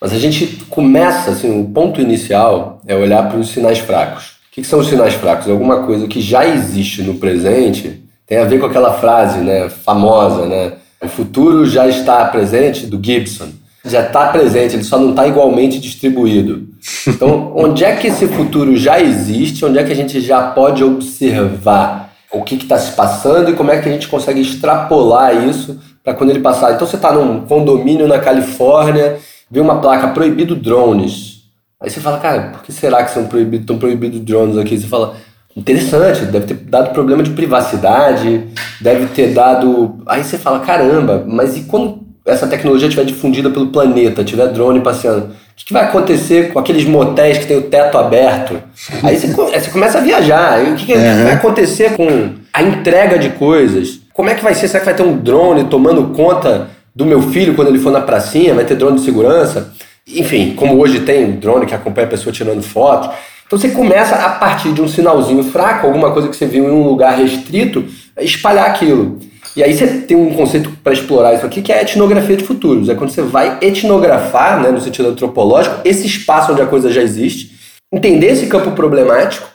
Mas 0.00 0.12
a 0.12 0.18
gente 0.18 0.46
começa, 0.68 1.30
assim, 1.30 1.60
o 1.60 1.64
ponto 1.64 2.00
inicial 2.00 2.80
é 2.86 2.94
olhar 2.94 3.28
para 3.28 3.38
os 3.38 3.48
sinais 3.48 3.78
fracos. 3.78 4.24
O 4.24 4.52
que, 4.52 4.60
que 4.62 4.66
são 4.66 4.78
os 4.78 4.88
sinais 4.88 5.14
fracos? 5.14 5.48
É 5.48 5.50
alguma 5.50 5.82
coisa 5.84 6.06
que 6.06 6.20
já 6.20 6.46
existe 6.46 7.02
no 7.02 7.14
presente, 7.14 8.02
tem 8.26 8.38
a 8.38 8.44
ver 8.44 8.60
com 8.60 8.66
aquela 8.66 8.94
frase 8.94 9.38
né, 9.38 9.68
famosa, 9.68 10.46
né? 10.46 10.72
O 11.02 11.08
futuro 11.08 11.64
já 11.64 11.88
está 11.88 12.24
presente, 12.26 12.86
do 12.86 13.02
Gibson. 13.02 13.48
Já 13.84 14.02
está 14.02 14.28
presente, 14.28 14.74
ele 14.74 14.84
só 14.84 14.98
não 14.98 15.10
está 15.10 15.26
igualmente 15.26 15.80
distribuído. 15.80 16.68
Então, 17.06 17.52
onde 17.56 17.84
é 17.84 17.96
que 17.96 18.08
esse 18.08 18.26
futuro 18.26 18.76
já 18.76 19.00
existe? 19.00 19.64
Onde 19.64 19.78
é 19.78 19.84
que 19.84 19.92
a 19.92 19.96
gente 19.96 20.20
já 20.20 20.42
pode 20.50 20.84
observar 20.84 22.12
o 22.30 22.42
que 22.42 22.56
está 22.56 22.78
se 22.78 22.92
passando 22.92 23.50
e 23.50 23.54
como 23.54 23.70
é 23.70 23.80
que 23.80 23.88
a 23.88 23.92
gente 23.92 24.08
consegue 24.08 24.40
extrapolar 24.40 25.48
isso 25.48 25.78
para 26.02 26.14
quando 26.14 26.30
ele 26.30 26.40
passar? 26.40 26.72
Então, 26.72 26.86
você 26.86 26.96
está 26.96 27.12
num 27.12 27.40
condomínio 27.46 28.08
na 28.08 28.18
Califórnia 28.18 29.18
vê 29.50 29.60
uma 29.60 29.80
placa 29.80 30.08
proibido 30.08 30.54
drones. 30.54 31.38
Aí 31.80 31.88
você 31.88 32.00
fala, 32.00 32.18
cara, 32.18 32.50
por 32.52 32.62
que 32.62 32.72
será 32.72 33.04
que 33.04 33.10
são 33.10 33.26
proibidos, 33.26 33.60
estão 33.60 33.78
proibidos 33.78 34.20
drones 34.20 34.58
aqui? 34.58 34.76
Você 34.76 34.86
fala, 34.86 35.16
interessante, 35.56 36.24
deve 36.26 36.46
ter 36.46 36.54
dado 36.54 36.92
problema 36.92 37.22
de 37.22 37.30
privacidade, 37.30 38.48
deve 38.80 39.06
ter 39.06 39.32
dado. 39.32 40.02
Aí 40.06 40.24
você 40.24 40.36
fala, 40.36 40.60
caramba, 40.60 41.24
mas 41.26 41.56
e 41.56 41.62
quando 41.62 42.00
essa 42.26 42.46
tecnologia 42.46 42.88
estiver 42.88 43.06
difundida 43.06 43.48
pelo 43.48 43.68
planeta, 43.68 44.24
tiver 44.24 44.48
drone 44.48 44.80
passeando, 44.80 45.26
o 45.26 45.30
que, 45.56 45.66
que 45.66 45.72
vai 45.72 45.84
acontecer 45.84 46.52
com 46.52 46.58
aqueles 46.58 46.84
motéis 46.84 47.38
que 47.38 47.46
tem 47.46 47.56
o 47.56 47.62
teto 47.62 47.96
aberto? 47.96 48.60
Aí 49.02 49.16
você, 49.16 49.28
você 49.28 49.70
começa 49.70 49.98
a 49.98 50.00
viajar. 50.00 50.60
o 50.60 50.74
que, 50.74 50.86
que, 50.86 50.94
uhum. 50.94 51.24
vai 51.24 51.32
acontecer 51.32 51.96
com 51.96 52.32
a 52.52 52.62
entrega 52.62 53.18
de 53.18 53.30
coisas? 53.30 53.97
Como 54.18 54.28
é 54.30 54.34
que 54.34 54.42
vai 54.42 54.52
ser? 54.52 54.66
Será 54.66 54.80
que 54.80 54.86
vai 54.86 54.94
ter 54.96 55.04
um 55.04 55.16
drone 55.16 55.62
tomando 55.68 56.08
conta 56.08 56.70
do 56.92 57.06
meu 57.06 57.22
filho 57.22 57.54
quando 57.54 57.68
ele 57.68 57.78
for 57.78 57.92
na 57.92 58.00
pracinha, 58.00 58.52
vai 58.52 58.64
ter 58.64 58.74
drone 58.74 58.98
de 58.98 59.04
segurança. 59.04 59.72
Enfim, 60.08 60.54
como 60.56 60.76
hoje 60.76 61.02
tem 61.02 61.30
drone 61.36 61.66
que 61.66 61.72
acompanha 61.72 62.08
a 62.08 62.10
pessoa 62.10 62.32
tirando 62.32 62.60
foto. 62.60 63.14
Então 63.46 63.56
você 63.56 63.68
começa 63.68 64.16
a 64.16 64.30
partir 64.30 64.72
de 64.72 64.82
um 64.82 64.88
sinalzinho 64.88 65.44
fraco, 65.44 65.86
alguma 65.86 66.10
coisa 66.10 66.26
que 66.26 66.34
você 66.34 66.46
viu 66.46 66.64
em 66.64 66.72
um 66.72 66.82
lugar 66.82 67.16
restrito, 67.16 67.84
espalhar 68.18 68.66
aquilo. 68.66 69.20
E 69.54 69.62
aí 69.62 69.72
você 69.72 69.86
tem 69.86 70.16
um 70.16 70.34
conceito 70.34 70.68
para 70.82 70.92
explorar 70.92 71.34
isso 71.34 71.46
aqui 71.46 71.62
que 71.62 71.72
é 71.72 71.78
a 71.78 71.82
etnografia 71.82 72.36
de 72.36 72.42
futuros. 72.42 72.88
É 72.88 72.96
quando 72.96 73.10
você 73.10 73.22
vai 73.22 73.58
etnografar, 73.60 74.60
né, 74.60 74.72
no 74.72 74.80
sentido 74.80 75.10
antropológico, 75.10 75.76
esse 75.84 76.08
espaço 76.08 76.50
onde 76.50 76.62
a 76.62 76.66
coisa 76.66 76.90
já 76.90 77.02
existe, 77.02 77.52
entender 77.92 78.32
esse 78.32 78.48
campo 78.48 78.72
problemático 78.72 79.46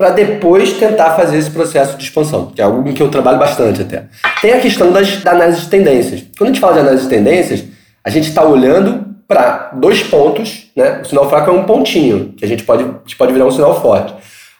para 0.00 0.12
depois 0.12 0.72
tentar 0.72 1.10
fazer 1.10 1.36
esse 1.36 1.50
processo 1.50 1.98
de 1.98 2.04
expansão, 2.04 2.46
que 2.46 2.62
é 2.62 2.64
algo 2.64 2.88
em 2.88 2.94
que 2.94 3.02
eu 3.02 3.10
trabalho 3.10 3.38
bastante 3.38 3.82
até. 3.82 4.04
Tem 4.40 4.54
a 4.54 4.58
questão 4.58 4.90
das, 4.90 5.18
da 5.18 5.32
análise 5.32 5.60
de 5.60 5.68
tendências. 5.68 6.24
Quando 6.38 6.48
a 6.48 6.52
gente 6.52 6.60
fala 6.60 6.72
de 6.72 6.78
análise 6.78 7.02
de 7.02 7.10
tendências, 7.10 7.64
a 8.02 8.08
gente 8.08 8.26
está 8.26 8.42
olhando 8.42 9.04
para 9.28 9.72
dois 9.74 10.02
pontos, 10.02 10.70
né? 10.74 11.02
O 11.02 11.04
sinal 11.04 11.28
fraco 11.28 11.50
é 11.50 11.52
um 11.52 11.64
pontinho, 11.64 12.32
que 12.34 12.42
a 12.42 12.48
gente 12.48 12.64
pode, 12.64 12.82
que 13.04 13.14
pode 13.14 13.30
virar 13.30 13.44
um 13.44 13.50
sinal 13.50 13.78
forte. 13.78 14.14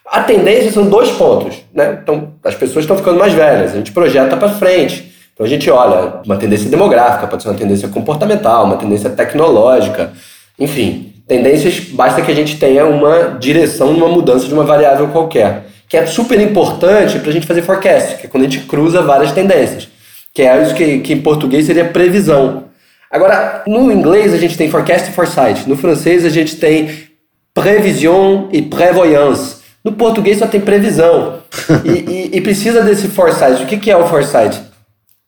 A 0.05 0.21
tendência 0.21 0.71
são 0.71 0.85
dois 0.85 1.09
pontos, 1.09 1.55
né? 1.73 1.97
Então, 2.03 2.33
as 2.43 2.53
pessoas 2.53 2.83
estão 2.83 2.95
ficando 2.95 3.17
mais 3.17 3.33
velhas, 3.33 3.73
a 3.73 3.77
gente 3.77 3.91
projeta 3.91 4.37
para 4.37 4.49
frente. 4.49 5.11
Então, 5.33 5.43
a 5.43 5.49
gente 5.49 5.67
olha 5.71 6.21
uma 6.23 6.37
tendência 6.37 6.69
demográfica, 6.69 7.25
pode 7.25 7.41
ser 7.41 7.49
uma 7.49 7.57
tendência 7.57 7.89
comportamental, 7.89 8.65
uma 8.65 8.77
tendência 8.77 9.09
tecnológica, 9.09 10.11
enfim. 10.59 11.10
Tendências, 11.31 11.79
basta 11.79 12.21
que 12.21 12.29
a 12.29 12.35
gente 12.35 12.57
tenha 12.57 12.85
uma 12.85 13.37
direção, 13.39 13.91
uma 13.91 14.09
mudança 14.09 14.45
de 14.47 14.53
uma 14.53 14.65
variável 14.65 15.07
qualquer, 15.07 15.63
que 15.87 15.95
é 15.95 16.05
super 16.05 16.37
importante 16.41 17.17
para 17.19 17.29
a 17.29 17.31
gente 17.31 17.47
fazer 17.47 17.61
forecast, 17.61 18.17
que 18.17 18.25
é 18.25 18.29
quando 18.29 18.43
a 18.43 18.49
gente 18.49 18.65
cruza 18.65 19.01
várias 19.01 19.31
tendências, 19.31 19.87
que 20.33 20.41
é 20.41 20.61
isso 20.61 20.75
que, 20.75 20.99
que 20.99 21.13
em 21.13 21.21
português 21.21 21.65
seria 21.65 21.85
previsão. 21.85 22.65
Agora, 23.09 23.63
no 23.65 23.89
inglês 23.89 24.33
a 24.33 24.37
gente 24.37 24.57
tem 24.57 24.69
forecast 24.69 25.09
e 25.09 25.13
foresight, 25.13 25.69
no 25.69 25.77
francês 25.77 26.25
a 26.25 26.29
gente 26.29 26.57
tem 26.57 27.07
prevision 27.53 28.49
e 28.51 28.61
prévoyance. 28.61 29.61
No 29.85 29.93
português 29.93 30.37
só 30.37 30.47
tem 30.47 30.59
previsão. 30.59 31.39
e, 31.85 31.91
e, 31.91 32.29
e, 32.33 32.41
precisa 32.41 32.81
desse 32.81 33.07
foresight. 33.07 33.63
O 33.63 33.67
que, 33.67 33.77
que 33.77 33.89
é 33.89 33.95
o 33.95 34.05
foresight? 34.05 34.61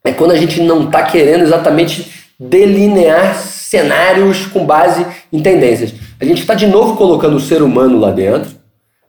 É 0.03 0.11
quando 0.11 0.31
a 0.31 0.37
gente 0.37 0.61
não 0.61 0.83
está 0.83 1.03
querendo 1.03 1.43
exatamente 1.43 2.22
delinear 2.49 3.35
cenários 3.35 4.45
com 4.45 4.65
base 4.65 5.05
em 5.31 5.39
tendências. 5.41 5.93
A 6.19 6.25
gente 6.25 6.41
está 6.41 6.53
de 6.53 6.67
novo 6.67 6.95
colocando 6.95 7.35
o 7.35 7.41
ser 7.41 7.61
humano 7.61 7.99
lá 7.99 8.11
dentro 8.11 8.51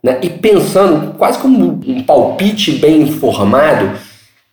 né, 0.03 0.19
e 0.23 0.29
pensando 0.29 1.15
quase 1.15 1.39
como 1.39 1.81
um 1.87 2.03
palpite 2.03 2.73
bem 2.73 3.03
informado 3.03 3.93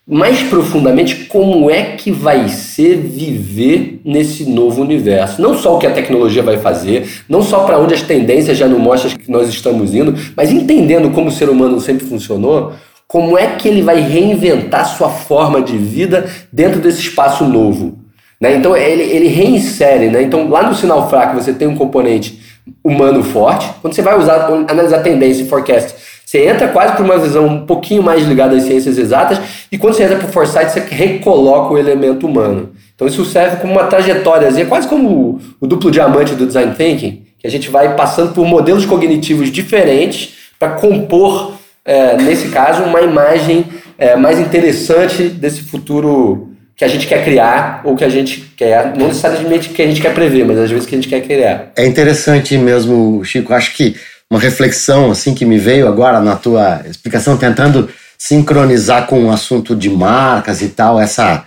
mais 0.08 0.41
profundamente 0.44 1.26
como 1.26 1.70
é 1.70 1.96
que 1.96 2.12
vai 2.12 2.50
ser 2.50 2.98
viver 2.98 4.02
nesse 4.04 4.44
novo 4.50 4.82
universo. 4.82 5.41
Não 5.41 5.56
só 5.58 5.76
o 5.76 5.80
que 5.80 5.88
a 5.88 5.91
tecnologia 5.91 6.44
vai 6.44 6.58
fazer, 6.58 7.08
não 7.30 7.41
só 7.41 7.63
para 7.63 7.80
onde 7.80 7.94
as 7.94 8.02
tendências 8.02 8.58
já 8.58 8.67
não 8.67 8.80
mostram 8.80 9.15
que 9.15 9.32
nós 9.32 9.48
estamos 9.48 9.94
indo, 9.94 10.13
mas 10.36 10.52
entendendo 10.52 11.12
como 11.12 11.30
o 11.30 11.32
ser 11.32 11.50
humano 11.50 11.80
sempre 11.80 12.06
funcionou, 12.06 12.74
como 13.08 13.38
é 13.38 13.56
que 13.56 13.67
ele 13.67 13.82
vai 13.82 14.02
reinventar 14.02 14.86
sua 14.86 15.10
forma 15.10 15.62
de 15.62 15.78
vida 15.78 16.30
dentro 16.52 16.82
desse 16.82 17.00
espaço 17.00 17.46
novo. 17.46 18.01
Né? 18.41 18.56
Então 18.56 18.75
ele, 18.75 19.04
ele 19.04 19.27
reinsere. 19.27 20.10
Né? 20.10 20.23
Então 20.23 20.49
lá 20.49 20.63
no 20.63 20.73
sinal 20.73 21.08
fraco 21.08 21.36
você 21.36 21.54
tem 21.54 21.67
um 21.67 21.75
componente 21.75 22.41
humano 22.84 23.23
forte. 23.23 23.69
Quando 23.82 23.93
você 23.93 24.01
vai 24.01 24.17
usar, 24.17 24.47
analisar 24.67 25.04
tendência 25.04 25.43
e 25.43 25.47
forecast, 25.47 25.93
você 26.25 26.47
entra 26.47 26.69
quase 26.69 26.95
por 26.95 27.06
uma 27.06 27.17
visão 27.17 27.45
um 27.45 27.65
pouquinho 27.65 28.01
mais 28.01 28.23
ligada 28.23 28.56
às 28.56 28.63
ciências 28.63 28.97
exatas, 28.97 29.38
e 29.69 29.77
quando 29.77 29.95
você 29.95 30.04
entra 30.04 30.15
para 30.15 30.30
o 30.30 30.32
Foresight, 30.32 30.71
você 30.71 30.80
recoloca 30.80 31.73
o 31.73 31.77
elemento 31.77 32.25
humano. 32.25 32.69
Então 32.95 33.06
isso 33.06 33.25
serve 33.25 33.58
como 33.58 33.73
uma 33.73 33.84
trajetória, 33.84 34.47
é 34.47 34.65
quase 34.65 34.88
como 34.88 35.10
o, 35.10 35.39
o 35.60 35.67
duplo 35.67 35.91
diamante 35.91 36.34
do 36.34 36.45
Design 36.45 36.73
Thinking, 36.73 37.23
que 37.38 37.45
a 37.45 37.51
gente 37.51 37.69
vai 37.69 37.97
passando 37.97 38.34
por 38.34 38.45
modelos 38.45 38.86
cognitivos 38.86 39.51
diferentes 39.51 40.36
para 40.58 40.69
compor, 40.69 41.54
é, 41.84 42.15
nesse 42.15 42.47
caso, 42.47 42.84
uma 42.84 43.01
imagem 43.01 43.65
é, 43.97 44.15
mais 44.15 44.39
interessante 44.39 45.23
desse 45.23 45.63
futuro 45.63 46.51
que 46.82 46.86
a 46.86 46.88
gente 46.88 47.06
quer 47.06 47.24
criar 47.24 47.82
ou 47.84 47.96
que 47.96 48.04
a 48.04 48.10
gente 48.10 48.52
quer, 48.58 48.98
não 48.98 49.10
necessariamente 49.10 49.70
que 49.70 49.84
a 49.84 49.86
gente 49.86 50.02
quer 50.02 50.15
prever, 50.15 50.44
mas 50.44 50.58
às 50.58 50.72
vezes 50.72 50.88
que 50.88 50.96
a 50.96 50.98
gente 50.98 51.08
quer 51.08 51.22
criar. 51.22 51.72
É 51.76 51.86
interessante 51.86 52.58
mesmo, 52.58 53.24
Chico. 53.24 53.54
Acho 53.54 53.76
que 53.76 53.96
uma 54.28 54.39
reflexão 54.39 55.12
assim 55.12 55.36
que 55.36 55.46
me 55.46 55.60
veio 55.60 55.88
agora 55.88 56.20
na 56.20 56.36
tua 56.36 56.82
explicação, 56.89 57.38
tentando 57.38 57.88
sincronizar 58.17 59.06
com 59.06 59.26
o 59.26 59.32
assunto 59.32 59.76
de 59.76 59.91
marcas 59.91 60.63
e 60.63 60.70
tal, 60.70 61.00
essa 61.00 61.44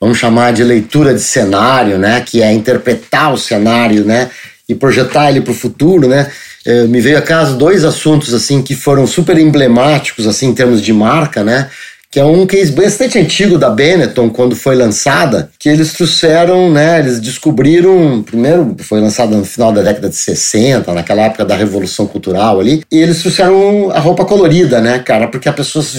vamos 0.00 0.16
chamar 0.16 0.54
de 0.54 0.64
leitura 0.64 1.12
de 1.12 1.20
cenário, 1.20 1.98
né, 1.98 2.22
que 2.24 2.40
é 2.40 2.50
interpretar 2.50 3.34
o 3.34 3.36
cenário, 3.36 4.06
né, 4.06 4.30
e 4.66 4.74
projetar 4.74 5.28
ele 5.28 5.42
para 5.42 5.52
o 5.52 5.54
futuro, 5.54 6.08
né. 6.08 6.30
É, 6.64 6.84
me 6.84 7.00
veio 7.00 7.18
a 7.18 7.22
caso 7.22 7.58
dois 7.58 7.84
assuntos 7.84 8.32
assim 8.32 8.62
que 8.62 8.74
foram 8.74 9.06
super 9.06 9.36
emblemáticos 9.36 10.26
assim 10.26 10.46
em 10.46 10.54
termos 10.54 10.80
de 10.80 10.94
marca, 10.94 11.44
né 11.44 11.68
que 12.10 12.18
é 12.18 12.24
um 12.24 12.46
case 12.46 12.72
bastante 12.72 13.18
antigo 13.18 13.58
da 13.58 13.68
Benetton, 13.68 14.30
quando 14.30 14.56
foi 14.56 14.74
lançada, 14.74 15.50
que 15.58 15.68
eles 15.68 15.92
trouxeram, 15.92 16.70
né, 16.70 17.00
eles 17.00 17.20
descobriram, 17.20 18.22
primeiro 18.22 18.74
foi 18.80 19.00
lançada 19.00 19.36
no 19.36 19.44
final 19.44 19.72
da 19.72 19.82
década 19.82 20.08
de 20.08 20.16
60, 20.16 20.92
naquela 20.94 21.22
época 21.22 21.44
da 21.44 21.54
Revolução 21.54 22.06
Cultural 22.06 22.60
ali, 22.60 22.82
e 22.90 22.96
eles 22.98 23.20
trouxeram 23.20 23.90
a 23.90 23.98
roupa 23.98 24.24
colorida, 24.24 24.80
né, 24.80 24.98
cara, 25.00 25.28
porque 25.28 25.48
as 25.48 25.54
pessoas 25.54 25.94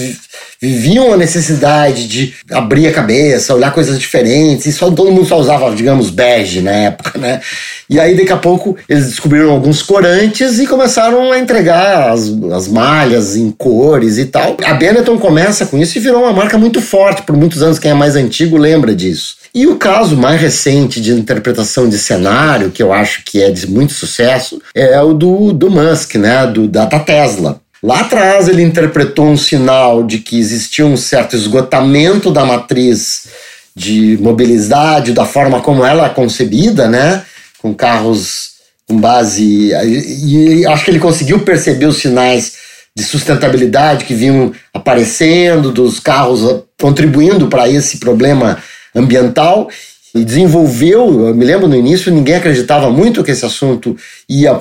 viviam 0.60 1.12
a 1.12 1.16
necessidade 1.16 2.06
de 2.06 2.34
abrir 2.50 2.86
a 2.86 2.92
cabeça, 2.92 3.54
olhar 3.54 3.72
coisas 3.72 3.98
diferentes, 3.98 4.66
e 4.66 4.72
só 4.72 4.90
todo 4.90 5.10
mundo 5.10 5.26
só 5.26 5.38
usava, 5.38 5.74
digamos, 5.74 6.10
bege 6.10 6.60
na 6.60 6.72
época, 6.72 7.18
né? 7.18 7.40
E 7.88 7.98
aí, 7.98 8.16
daqui 8.16 8.32
a 8.32 8.36
pouco, 8.36 8.76
eles 8.88 9.06
descobriram 9.06 9.50
alguns 9.50 9.82
corantes 9.82 10.58
e 10.58 10.66
começaram 10.66 11.32
a 11.32 11.38
entregar 11.38 12.10
as, 12.10 12.30
as 12.52 12.68
malhas 12.68 13.36
em 13.36 13.50
cores 13.50 14.18
e 14.18 14.26
tal. 14.26 14.56
A 14.64 14.74
Benetton 14.74 15.18
começa 15.18 15.64
com 15.64 15.78
isso 15.78 15.96
e 15.96 16.00
virou 16.00 16.22
uma 16.22 16.32
marca 16.32 16.58
muito 16.58 16.80
forte 16.80 17.22
por 17.22 17.36
muitos 17.36 17.62
anos. 17.62 17.78
Quem 17.78 17.92
é 17.92 17.94
mais 17.94 18.14
antigo 18.14 18.56
lembra 18.56 18.94
disso. 18.94 19.40
E 19.52 19.66
o 19.66 19.76
caso 19.76 20.16
mais 20.16 20.40
recente 20.40 21.00
de 21.00 21.10
interpretação 21.12 21.88
de 21.88 21.98
cenário, 21.98 22.70
que 22.70 22.82
eu 22.82 22.92
acho 22.92 23.24
que 23.24 23.42
é 23.42 23.50
de 23.50 23.66
muito 23.66 23.92
sucesso, 23.92 24.62
é 24.74 25.00
o 25.00 25.12
do, 25.12 25.52
do 25.52 25.70
Musk, 25.70 26.14
né? 26.16 26.46
Do, 26.46 26.68
da, 26.68 26.84
da 26.84 27.00
Tesla. 27.00 27.60
Lá 27.82 28.00
atrás 28.00 28.46
ele 28.48 28.62
interpretou 28.62 29.26
um 29.26 29.36
sinal 29.36 30.02
de 30.02 30.18
que 30.18 30.38
existia 30.38 30.84
um 30.84 30.96
certo 30.96 31.34
esgotamento 31.34 32.30
da 32.30 32.44
matriz 32.44 33.28
de 33.74 34.18
mobilidade, 34.20 35.12
da 35.12 35.24
forma 35.24 35.62
como 35.62 35.84
ela 35.84 36.06
é 36.06 36.10
concebida, 36.10 36.88
né? 36.88 37.22
Com 37.58 37.72
carros 37.72 38.50
com 38.86 39.00
base. 39.00 39.70
E 39.72 40.66
acho 40.66 40.84
que 40.84 40.90
ele 40.90 40.98
conseguiu 40.98 41.40
perceber 41.40 41.86
os 41.86 41.96
sinais 41.98 42.54
de 42.94 43.04
sustentabilidade 43.04 44.04
que 44.04 44.14
vinham 44.14 44.52
aparecendo, 44.74 45.70
dos 45.70 46.00
carros 46.00 46.64
contribuindo 46.78 47.46
para 47.46 47.68
esse 47.68 47.98
problema 47.98 48.58
ambiental 48.94 49.70
e 50.14 50.24
desenvolveu. 50.24 51.28
Eu 51.28 51.34
me 51.34 51.44
lembro 51.44 51.68
no 51.68 51.76
início, 51.76 52.12
ninguém 52.12 52.34
acreditava 52.34 52.90
muito 52.90 53.22
que 53.22 53.30
esse 53.30 53.46
assunto 53.46 53.96
ia 54.28 54.58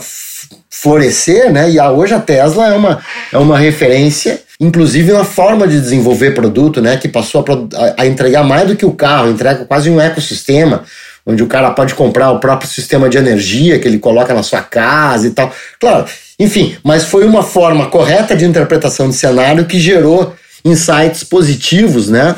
florescer, 0.82 1.52
né? 1.52 1.70
E 1.70 1.80
hoje 1.80 2.13
a 2.13 2.20
Tesla 2.20 2.68
é 2.68 2.78
uma, 2.78 3.00
é 3.34 3.38
uma 3.38 3.58
referência, 3.58 4.42
inclusive 4.60 5.12
na 5.12 5.26
forma 5.26 5.68
de 5.68 5.80
desenvolver 5.80 6.32
produto, 6.32 6.82
né? 6.82 6.96
Que 6.96 7.08
passou 7.08 7.44
a, 7.76 8.02
a 8.04 8.08
entregar 8.08 8.44
mais 8.44 8.68
do 8.68 8.76
que 8.76 8.86
o 8.86 8.94
carro, 8.94 9.30
entrega 9.30 9.65
quase 9.65 9.89
um 9.89 10.00
ecossistema, 10.00 10.84
onde 11.26 11.44
o 11.44 11.48
cara 11.48 11.72
pode 11.72 11.94
comprar 11.94 12.32
o 12.32 12.39
próprio 12.39 12.70
sistema 12.70 13.10
de 13.10 13.18
energia 13.18 13.78
que 13.78 13.88
ele 13.88 14.00
coloca 14.00 14.34
na 14.34 14.42
sua 14.42 14.62
casa 14.62 15.28
e 15.28 15.32
tal. 15.32 15.54
Claro, 15.80 16.06
enfim, 16.39 16.78
mas 16.84 17.04
foi 17.04 17.26
uma 17.26 17.44
forma 17.44 17.88
correta 17.88 18.36
de 18.36 18.46
interpretação 18.46 19.10
de 19.10 19.15
cenário 19.15 19.65
que 19.65 19.80
gerou 19.80 20.34
insights 20.63 21.24
positivos, 21.26 22.10
né? 22.10 22.36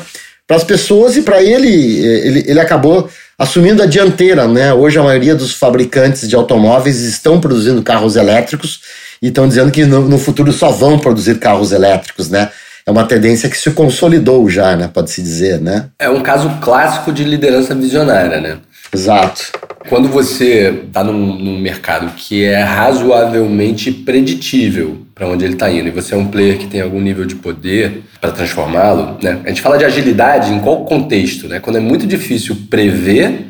Para 0.48 0.56
as 0.56 0.64
pessoas 0.64 1.16
e 1.16 1.22
para 1.22 1.40
ele, 1.40 1.68
ele, 1.68 2.44
ele 2.46 2.60
acabou 2.60 3.08
assumindo 3.38 3.82
a 3.82 3.86
dianteira, 3.86 4.46
né? 4.46 4.72
Hoje 4.72 4.98
a 4.98 5.02
maioria 5.02 5.34
dos 5.34 5.54
fabricantes 5.54 6.28
de 6.28 6.34
automóveis 6.34 7.00
estão 7.00 7.40
produzindo 7.40 7.82
carros 7.82 8.16
elétricos 8.16 8.80
e 9.20 9.28
estão 9.28 9.48
dizendo 9.48 9.70
que 9.70 9.84
no, 9.84 10.08
no 10.08 10.18
futuro 10.18 10.52
só 10.52 10.70
vão 10.70 10.98
produzir 10.98 11.38
carros 11.38 11.72
elétricos, 11.72 12.28
né? 12.28 12.50
É 12.84 12.90
uma 12.90 13.04
tendência 13.04 13.48
que 13.48 13.56
se 13.56 13.70
consolidou 13.70 14.48
já, 14.50 14.76
né? 14.76 14.90
Pode-se 14.92 15.22
dizer, 15.22 15.60
né? 15.60 15.86
É 15.98 16.10
um 16.10 16.20
caso 16.20 16.50
clássico 16.60 17.12
de 17.12 17.22
liderança 17.22 17.74
visionária, 17.74 18.40
né? 18.40 18.58
Exato. 18.94 19.52
Quando 19.88 20.08
você 20.08 20.82
está 20.86 21.02
num, 21.02 21.34
num, 21.38 21.58
mercado 21.58 22.12
que 22.14 22.44
é 22.44 22.62
razoavelmente 22.62 23.90
preditível 23.90 24.98
para 25.14 25.26
onde 25.26 25.44
ele 25.44 25.54
está 25.54 25.70
indo, 25.70 25.88
e 25.88 25.90
você 25.90 26.14
é 26.14 26.16
um 26.16 26.28
player 26.28 26.58
que 26.58 26.66
tem 26.66 26.80
algum 26.80 27.00
nível 27.00 27.24
de 27.24 27.34
poder 27.34 28.02
para 28.20 28.30
transformá-lo, 28.30 29.18
né? 29.22 29.40
A 29.44 29.48
gente 29.48 29.62
fala 29.62 29.78
de 29.78 29.84
agilidade 29.84 30.52
em 30.52 30.60
qual 30.60 30.84
contexto, 30.84 31.48
né? 31.48 31.58
Quando 31.58 31.76
é 31.76 31.80
muito 31.80 32.06
difícil 32.06 32.56
prever 32.68 33.46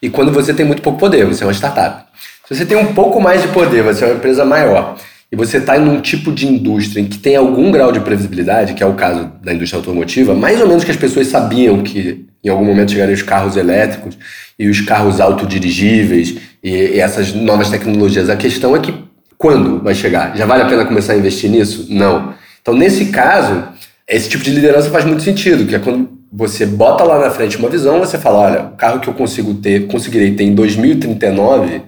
e 0.00 0.08
quando 0.08 0.32
você 0.32 0.54
tem 0.54 0.64
muito 0.64 0.82
pouco 0.82 0.98
poder, 0.98 1.26
você 1.26 1.44
é 1.44 1.46
uma 1.46 1.52
startup. 1.52 2.04
Se 2.48 2.54
você 2.54 2.64
tem 2.64 2.76
um 2.76 2.94
pouco 2.94 3.20
mais 3.20 3.42
de 3.42 3.48
poder, 3.48 3.82
você 3.82 4.04
é 4.04 4.08
uma 4.08 4.16
empresa 4.16 4.44
maior, 4.44 4.96
e 5.30 5.36
você 5.36 5.58
está 5.58 5.76
em 5.76 5.88
um 5.88 6.00
tipo 6.00 6.32
de 6.32 6.46
indústria 6.46 7.00
em 7.00 7.06
que 7.06 7.18
tem 7.18 7.36
algum 7.36 7.70
grau 7.70 7.92
de 7.92 8.00
previsibilidade, 8.00 8.74
que 8.74 8.82
é 8.82 8.86
o 8.86 8.94
caso 8.94 9.30
da 9.42 9.52
indústria 9.52 9.78
automotiva, 9.78 10.34
mais 10.34 10.60
ou 10.60 10.68
menos 10.68 10.84
que 10.84 10.90
as 10.90 10.96
pessoas 10.96 11.26
sabiam 11.26 11.82
que 11.82 12.26
em 12.46 12.50
algum 12.50 12.64
momento 12.64 12.92
chegariam 12.92 13.14
os 13.14 13.22
carros 13.22 13.56
elétricos 13.56 14.16
e 14.58 14.68
os 14.68 14.80
carros 14.80 15.20
autodirigíveis 15.20 16.36
e, 16.62 16.70
e 16.70 17.00
essas 17.00 17.32
novas 17.32 17.68
tecnologias. 17.68 18.30
A 18.30 18.36
questão 18.36 18.76
é 18.76 18.78
que 18.78 18.94
quando 19.36 19.82
vai 19.82 19.94
chegar? 19.94 20.36
Já 20.36 20.46
vale 20.46 20.62
a 20.62 20.66
pena 20.66 20.84
começar 20.84 21.14
a 21.14 21.16
investir 21.16 21.50
nisso? 21.50 21.86
Não. 21.90 22.34
Então, 22.62 22.74
nesse 22.74 23.06
caso, 23.06 23.64
esse 24.08 24.28
tipo 24.28 24.44
de 24.44 24.50
liderança 24.50 24.90
faz 24.90 25.04
muito 25.04 25.22
sentido, 25.22 25.66
que 25.66 25.74
é 25.74 25.78
quando 25.78 26.08
você 26.32 26.64
bota 26.64 27.02
lá 27.02 27.18
na 27.18 27.30
frente 27.30 27.56
uma 27.56 27.68
visão, 27.68 27.98
você 27.98 28.18
fala, 28.18 28.38
olha, 28.38 28.62
o 28.62 28.76
carro 28.76 29.00
que 29.00 29.08
eu 29.08 29.14
consigo 29.14 29.54
ter, 29.54 29.86
conseguirei 29.86 30.34
ter 30.34 30.44
em 30.44 30.54
2039 30.54 31.82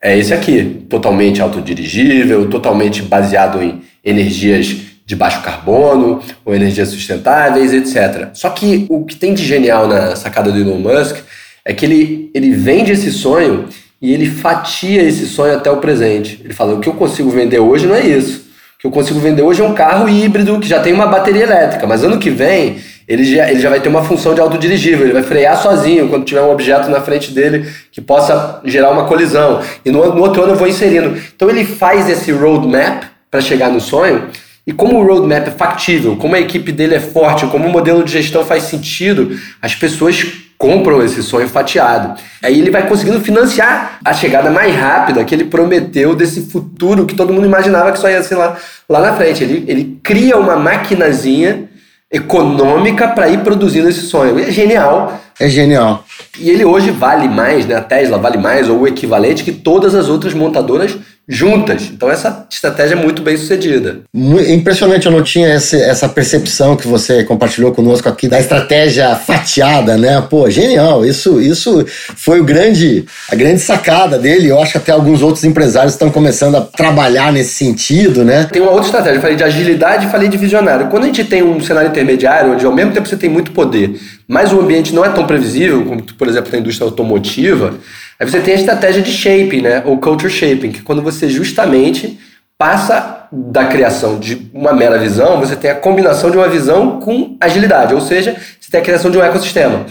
é 0.00 0.16
esse 0.16 0.32
aqui, 0.32 0.84
totalmente 0.88 1.40
autodirigível, 1.40 2.48
totalmente 2.48 3.02
baseado 3.02 3.62
em 3.62 3.82
energias 4.04 4.76
de 5.08 5.16
baixo 5.16 5.40
carbono 5.40 6.20
ou 6.44 6.54
energias 6.54 6.90
sustentáveis, 6.90 7.72
etc. 7.72 8.28
Só 8.34 8.50
que 8.50 8.84
o 8.90 9.06
que 9.06 9.16
tem 9.16 9.32
de 9.32 9.42
genial 9.42 9.88
na 9.88 10.14
sacada 10.14 10.52
do 10.52 10.58
Elon 10.58 10.76
Musk 10.76 11.16
é 11.64 11.72
que 11.72 11.86
ele, 11.86 12.30
ele 12.34 12.50
vende 12.50 12.92
esse 12.92 13.10
sonho 13.10 13.64
e 14.02 14.12
ele 14.12 14.28
fatia 14.28 15.02
esse 15.02 15.24
sonho 15.24 15.56
até 15.56 15.70
o 15.70 15.78
presente. 15.78 16.42
Ele 16.44 16.52
fala: 16.52 16.74
o 16.74 16.80
que 16.80 16.90
eu 16.90 16.92
consigo 16.92 17.30
vender 17.30 17.58
hoje 17.58 17.86
não 17.86 17.94
é 17.94 18.06
isso. 18.06 18.48
O 18.76 18.80
que 18.80 18.86
eu 18.86 18.90
consigo 18.90 19.18
vender 19.18 19.40
hoje 19.40 19.62
é 19.62 19.64
um 19.64 19.72
carro 19.72 20.10
híbrido 20.10 20.60
que 20.60 20.68
já 20.68 20.78
tem 20.78 20.92
uma 20.92 21.06
bateria 21.06 21.44
elétrica, 21.44 21.86
mas 21.86 22.04
ano 22.04 22.18
que 22.18 22.28
vem 22.28 22.76
ele 23.08 23.24
já, 23.24 23.50
ele 23.50 23.60
já 23.60 23.70
vai 23.70 23.80
ter 23.80 23.88
uma 23.88 24.04
função 24.04 24.34
de 24.34 24.42
autodirigível, 24.42 25.06
ele 25.06 25.14
vai 25.14 25.22
frear 25.22 25.56
sozinho 25.56 26.10
quando 26.10 26.26
tiver 26.26 26.42
um 26.42 26.52
objeto 26.52 26.90
na 26.90 27.00
frente 27.00 27.32
dele 27.32 27.66
que 27.90 28.02
possa 28.02 28.60
gerar 28.66 28.90
uma 28.90 29.06
colisão. 29.06 29.62
E 29.82 29.90
no, 29.90 30.14
no 30.14 30.20
outro 30.20 30.42
ano 30.42 30.52
eu 30.52 30.56
vou 30.56 30.68
inserindo. 30.68 31.18
Então 31.34 31.48
ele 31.48 31.64
faz 31.64 32.10
esse 32.10 32.30
roadmap 32.30 33.04
para 33.30 33.40
chegar 33.40 33.70
no 33.70 33.80
sonho 33.80 34.28
E 34.68 34.72
como 34.74 34.98
o 34.98 35.02
roadmap 35.02 35.48
é 35.48 35.50
factível, 35.50 36.14
como 36.16 36.34
a 36.34 36.40
equipe 36.40 36.70
dele 36.70 36.96
é 36.96 37.00
forte, 37.00 37.46
como 37.46 37.66
o 37.66 37.72
modelo 37.72 38.04
de 38.04 38.12
gestão 38.12 38.44
faz 38.44 38.64
sentido, 38.64 39.34
as 39.62 39.74
pessoas 39.74 40.26
compram 40.58 41.02
esse 41.02 41.22
sonho 41.22 41.48
fatiado. 41.48 42.20
Aí 42.42 42.60
ele 42.60 42.70
vai 42.70 42.86
conseguindo 42.86 43.18
financiar 43.18 43.98
a 44.04 44.12
chegada 44.12 44.50
mais 44.50 44.76
rápida 44.76 45.24
que 45.24 45.34
ele 45.34 45.44
prometeu 45.44 46.14
desse 46.14 46.42
futuro 46.50 47.06
que 47.06 47.14
todo 47.14 47.32
mundo 47.32 47.46
imaginava 47.46 47.92
que 47.92 47.98
só 47.98 48.10
ia 48.10 48.22
ser 48.22 48.34
lá, 48.34 48.58
lá 48.86 49.00
na 49.00 49.14
frente. 49.14 49.42
Ele, 49.42 49.64
ele 49.66 49.98
cria 50.02 50.36
uma 50.36 50.56
maquinazinha 50.56 51.70
econômica 52.12 53.08
para 53.08 53.26
ir 53.30 53.38
produzindo 53.38 53.88
esse 53.88 54.02
sonho. 54.02 54.38
É 54.38 54.50
genial. 54.50 55.18
É 55.40 55.48
genial. 55.48 56.04
E 56.38 56.50
ele 56.50 56.66
hoje 56.66 56.90
vale 56.90 57.26
mais, 57.26 57.64
né? 57.64 57.76
A 57.76 57.80
Tesla 57.80 58.18
vale 58.18 58.36
mais 58.36 58.68
ou 58.68 58.80
o 58.80 58.86
equivalente 58.86 59.44
que 59.44 59.52
todas 59.52 59.94
as 59.94 60.10
outras 60.10 60.34
montadoras 60.34 60.94
juntas. 61.28 61.90
Então 61.92 62.10
essa 62.10 62.46
estratégia 62.50 62.94
é 62.94 62.96
muito 62.96 63.20
bem 63.20 63.36
sucedida. 63.36 64.00
Impressionante, 64.14 65.04
eu 65.04 65.12
não 65.12 65.22
tinha 65.22 65.54
esse, 65.54 65.76
essa 65.76 66.08
percepção 66.08 66.74
que 66.74 66.88
você 66.88 67.22
compartilhou 67.22 67.72
conosco 67.72 68.08
aqui 68.08 68.26
da 68.26 68.40
estratégia 68.40 69.14
fatiada, 69.14 69.98
né? 69.98 70.22
Pô, 70.22 70.48
genial. 70.48 71.04
Isso, 71.04 71.38
isso 71.38 71.84
foi 72.16 72.40
o 72.40 72.44
grande, 72.44 73.04
a 73.30 73.34
grande 73.34 73.60
sacada 73.60 74.18
dele. 74.18 74.48
Eu 74.48 74.58
acho 74.58 74.72
que 74.72 74.78
até 74.78 74.92
alguns 74.92 75.20
outros 75.20 75.44
empresários 75.44 75.92
estão 75.92 76.10
começando 76.10 76.56
a 76.56 76.62
trabalhar 76.62 77.30
nesse 77.30 77.54
sentido, 77.54 78.24
né? 78.24 78.44
Tem 78.44 78.62
uma 78.62 78.70
outra 78.70 78.86
estratégia. 78.86 79.18
Eu 79.18 79.22
falei 79.22 79.36
de 79.36 79.44
agilidade 79.44 80.06
e 80.06 80.10
falei 80.10 80.28
de 80.28 80.38
visionário. 80.38 80.86
Quando 80.86 81.04
a 81.04 81.06
gente 81.06 81.24
tem 81.24 81.42
um 81.42 81.60
cenário 81.60 81.90
intermediário, 81.90 82.52
onde 82.52 82.64
ao 82.64 82.72
mesmo 82.72 82.92
tempo 82.92 83.06
você 83.06 83.16
tem 83.16 83.28
muito 83.28 83.50
poder, 83.50 84.00
mas 84.26 84.50
o 84.50 84.60
ambiente 84.60 84.94
não 84.94 85.04
é 85.04 85.10
tão 85.10 85.26
previsível, 85.26 85.84
como 85.84 86.02
por 86.02 86.26
exemplo 86.26 86.50
na 86.52 86.58
indústria 86.58 86.86
automotiva, 86.86 87.74
Aí 88.20 88.28
você 88.28 88.40
tem 88.40 88.54
a 88.54 88.56
estratégia 88.56 89.02
de 89.02 89.12
shaping, 89.12 89.62
né? 89.62 89.82
Ou 89.84 89.98
culture 89.98 90.32
shaping, 90.32 90.72
que 90.72 90.82
quando 90.82 91.02
você 91.02 91.28
justamente 91.28 92.18
passa 92.56 93.28
da 93.30 93.66
criação 93.66 94.18
de 94.18 94.50
uma 94.52 94.72
mera 94.72 94.98
visão, 94.98 95.38
você 95.38 95.54
tem 95.54 95.70
a 95.70 95.76
combinação 95.76 96.30
de 96.30 96.36
uma 96.36 96.48
visão 96.48 96.98
com 96.98 97.36
agilidade, 97.40 97.94
ou 97.94 98.00
seja, 98.00 98.36
você 98.60 98.70
tem 98.70 98.80
a 98.80 98.84
criação 98.84 99.10
de 99.10 99.18
um 99.18 99.22
ecossistema 99.22 99.86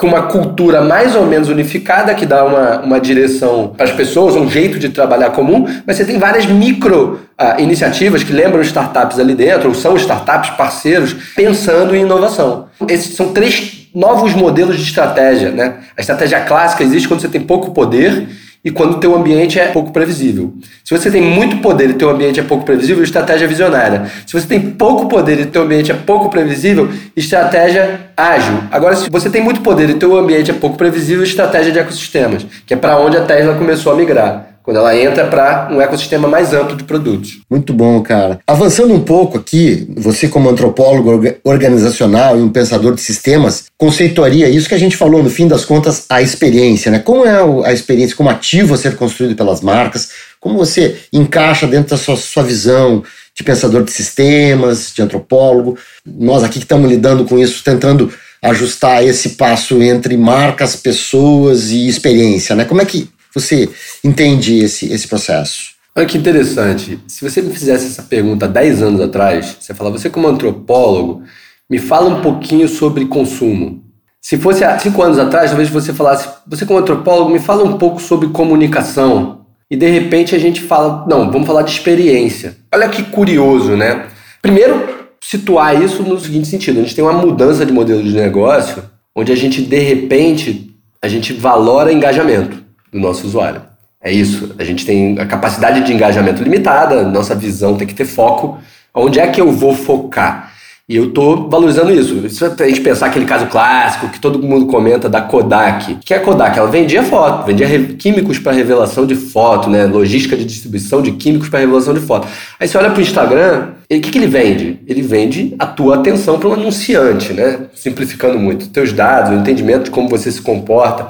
com 0.00 0.06
uma 0.06 0.22
cultura 0.22 0.80
mais 0.80 1.14
ou 1.14 1.26
menos 1.26 1.50
unificada, 1.50 2.14
que 2.14 2.24
dá 2.24 2.42
uma, 2.42 2.80
uma 2.80 2.98
direção 2.98 3.74
para 3.76 3.84
as 3.84 3.92
pessoas, 3.92 4.34
um 4.34 4.48
jeito 4.48 4.78
de 4.78 4.88
trabalhar 4.88 5.28
comum, 5.30 5.66
mas 5.86 5.96
você 5.96 6.06
tem 6.06 6.18
várias 6.18 6.46
micro 6.46 7.20
uh, 7.38 7.60
iniciativas 7.60 8.24
que 8.24 8.32
lembram 8.32 8.62
startups 8.62 9.18
ali 9.18 9.34
dentro, 9.34 9.68
ou 9.68 9.74
são 9.74 9.94
startups 9.96 10.56
parceiros, 10.56 11.14
pensando 11.36 11.94
em 11.94 12.00
inovação. 12.00 12.68
Esses 12.88 13.14
são 13.14 13.34
três 13.34 13.79
novos 13.94 14.34
modelos 14.34 14.76
de 14.76 14.82
estratégia. 14.82 15.50
Né? 15.50 15.74
A 15.96 16.00
estratégia 16.00 16.40
clássica 16.40 16.82
existe 16.82 17.08
quando 17.08 17.20
você 17.20 17.28
tem 17.28 17.40
pouco 17.40 17.72
poder 17.72 18.28
e 18.62 18.70
quando 18.70 18.96
o 18.96 19.00
teu 19.00 19.16
ambiente 19.16 19.58
é 19.58 19.68
pouco 19.68 19.90
previsível. 19.90 20.54
Se 20.84 20.96
você 20.96 21.10
tem 21.10 21.22
muito 21.22 21.58
poder 21.58 21.90
e 21.90 21.94
teu 21.94 22.10
ambiente 22.10 22.38
é 22.38 22.42
pouco 22.42 22.64
previsível, 22.64 23.02
estratégia 23.02 23.48
visionária. 23.48 24.10
Se 24.26 24.38
você 24.38 24.46
tem 24.46 24.60
pouco 24.60 25.08
poder 25.08 25.40
e 25.40 25.46
teu 25.46 25.62
ambiente 25.62 25.90
é 25.90 25.94
pouco 25.94 26.28
previsível, 26.28 26.90
estratégia 27.16 28.00
ágil. 28.16 28.64
Agora, 28.70 28.96
se 28.96 29.08
você 29.08 29.30
tem 29.30 29.42
muito 29.42 29.62
poder 29.62 29.88
e 29.88 29.94
teu 29.94 30.16
ambiente 30.16 30.50
é 30.50 30.54
pouco 30.54 30.76
previsível, 30.76 31.24
estratégia 31.24 31.72
de 31.72 31.78
ecossistemas, 31.78 32.44
que 32.66 32.74
é 32.74 32.76
para 32.76 32.98
onde 32.98 33.16
a 33.16 33.24
Tesla 33.24 33.54
começou 33.54 33.92
a 33.92 33.96
migrar 33.96 34.49
quando 34.70 34.76
ela 34.76 34.96
entra 34.96 35.26
para 35.26 35.68
um 35.68 35.80
ecossistema 35.80 36.28
mais 36.28 36.54
amplo 36.54 36.76
de 36.76 36.84
produtos. 36.84 37.40
Muito 37.50 37.72
bom, 37.72 38.00
cara. 38.02 38.38
Avançando 38.46 38.94
um 38.94 39.00
pouco 39.00 39.36
aqui, 39.36 39.88
você 39.96 40.28
como 40.28 40.48
antropólogo 40.48 41.10
organizacional 41.42 42.38
e 42.38 42.40
um 42.40 42.48
pensador 42.48 42.94
de 42.94 43.00
sistemas, 43.00 43.64
conceituaria 43.76 44.48
isso 44.48 44.68
que 44.68 44.74
a 44.76 44.78
gente 44.78 44.96
falou, 44.96 45.24
no 45.24 45.28
fim 45.28 45.48
das 45.48 45.64
contas, 45.64 46.04
a 46.08 46.22
experiência, 46.22 46.88
né? 46.88 47.00
Como 47.00 47.26
é 47.26 47.40
a 47.68 47.72
experiência, 47.72 48.14
como 48.14 48.30
ativo 48.30 48.72
a 48.72 48.76
ser 48.76 48.94
construído 48.94 49.34
pelas 49.34 49.60
marcas, 49.60 50.10
como 50.38 50.56
você 50.56 50.98
encaixa 51.12 51.66
dentro 51.66 51.90
da 51.90 51.96
sua, 51.96 52.14
sua 52.14 52.44
visão 52.44 53.02
de 53.34 53.42
pensador 53.42 53.82
de 53.82 53.90
sistemas, 53.90 54.92
de 54.94 55.02
antropólogo. 55.02 55.76
Nós 56.06 56.44
aqui 56.44 56.60
que 56.60 56.64
estamos 56.64 56.88
lidando 56.88 57.24
com 57.24 57.36
isso, 57.36 57.64
tentando 57.64 58.12
ajustar 58.40 59.04
esse 59.04 59.30
passo 59.30 59.82
entre 59.82 60.16
marcas, 60.16 60.76
pessoas 60.76 61.70
e 61.72 61.88
experiência, 61.88 62.54
né? 62.54 62.64
Como 62.64 62.80
é 62.80 62.84
que 62.84 63.08
você 63.34 63.68
entende 64.02 64.58
esse, 64.58 64.92
esse 64.92 65.06
processo? 65.06 65.70
Olha 65.94 66.06
que 66.06 66.16
interessante. 66.16 66.98
Se 67.08 67.28
você 67.28 67.42
me 67.42 67.52
fizesse 67.52 67.86
essa 67.86 68.02
pergunta 68.02 68.46
10 68.46 68.82
anos 68.82 69.00
atrás, 69.00 69.56
você 69.60 69.74
fala, 69.74 69.90
você 69.90 70.08
como 70.08 70.28
antropólogo, 70.28 71.22
me 71.68 71.78
fala 71.78 72.08
um 72.08 72.22
pouquinho 72.22 72.68
sobre 72.68 73.06
consumo. 73.06 73.84
Se 74.20 74.36
fosse 74.36 74.62
há 74.64 74.78
5 74.78 75.02
anos 75.02 75.18
atrás, 75.18 75.50
talvez 75.50 75.68
você 75.68 75.92
falasse, 75.92 76.28
você 76.46 76.64
como 76.64 76.78
antropólogo, 76.78 77.30
me 77.30 77.38
fala 77.38 77.64
um 77.64 77.76
pouco 77.76 78.00
sobre 78.00 78.28
comunicação. 78.28 79.46
E 79.70 79.76
de 79.76 79.88
repente 79.88 80.34
a 80.34 80.38
gente 80.38 80.60
fala, 80.60 81.06
não, 81.08 81.30
vamos 81.30 81.46
falar 81.46 81.62
de 81.62 81.70
experiência. 81.70 82.56
Olha 82.72 82.88
que 82.88 83.02
curioso, 83.04 83.76
né? 83.76 84.06
Primeiro, 84.42 84.88
situar 85.20 85.80
isso 85.80 86.02
no 86.02 86.18
seguinte 86.18 86.48
sentido: 86.48 86.78
a 86.80 86.82
gente 86.82 86.94
tem 86.94 87.04
uma 87.04 87.12
mudança 87.12 87.64
de 87.64 87.72
modelo 87.72 88.02
de 88.02 88.14
negócio, 88.14 88.82
onde 89.14 89.32
a 89.32 89.36
gente, 89.36 89.62
de 89.62 89.78
repente, 89.78 90.74
a 91.00 91.08
gente 91.08 91.32
valora 91.32 91.92
engajamento 91.92 92.59
do 92.92 92.98
nosso 92.98 93.26
usuário. 93.26 93.62
É 94.02 94.10
isso. 94.10 94.54
A 94.58 94.64
gente 94.64 94.86
tem 94.86 95.18
a 95.18 95.26
capacidade 95.26 95.82
de 95.82 95.92
engajamento 95.92 96.42
limitada, 96.42 97.02
nossa 97.02 97.34
visão 97.34 97.76
tem 97.76 97.86
que 97.86 97.94
ter 97.94 98.06
foco. 98.06 98.58
Onde 98.94 99.20
é 99.20 99.26
que 99.26 99.40
eu 99.40 99.52
vou 99.52 99.74
focar? 99.74 100.50
E 100.90 100.96
eu 100.96 101.04
estou 101.04 101.48
valorizando 101.48 101.92
isso. 101.92 102.28
Se 102.28 102.44
a 102.44 102.66
gente 102.66 102.80
pensar 102.80 103.06
aquele 103.06 103.24
caso 103.24 103.46
clássico 103.46 104.08
que 104.08 104.18
todo 104.18 104.42
mundo 104.42 104.66
comenta 104.66 105.08
da 105.08 105.20
Kodak. 105.20 105.98
que 106.04 106.12
é 106.12 106.16
a 106.16 106.20
Kodak? 106.20 106.58
Ela 106.58 106.68
vendia 106.68 107.04
foto, 107.04 107.46
vendia 107.46 107.68
químicos 107.96 108.40
para 108.40 108.50
revelação 108.50 109.06
de 109.06 109.14
foto, 109.14 109.70
né? 109.70 109.84
logística 109.84 110.36
de 110.36 110.44
distribuição 110.44 111.00
de 111.00 111.12
químicos 111.12 111.48
para 111.48 111.60
revelação 111.60 111.94
de 111.94 112.00
foto. 112.00 112.26
Aí 112.58 112.66
você 112.66 112.76
olha 112.76 112.90
para 112.90 112.98
o 112.98 113.02
Instagram, 113.02 113.68
o 113.84 114.00
que, 114.00 114.10
que 114.10 114.18
ele 114.18 114.26
vende? 114.26 114.80
Ele 114.84 115.00
vende 115.00 115.54
a 115.60 115.66
tua 115.66 115.94
atenção 115.94 116.40
para 116.40 116.48
um 116.48 116.54
anunciante, 116.54 117.32
né? 117.32 117.66
simplificando 117.72 118.36
muito. 118.36 118.68
Teus 118.70 118.92
dados, 118.92 119.30
o 119.30 119.34
entendimento 119.36 119.84
de 119.84 119.90
como 119.92 120.08
você 120.08 120.32
se 120.32 120.42
comporta. 120.42 121.06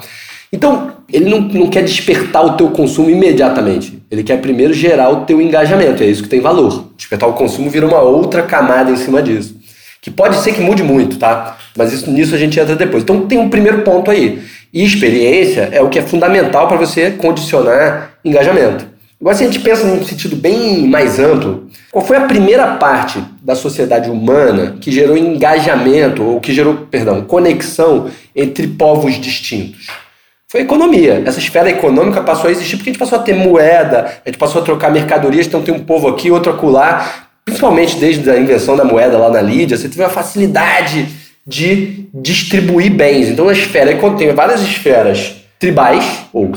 Então, 0.52 0.92
ele 1.12 1.28
não, 1.28 1.40
não 1.40 1.68
quer 1.68 1.82
despertar 1.84 2.44
o 2.44 2.56
teu 2.56 2.70
consumo 2.70 3.10
imediatamente. 3.10 4.02
Ele 4.10 4.22
quer 4.22 4.40
primeiro 4.40 4.72
gerar 4.72 5.10
o 5.10 5.24
teu 5.24 5.40
engajamento. 5.40 6.02
É 6.02 6.06
isso 6.06 6.22
que 6.22 6.28
tem 6.28 6.40
valor. 6.40 6.90
Despertar 6.96 7.28
o 7.28 7.34
consumo 7.34 7.70
vira 7.70 7.86
uma 7.86 8.00
outra 8.00 8.42
camada 8.42 8.90
em 8.90 8.96
cima 8.96 9.22
disso. 9.22 9.56
Que 10.00 10.10
pode 10.10 10.36
ser 10.36 10.52
que 10.52 10.60
mude 10.60 10.82
muito, 10.82 11.18
tá? 11.18 11.56
Mas 11.76 11.92
isso, 11.92 12.10
nisso 12.10 12.34
a 12.34 12.38
gente 12.38 12.58
entra 12.58 12.74
depois. 12.74 13.02
Então 13.02 13.26
tem 13.26 13.38
um 13.38 13.48
primeiro 13.48 13.82
ponto 13.82 14.10
aí. 14.10 14.42
E 14.72 14.84
experiência 14.84 15.68
é 15.72 15.82
o 15.82 15.88
que 15.88 15.98
é 15.98 16.02
fundamental 16.02 16.66
para 16.68 16.76
você 16.76 17.10
condicionar 17.10 18.14
engajamento. 18.24 18.86
Agora, 19.20 19.36
se 19.36 19.44
a 19.44 19.46
gente 19.46 19.60
pensa 19.60 19.84
num 19.84 20.02
sentido 20.02 20.34
bem 20.34 20.86
mais 20.88 21.18
amplo, 21.18 21.68
qual 21.92 22.02
foi 22.02 22.16
a 22.16 22.22
primeira 22.22 22.76
parte 22.76 23.22
da 23.42 23.54
sociedade 23.54 24.08
humana 24.08 24.78
que 24.80 24.90
gerou 24.90 25.16
engajamento, 25.16 26.22
ou 26.22 26.40
que 26.40 26.54
gerou, 26.54 26.86
perdão, 26.90 27.20
conexão 27.22 28.08
entre 28.34 28.66
povos 28.68 29.20
distintos? 29.20 29.88
Foi 30.50 30.62
a 30.62 30.64
economia. 30.64 31.22
Essa 31.24 31.38
esfera 31.38 31.70
econômica 31.70 32.20
passou 32.22 32.48
a 32.48 32.50
existir 32.50 32.76
porque 32.76 32.90
a 32.90 32.92
gente 32.92 32.98
passou 32.98 33.20
a 33.20 33.22
ter 33.22 33.34
moeda, 33.34 34.20
a 34.24 34.28
gente 34.28 34.36
passou 34.36 34.60
a 34.60 34.64
trocar 34.64 34.90
mercadorias, 34.90 35.46
então 35.46 35.62
tem 35.62 35.72
um 35.72 35.84
povo 35.84 36.08
aqui, 36.08 36.28
outro 36.28 36.50
acolá. 36.50 37.28
Principalmente 37.44 37.96
desde 37.96 38.28
a 38.28 38.36
invenção 38.36 38.76
da 38.76 38.84
moeda 38.84 39.16
lá 39.16 39.30
na 39.30 39.40
Lídia, 39.40 39.76
você 39.76 39.88
teve 39.88 40.02
uma 40.02 40.08
facilidade 40.08 41.08
de 41.46 42.08
distribuir 42.12 42.92
bens. 42.92 43.28
Então 43.28 43.48
a 43.48 43.52
esfera 43.52 43.96
tem 44.18 44.32
várias 44.32 44.60
esferas 44.60 45.36
tribais, 45.56 46.04
ou 46.32 46.50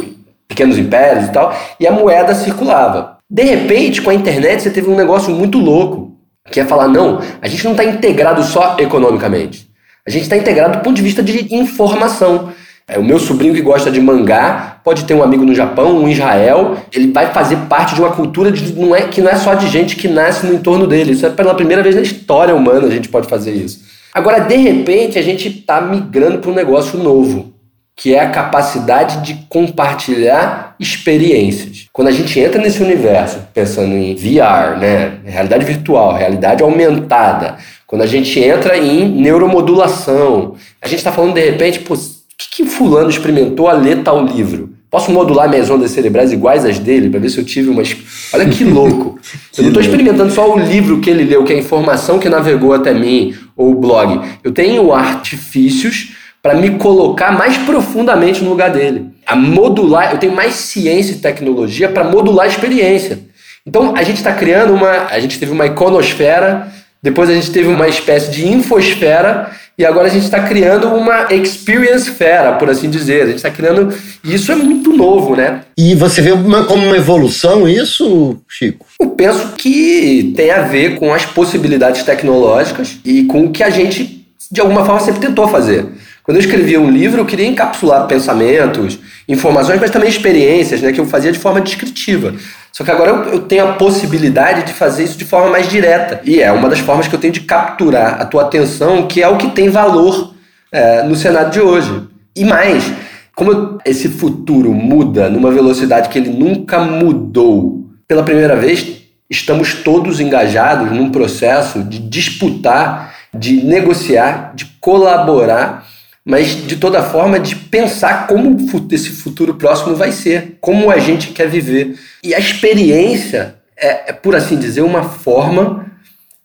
pequenos 0.48 0.80
impérios 0.80 1.26
e 1.26 1.32
tal, 1.32 1.56
e 1.80 1.86
a 1.86 1.92
moeda 1.92 2.34
circulava. 2.34 3.20
De 3.30 3.44
repente, 3.44 4.02
com 4.02 4.10
a 4.10 4.14
internet, 4.16 4.64
você 4.64 4.72
teve 4.72 4.90
um 4.90 4.96
negócio 4.96 5.32
muito 5.32 5.60
louco, 5.60 6.18
que 6.50 6.60
é 6.60 6.66
falar, 6.66 6.88
não, 6.88 7.22
a 7.40 7.48
gente 7.48 7.64
não 7.64 7.72
está 7.72 7.84
integrado 7.84 8.44
só 8.44 8.76
economicamente. 8.80 9.70
A 10.06 10.10
gente 10.10 10.24
está 10.24 10.36
integrado 10.36 10.80
do 10.80 10.84
ponto 10.84 10.96
de 10.96 11.02
vista 11.04 11.22
de 11.22 11.54
informação. 11.56 12.52
É, 12.88 13.00
o 13.00 13.04
meu 13.04 13.18
sobrinho 13.18 13.54
que 13.54 13.62
gosta 13.62 13.90
de 13.90 14.02
mangá 14.02 14.78
pode 14.84 15.06
ter 15.06 15.14
um 15.14 15.24
amigo 15.24 15.46
no 15.46 15.56
Japão, 15.56 15.98
um 15.98 16.08
em 16.08 16.12
Israel, 16.12 16.78
ele 16.92 17.12
vai 17.12 17.32
fazer 17.32 17.56
parte 17.70 17.96
de 17.96 18.02
uma 18.02 18.12
cultura 18.12 18.52
de, 18.52 18.74
não 18.74 18.94
é, 18.94 19.04
que 19.04 19.22
não 19.22 19.30
é 19.30 19.36
só 19.36 19.54
de 19.54 19.68
gente 19.70 19.96
que 19.96 20.08
nasce 20.08 20.46
no 20.46 20.54
entorno 20.54 20.86
dele. 20.86 21.14
Isso 21.14 21.26
é 21.26 21.30
pela 21.30 21.56
primeira 21.56 21.82
vez 21.82 21.96
na 21.96 22.02
história 22.02 22.54
humana 22.54 22.88
a 22.88 22.92
gente 22.92 23.08
pode 23.08 23.28
fazer 23.28 23.54
isso. 23.54 23.82
Agora, 24.14 24.40
de 24.42 24.56
repente, 24.58 25.18
a 25.18 25.22
gente 25.22 25.48
está 25.48 25.80
migrando 25.80 26.40
para 26.40 26.52
um 26.52 26.54
negócio 26.54 27.00
novo, 27.00 27.54
que 27.96 28.14
é 28.14 28.20
a 28.20 28.30
capacidade 28.30 29.22
de 29.22 29.46
compartilhar 29.48 30.76
experiências. 30.80 31.88
Quando 31.94 32.10
a 32.10 32.12
gente 32.12 32.38
entra 32.40 32.62
nesse 32.62 32.84
universo, 32.84 33.40
pensando 33.54 33.96
em 33.96 34.14
VR, 34.14 34.78
né, 34.78 35.20
realidade 35.26 35.64
virtual, 35.64 36.14
realidade 36.14 36.62
aumentada, 36.62 37.58
quando 37.88 38.02
a 38.02 38.08
gente 38.08 38.40
entra 38.40 38.78
em 38.78 39.08
neuromodulação, 39.08 40.56
a 40.82 40.88
gente 40.88 40.98
está 40.98 41.12
falando 41.12 41.36
de 41.36 41.42
repente, 41.42 41.80
pô, 41.80 41.96
que, 42.38 42.64
que 42.64 42.66
fulano 42.66 43.10
experimentou 43.10 43.68
a 43.68 43.74
ler 43.74 44.04
tal 44.04 44.26
livro? 44.26 44.74
Posso 44.90 45.12
modular 45.12 45.50
minhas 45.50 45.72
ondas 45.72 45.90
cerebrais 45.90 46.32
iguais 46.32 46.64
às 46.64 46.78
dele 46.78 47.10
para 47.10 47.20
ver 47.20 47.30
se 47.30 47.40
eu 47.40 47.44
tive 47.44 47.70
uma. 47.70 47.82
Olha 48.34 48.48
que 48.48 48.64
louco! 48.64 49.20
que 49.52 49.60
eu 49.60 49.64
não 49.64 49.70
estou 49.70 49.82
experimentando 49.82 50.32
só 50.32 50.54
o 50.54 50.60
livro 50.60 51.00
que 51.00 51.10
ele 51.10 51.24
leu, 51.24 51.44
que 51.44 51.52
é 51.52 51.56
a 51.56 51.60
informação 51.60 52.20
que 52.20 52.30
navegou 52.30 52.74
até 52.74 52.94
mim, 52.94 53.34
ou 53.56 53.72
o 53.72 53.76
blog. 53.76 54.22
Eu 54.44 54.52
tenho 54.52 54.94
artifícios 54.94 56.14
para 56.44 56.54
me 56.56 56.78
colocar 56.78 57.32
mais 57.32 57.58
profundamente 57.58 58.44
no 58.44 58.50
lugar 58.50 58.70
dele. 58.70 59.08
A 59.26 59.36
modular, 59.36 60.12
eu 60.12 60.18
tenho 60.20 60.36
mais 60.36 60.54
ciência 60.54 61.14
e 61.14 61.18
tecnologia 61.18 61.90
para 61.90 62.04
modular 62.04 62.46
a 62.46 62.50
experiência. 62.50 63.20
Então 63.66 63.96
a 63.96 64.04
gente 64.04 64.18
está 64.18 64.34
criando 64.34 64.74
uma. 64.74 65.08
A 65.10 65.20
gente 65.20 65.40
teve 65.40 65.52
uma 65.52 65.66
iconosfera, 65.66 66.72
depois 67.04 67.30
a 67.30 67.34
gente 67.34 67.52
teve 67.52 67.68
uma 67.68 67.88
espécie 67.88 68.32
de 68.32 68.48
infosfera, 68.48 69.52
e 69.78 69.84
agora 69.84 70.08
a 70.08 70.10
gente 70.10 70.24
está 70.24 70.40
criando 70.42 70.88
uma 70.88 71.34
experience 71.34 72.10
fera, 72.12 72.54
por 72.54 72.70
assim 72.70 72.90
dizer. 72.92 73.24
A 73.24 73.26
gente 73.26 73.38
está 73.38 73.50
criando. 73.50 73.92
E 74.24 74.36
isso 74.36 74.52
é 74.52 74.56
muito 74.56 74.94
novo, 74.94 75.36
né? 75.36 75.62
E 75.76 75.96
você 75.96 76.22
vê 76.22 76.32
uma, 76.32 76.64
como 76.66 76.86
uma 76.86 76.96
evolução 76.96 77.68
isso, 77.68 78.38
Chico? 78.48 78.86
Eu 79.02 79.10
penso 79.10 79.54
que 79.58 80.32
tem 80.36 80.52
a 80.52 80.62
ver 80.62 81.00
com 81.00 81.12
as 81.12 81.26
possibilidades 81.26 82.04
tecnológicas 82.04 82.98
e 83.04 83.24
com 83.24 83.46
o 83.46 83.52
que 83.52 83.64
a 83.64 83.72
gente, 83.72 84.28
de 84.52 84.62
alguma 84.62 84.86
forma, 84.86 85.02
sempre 85.02 85.28
tentou 85.28 85.48
fazer. 85.48 85.88
Quando 86.24 86.38
eu 86.38 86.42
escrevia 86.42 86.80
um 86.80 86.90
livro, 86.90 87.20
eu 87.20 87.26
queria 87.26 87.48
encapsular 87.48 88.08
pensamentos, 88.08 88.98
informações, 89.28 89.80
mas 89.82 89.92
também 89.92 90.08
experiências, 90.08 90.82
né, 90.82 90.94
que 90.94 91.00
eu 91.00 91.06
fazia 91.06 91.32
de 91.32 91.40
forma 91.40 91.60
descritiva. 91.60 92.34
Só 92.76 92.84
que 92.84 92.90
agora 92.90 93.12
eu, 93.12 93.24
eu, 93.34 93.40
tenho 93.42 93.70
a 93.70 93.74
possibilidade 93.74 94.64
de 94.64 94.74
fazer 94.74 95.04
isso 95.04 95.18
de 95.18 95.26
forma 95.26 95.52
mais 95.52 95.70
direta. 95.70 96.20
E 96.24 96.42
é 96.42 96.52
uma 96.52 96.68
das 96.68 96.80
formas 96.80 97.08
que 97.08 97.14
eu 97.14 97.20
tenho 97.20 97.32
de 97.32 97.42
capturar 97.42 98.20
a 98.20 98.26
tua 98.26 98.42
atenção, 98.42 99.06
que 99.06 99.22
é 99.22 99.28
o 99.28 99.38
que 99.38 99.52
tem 99.52 99.70
valor 99.70 100.34
é, 100.72 101.04
no 101.04 101.16
cenário 101.16 101.52
de 101.52 101.62
hoje. 101.62 102.08
E 102.36 102.44
mais, 102.44 102.92
como 103.36 103.78
esse 103.86 104.10
futuro 104.10 104.74
muda 104.74 105.30
numa 105.30 105.52
velocidade 105.52 106.10
que 106.10 106.18
ele 106.18 106.32
nunca 106.32 106.80
mudou 106.80 107.86
pela 108.08 108.24
primeira 108.24 108.56
vez, 108.56 109.04
estamos 109.30 109.76
todos 109.76 110.20
engajados 110.20 110.92
num 110.92 111.12
processo 111.12 111.84
de 111.84 112.00
disputar, 112.00 113.14
de 113.32 113.64
negociar, 113.64 114.52
de 114.56 114.66
colaborar 114.82 115.86
mas 116.26 116.66
de 116.68 116.78
toda 116.78 117.04
forma 117.04 117.40
de 117.40 117.56
pensar 117.56 118.28
como 118.28 118.58
esse 118.92 119.10
futuro 119.10 119.56
próximo 119.56 119.96
vai 119.96 120.12
ser, 120.12 120.58
como 120.62 120.90
a 120.90 120.98
gente 120.98 121.30
quer 121.30 121.48
viver. 121.50 121.98
E 122.24 122.34
a 122.34 122.40
experiência 122.40 123.56
é, 123.76 124.12
é 124.12 124.14
por 124.14 124.36
assim 124.36 124.58
dizer, 124.58 124.82
uma 124.82 125.04
forma 125.04 125.92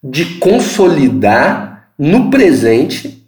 de 0.02 0.36
consolidar 0.36 1.90
no 1.98 2.30
presente 2.30 3.18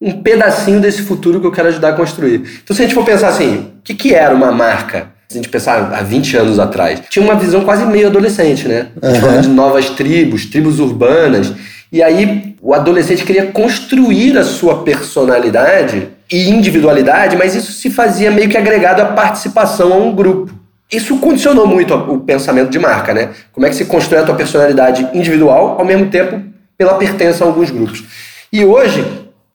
um 0.00 0.22
pedacinho 0.22 0.80
desse 0.80 1.02
futuro 1.02 1.40
que 1.40 1.46
eu 1.46 1.52
quero 1.52 1.68
ajudar 1.68 1.90
a 1.90 1.96
construir. 1.96 2.60
Então, 2.62 2.76
se 2.76 2.82
a 2.82 2.84
gente 2.84 2.94
for 2.94 3.06
pensar 3.06 3.28
assim, 3.28 3.72
o 3.78 3.82
que, 3.82 3.94
que 3.94 4.14
era 4.14 4.34
uma 4.34 4.52
marca? 4.52 5.13
A 5.34 5.42
gente 5.42 5.48
pensar 5.48 5.92
há 5.92 6.02
20 6.02 6.36
anos 6.36 6.58
atrás, 6.58 7.02
tinha 7.10 7.24
uma 7.24 7.34
visão 7.34 7.64
quase 7.64 7.84
meio 7.86 8.06
adolescente, 8.06 8.68
né? 8.68 8.88
Uhum. 9.02 9.14
Falando 9.16 9.42
de 9.42 9.48
novas 9.48 9.90
tribos, 9.90 10.46
tribos 10.46 10.78
urbanas. 10.78 11.52
E 11.90 12.02
aí 12.02 12.56
o 12.60 12.74
adolescente 12.74 13.24
queria 13.24 13.46
construir 13.46 14.36
a 14.38 14.44
sua 14.44 14.82
personalidade 14.82 16.08
e 16.30 16.48
individualidade, 16.48 17.36
mas 17.36 17.54
isso 17.54 17.72
se 17.72 17.90
fazia 17.90 18.30
meio 18.30 18.48
que 18.48 18.56
agregado 18.56 19.02
à 19.02 19.06
participação 19.06 19.92
a 19.92 19.96
um 19.96 20.14
grupo. 20.14 20.52
Isso 20.90 21.16
condicionou 21.18 21.66
muito 21.66 21.94
o 21.94 22.20
pensamento 22.20 22.70
de 22.70 22.78
marca, 22.78 23.12
né? 23.12 23.30
Como 23.52 23.66
é 23.66 23.70
que 23.70 23.76
se 23.76 23.84
constrói 23.84 24.22
a 24.22 24.24
tua 24.24 24.34
personalidade 24.34 25.08
individual 25.12 25.76
ao 25.78 25.84
mesmo 25.84 26.06
tempo 26.06 26.40
pela 26.76 26.94
pertença 26.94 27.44
a 27.44 27.46
alguns 27.46 27.70
grupos. 27.70 28.04
E 28.52 28.64
hoje 28.64 29.04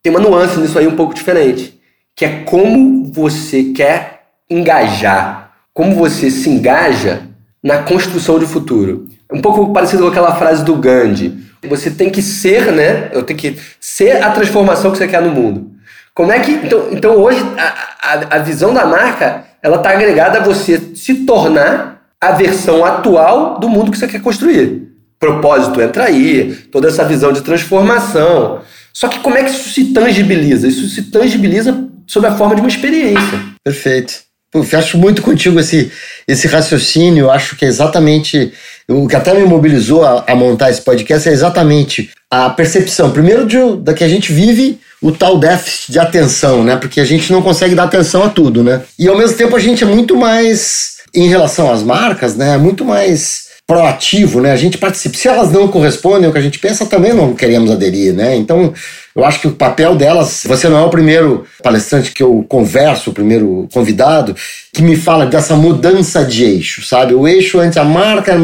tem 0.02 0.12
uma 0.12 0.20
nuance 0.20 0.60
nisso 0.60 0.78
aí 0.78 0.88
um 0.88 0.96
pouco 0.96 1.14
diferente, 1.14 1.80
que 2.16 2.26
é 2.26 2.44
como 2.44 3.06
você 3.12 3.66
quer 3.76 4.24
engajar, 4.50 5.49
como 5.80 5.96
você 5.96 6.30
se 6.30 6.50
engaja 6.50 7.22
na 7.64 7.84
construção 7.84 8.38
de 8.38 8.46
futuro. 8.46 9.08
Um 9.32 9.40
pouco 9.40 9.72
parecido 9.72 10.04
com 10.04 10.10
aquela 10.10 10.36
frase 10.36 10.62
do 10.66 10.76
Gandhi 10.76 11.48
você 11.70 11.90
tem 11.90 12.10
que 12.10 12.22
ser, 12.22 12.74
né? 12.74 13.10
Eu 13.14 13.24
tenho 13.24 13.40
que 13.40 13.58
ser 13.80 14.22
a 14.22 14.30
transformação 14.30 14.92
que 14.92 14.98
você 14.98 15.08
quer 15.08 15.22
no 15.22 15.32
mundo. 15.32 15.72
Como 16.14 16.34
é 16.34 16.40
que. 16.42 16.52
Então, 16.52 16.88
então 16.92 17.16
hoje, 17.16 17.40
a, 17.58 18.08
a, 18.14 18.36
a 18.36 18.40
visão 18.40 18.74
da 18.74 18.86
marca 18.86 19.46
ela 19.64 19.78
está 19.78 19.92
agregada 19.92 20.40
a 20.40 20.44
você 20.44 20.82
se 20.96 21.26
tornar 21.26 22.02
a 22.20 22.34
versão 22.34 22.84
atual 22.84 23.58
do 23.58 23.70
mundo 23.70 23.90
que 23.90 23.98
você 23.98 24.08
quer 24.08 24.22
construir. 24.22 24.90
Propósito 25.18 25.82
entra 25.82 26.04
aí, 26.04 26.56
toda 26.74 26.90
essa 26.90 27.06
visão 27.06 27.32
de 27.32 27.42
transformação. 27.42 28.64
Só 28.92 29.08
que 29.08 29.20
como 29.20 29.38
é 29.38 29.44
que 29.44 29.52
isso 29.52 29.70
se 29.70 29.94
tangibiliza? 29.94 30.68
Isso 30.68 30.90
se 30.90 31.04
tangibiliza 31.04 31.88
sob 32.06 32.28
a 32.28 32.36
forma 32.36 32.54
de 32.54 32.60
uma 32.60 32.70
experiência. 32.70 33.40
Perfeito. 33.64 34.29
Eu 34.54 34.66
acho 34.74 34.98
muito 34.98 35.22
contigo 35.22 35.60
esse, 35.60 35.92
esse 36.28 36.48
raciocínio. 36.48 37.26
Eu 37.26 37.32
acho 37.32 37.56
que 37.56 37.66
é 37.66 37.68
exatamente 37.68 38.52
o 38.88 39.08
que 39.08 39.16
até 39.16 39.34
me 39.34 39.46
mobilizou 39.46 40.04
a, 40.04 40.24
a 40.28 40.36
montar 40.36 40.72
esse 40.72 40.82
podcast 40.82 41.30
é 41.30 41.32
exatamente 41.32 42.10
a 42.32 42.50
percepção, 42.50 43.12
primeiro, 43.12 43.46
de, 43.46 43.58
da 43.78 43.94
que 43.94 44.04
a 44.04 44.08
gente 44.08 44.32
vive 44.32 44.80
o 45.02 45.12
tal 45.12 45.38
déficit 45.40 45.92
de 45.92 46.00
atenção, 46.00 46.64
né? 46.64 46.76
Porque 46.76 47.00
a 47.00 47.06
gente 47.06 47.32
não 47.32 47.42
consegue 47.42 47.76
dar 47.76 47.84
atenção 47.84 48.24
a 48.24 48.30
tudo, 48.30 48.64
né? 48.64 48.82
E 48.98 49.08
ao 49.08 49.18
mesmo 49.18 49.38
tempo 49.38 49.56
a 49.56 49.60
gente 49.60 49.84
é 49.84 49.88
muito 49.88 50.16
mais, 50.16 50.98
em 51.14 51.28
relação 51.28 51.72
às 51.72 51.84
marcas, 51.84 52.36
né? 52.36 52.58
Muito 52.58 52.84
mais 52.84 53.49
proativo, 53.70 54.42
né? 54.42 54.52
A 54.52 54.56
gente 54.56 54.80
participa. 54.80 55.16
Se 55.16 55.28
elas 55.28 55.52
não 55.52 55.68
correspondem 55.68 56.26
ao 56.26 56.32
que 56.32 56.40
a 56.40 56.42
gente 56.42 56.58
pensa, 56.58 56.88
também 56.88 57.14
não 57.14 57.36
queremos 57.36 57.70
aderir, 57.70 58.16
né? 58.16 58.36
Então, 58.36 58.74
eu 59.16 59.24
acho 59.24 59.42
que 59.42 59.48
o 59.48 59.52
papel 59.52 59.96
delas, 59.96 60.42
você 60.44 60.68
não 60.68 60.80
é 60.80 60.82
o 60.82 60.90
primeiro 60.90 61.46
palestrante 61.62 62.12
que 62.12 62.24
eu 62.24 62.44
converso, 62.50 63.12
o 63.12 63.14
primeiro 63.14 63.70
convidado, 63.72 64.36
que 64.74 64.82
me 64.82 64.96
fala 64.96 65.28
dessa 65.28 65.56
mudança 65.56 66.26
de 66.26 66.46
eixo, 66.46 66.84
sabe? 66.84 67.14
O 67.14 67.28
eixo 67.28 67.60
antes 67.60 67.78
a 67.78 67.84
marca 67.84 68.36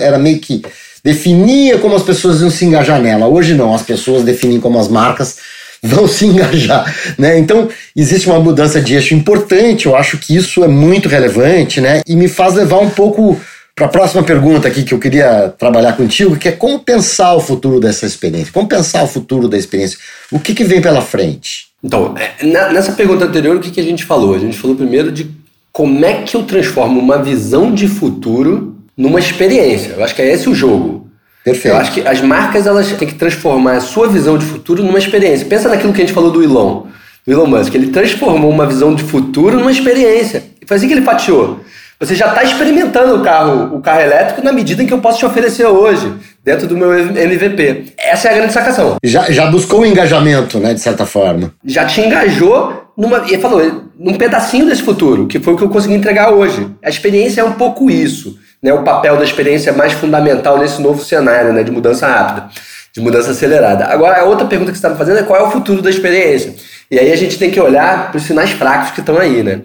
era, 0.00 0.18
meio 0.18 0.40
que 0.40 0.60
definia 1.04 1.78
como 1.78 1.94
as 1.94 2.02
pessoas 2.02 2.40
iam 2.40 2.50
se 2.50 2.64
engajar 2.64 3.00
nela. 3.00 3.28
Hoje 3.28 3.54
não, 3.54 3.72
as 3.72 3.82
pessoas 3.82 4.24
definem 4.24 4.58
como 4.58 4.80
as 4.80 4.88
marcas 4.88 5.36
vão 5.80 6.08
se 6.08 6.26
engajar, 6.26 6.92
né? 7.16 7.38
Então, 7.38 7.68
existe 7.94 8.28
uma 8.28 8.40
mudança 8.40 8.80
de 8.80 8.94
eixo 8.96 9.14
importante, 9.14 9.86
eu 9.86 9.94
acho 9.94 10.18
que 10.18 10.34
isso 10.34 10.64
é 10.64 10.68
muito 10.68 11.08
relevante, 11.08 11.80
né? 11.80 12.02
E 12.08 12.16
me 12.16 12.26
faz 12.26 12.54
levar 12.54 12.80
um 12.80 12.90
pouco 12.90 13.40
para 13.74 13.86
a 13.86 13.88
próxima 13.88 14.22
pergunta 14.22 14.68
aqui 14.68 14.84
que 14.84 14.94
eu 14.94 14.98
queria 14.98 15.52
trabalhar 15.58 15.94
contigo, 15.94 16.36
que 16.36 16.48
é 16.48 16.52
como 16.52 16.78
pensar 16.78 17.34
o 17.34 17.40
futuro 17.40 17.80
dessa 17.80 18.06
experiência, 18.06 18.52
como 18.52 18.68
pensar 18.68 19.02
o 19.02 19.08
futuro 19.08 19.48
da 19.48 19.58
experiência, 19.58 19.98
o 20.30 20.38
que, 20.38 20.54
que 20.54 20.62
vem 20.62 20.80
pela 20.80 21.02
frente? 21.02 21.66
Então, 21.82 22.14
é, 22.16 22.44
nessa 22.72 22.92
pergunta 22.92 23.24
anterior, 23.24 23.56
o 23.56 23.60
que, 23.60 23.70
que 23.70 23.80
a 23.80 23.84
gente 23.84 24.04
falou? 24.04 24.34
A 24.34 24.38
gente 24.38 24.56
falou 24.56 24.76
primeiro 24.76 25.10
de 25.10 25.28
como 25.72 26.04
é 26.04 26.22
que 26.22 26.36
eu 26.36 26.44
transformo 26.44 27.00
uma 27.00 27.18
visão 27.18 27.74
de 27.74 27.88
futuro 27.88 28.76
numa 28.96 29.18
experiência. 29.18 29.94
Eu 29.96 30.04
acho 30.04 30.14
que 30.14 30.22
é 30.22 30.32
esse 30.32 30.48
o 30.48 30.54
jogo. 30.54 31.10
Perfeito. 31.44 31.74
Eu 31.74 31.76
acho 31.76 31.92
que 31.92 32.00
as 32.00 32.20
marcas 32.20 32.66
elas 32.66 32.90
têm 32.92 33.08
que 33.08 33.16
transformar 33.16 33.72
a 33.72 33.80
sua 33.80 34.08
visão 34.08 34.38
de 34.38 34.46
futuro 34.46 34.82
numa 34.84 34.98
experiência. 34.98 35.44
Pensa 35.46 35.68
naquilo 35.68 35.92
que 35.92 36.00
a 36.00 36.04
gente 36.06 36.14
falou 36.14 36.30
do 36.30 36.42
Elon, 36.42 36.84
do 37.26 37.32
Elon 37.32 37.46
Musk. 37.46 37.74
Ele 37.74 37.88
transformou 37.88 38.50
uma 38.50 38.66
visão 38.66 38.94
de 38.94 39.02
futuro 39.02 39.58
numa 39.58 39.72
experiência. 39.72 40.44
E 40.62 40.66
foi 40.66 40.76
assim 40.76 40.86
que 40.86 40.94
ele 40.94 41.02
fatiou. 41.02 41.60
Você 42.00 42.14
já 42.14 42.28
está 42.28 42.42
experimentando 42.42 43.16
o 43.16 43.22
carro, 43.22 43.76
o 43.76 43.80
carro 43.80 44.00
elétrico 44.00 44.42
na 44.42 44.52
medida 44.52 44.82
em 44.82 44.86
que 44.86 44.92
eu 44.92 44.98
posso 44.98 45.18
te 45.18 45.26
oferecer 45.26 45.64
hoje, 45.64 46.12
dentro 46.42 46.66
do 46.66 46.76
meu 46.76 46.92
MVP. 46.92 47.94
Essa 47.96 48.28
é 48.28 48.32
a 48.32 48.34
grande 48.34 48.52
sacação. 48.52 48.96
Já, 49.02 49.30
já 49.30 49.46
buscou 49.46 49.80
o 49.80 49.86
engajamento, 49.86 50.58
né, 50.58 50.74
de 50.74 50.80
certa 50.80 51.06
forma. 51.06 51.52
Já 51.64 51.84
te 51.86 52.00
engajou 52.00 52.84
numa, 52.96 53.24
e 53.30 53.38
falou, 53.38 53.84
num 53.98 54.14
pedacinho 54.14 54.66
desse 54.66 54.82
futuro, 54.82 55.26
que 55.26 55.38
foi 55.38 55.54
o 55.54 55.56
que 55.56 55.62
eu 55.62 55.68
consegui 55.68 55.94
entregar 55.94 56.30
hoje. 56.30 56.68
A 56.84 56.88
experiência 56.90 57.40
é 57.40 57.44
um 57.44 57.52
pouco 57.52 57.88
isso. 57.90 58.36
Né, 58.60 58.72
o 58.72 58.82
papel 58.82 59.16
da 59.16 59.24
experiência 59.24 59.70
é 59.70 59.72
mais 59.72 59.92
fundamental 59.92 60.58
nesse 60.58 60.82
novo 60.82 61.04
cenário 61.04 61.52
né, 61.52 61.62
de 61.62 61.70
mudança 61.70 62.06
rápida, 62.06 62.48
de 62.92 63.00
mudança 63.00 63.30
acelerada. 63.30 63.84
Agora, 63.86 64.20
a 64.20 64.24
outra 64.24 64.46
pergunta 64.46 64.72
que 64.72 64.78
você 64.78 64.86
está 64.86 64.90
me 64.90 64.96
fazendo 64.96 65.20
é 65.20 65.22
qual 65.22 65.40
é 65.40 65.46
o 65.46 65.50
futuro 65.50 65.80
da 65.80 65.90
experiência? 65.90 66.54
E 66.90 66.98
aí 66.98 67.12
a 67.12 67.16
gente 67.16 67.38
tem 67.38 67.50
que 67.50 67.60
olhar 67.60 68.10
para 68.10 68.18
os 68.18 68.24
sinais 68.24 68.50
fracos 68.50 68.90
que 68.90 69.00
estão 69.00 69.18
aí, 69.18 69.42
né? 69.42 69.60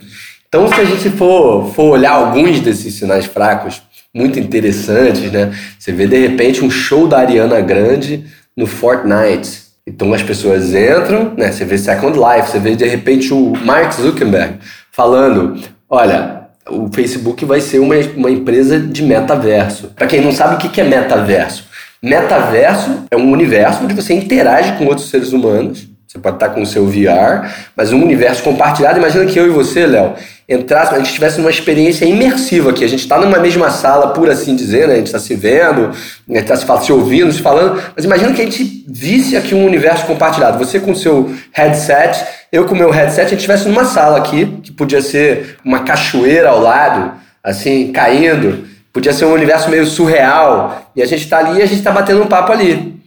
Então, 0.50 0.68
se 0.68 0.82
a 0.82 0.84
gente 0.84 1.12
for, 1.12 1.72
for 1.74 1.92
olhar 1.92 2.12
alguns 2.12 2.60
desses 2.60 2.96
sinais 2.96 3.26
fracos, 3.26 3.84
muito 4.14 4.40
interessantes, 4.40 5.32
né? 5.32 5.54
Você 5.78 5.92
vê 5.92 6.08
de 6.08 6.18
repente 6.18 6.66
um 6.66 6.72
show 6.72 7.08
da 7.08 7.20
Ariana 7.20 7.62
Grande 7.62 8.26
no 8.58 8.66
Fortnite. 8.66 9.70
Então 9.86 10.14
as 10.14 10.24
pessoas 10.24 10.74
entram, 10.74 11.34
né? 11.38 11.52
Você 11.52 11.66
vê 11.66 11.78
Second 11.78 12.18
Life, 12.18 12.50
você 12.50 12.60
vê 12.60 12.76
de 12.76 12.86
repente 12.86 13.34
o 13.34 13.54
Mark 13.64 13.94
Zuckerberg 13.94 14.56
falando: 14.92 15.62
olha, 15.88 16.48
o 16.68 16.90
Facebook 16.92 17.46
vai 17.46 17.62
ser 17.62 17.80
uma, 17.80 17.96
uma 18.16 18.32
empresa 18.32 18.80
de 18.80 19.04
metaverso. 19.04 19.92
Para 19.96 20.08
quem 20.08 20.22
não 20.22 20.32
sabe 20.32 20.56
o 20.56 20.70
que 20.70 20.82
é 20.82 20.84
metaverso, 20.84 21.66
metaverso 22.02 23.06
é 23.10 23.18
um 23.18 23.32
universo 23.32 23.84
onde 23.84 23.94
você 23.94 24.14
interage 24.14 24.78
com 24.78 24.86
outros 24.86 25.10
seres 25.10 25.32
humanos. 25.32 25.88
Você 26.12 26.18
pode 26.18 26.38
estar 26.38 26.50
com 26.50 26.64
o 26.64 26.66
seu 26.66 26.88
VR, 26.88 27.48
mas 27.78 27.94
um 27.94 28.02
universo 28.02 28.42
compartilhado. 28.42 28.98
Imagina 28.98 29.28
que 29.28 29.40
eu 29.40 29.46
e 29.46 29.52
você, 29.52 29.86
Léo, 29.86 30.16
entrasse, 30.50 30.96
a 30.96 30.98
gente 30.98 31.14
tivesse 31.14 31.38
numa 31.38 31.52
experiência 31.52 32.04
imersiva 32.04 32.72
aqui. 32.72 32.84
A 32.84 32.90
gente 32.90 33.02
está 33.02 33.20
numa 33.20 33.38
mesma 33.38 33.70
sala, 33.70 34.08
por 34.08 34.28
assim 34.28 34.56
dizer, 34.56 34.88
né? 34.88 34.96
A 34.96 34.98
gente 34.98 35.06
está 35.06 35.20
se 35.20 35.36
vendo, 35.36 35.92
está 36.28 36.56
se, 36.56 36.66
se 36.84 36.92
ouvindo, 36.92 37.32
se 37.32 37.44
falando. 37.44 37.80
Mas 37.96 38.06
imagina 38.06 38.34
que 38.34 38.42
a 38.42 38.44
gente 38.44 38.84
visse 38.88 39.38
aqui 39.38 39.54
um 39.54 39.64
universo 39.64 40.08
compartilhado. 40.08 40.58
Você 40.58 40.80
com 40.80 40.94
o 40.94 40.96
seu 40.96 41.32
headset, 41.52 42.26
eu 42.52 42.66
com 42.66 42.74
o 42.74 42.78
meu 42.80 42.90
headset, 42.90 43.28
a 43.28 43.30
gente 43.30 43.42
estivesse 43.42 43.68
numa 43.68 43.86
sala 43.86 44.18
aqui, 44.18 44.48
que 44.64 44.72
podia 44.72 45.04
ser 45.04 45.60
uma 45.64 45.82
cachoeira 45.82 46.50
ao 46.50 46.60
lado, 46.60 47.12
assim, 47.44 47.92
caindo. 47.92 48.68
Podia 48.92 49.14
ser 49.14 49.26
um 49.26 49.34
universo 49.34 49.70
meio 49.70 49.86
surreal. 49.86 50.92
E 50.96 51.04
a 51.04 51.06
gente 51.06 51.26
está 51.26 51.38
ali 51.38 51.60
e 51.60 51.62
a 51.62 51.68
gente 51.68 51.78
está 51.78 51.92
batendo 51.92 52.24
um 52.24 52.26
papo 52.26 52.52
ali. 52.52 52.99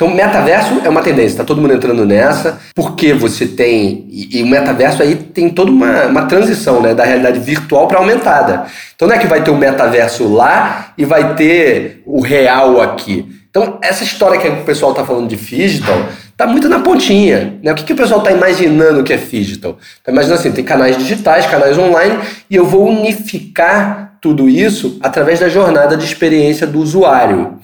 Então, 0.00 0.08
metaverso 0.08 0.80
é 0.82 0.88
uma 0.88 1.02
tendência, 1.02 1.32
está 1.32 1.44
todo 1.44 1.60
mundo 1.60 1.74
entrando 1.74 2.06
nessa, 2.06 2.58
porque 2.74 3.12
você 3.12 3.46
tem. 3.46 4.06
E, 4.08 4.38
e, 4.38 4.42
o 4.42 4.46
metaverso 4.46 5.02
aí 5.02 5.14
tem 5.14 5.50
toda 5.50 5.70
uma, 5.70 6.06
uma 6.06 6.22
transição 6.24 6.80
né, 6.80 6.94
da 6.94 7.04
realidade 7.04 7.38
virtual 7.38 7.86
para 7.86 7.98
aumentada. 7.98 8.64
Então, 8.96 9.06
não 9.06 9.14
é 9.14 9.18
que 9.18 9.26
vai 9.26 9.44
ter 9.44 9.50
o 9.50 9.58
metaverso 9.58 10.26
lá 10.26 10.94
e 10.96 11.04
vai 11.04 11.34
ter 11.34 12.02
o 12.06 12.22
real 12.22 12.80
aqui. 12.80 13.28
Então, 13.50 13.78
essa 13.82 14.02
história 14.02 14.40
que 14.40 14.48
o 14.48 14.64
pessoal 14.64 14.92
está 14.92 15.04
falando 15.04 15.28
de 15.28 15.36
digital 15.36 16.06
está 16.30 16.46
muito 16.46 16.66
na 16.66 16.80
pontinha. 16.80 17.58
Né? 17.62 17.70
O 17.70 17.74
que, 17.74 17.84
que 17.84 17.92
o 17.92 17.96
pessoal 17.96 18.20
está 18.20 18.32
imaginando 18.32 19.04
que 19.04 19.12
é 19.12 19.18
digital? 19.18 19.76
Está 19.98 20.10
imaginando 20.10 20.40
assim: 20.40 20.50
tem 20.50 20.64
canais 20.64 20.96
digitais, 20.96 21.44
canais 21.44 21.76
online, 21.76 22.18
e 22.48 22.56
eu 22.56 22.64
vou 22.64 22.88
unificar 22.88 24.16
tudo 24.18 24.48
isso 24.48 24.98
através 25.02 25.40
da 25.40 25.50
jornada 25.50 25.94
de 25.94 26.06
experiência 26.06 26.66
do 26.66 26.80
usuário. 26.80 27.58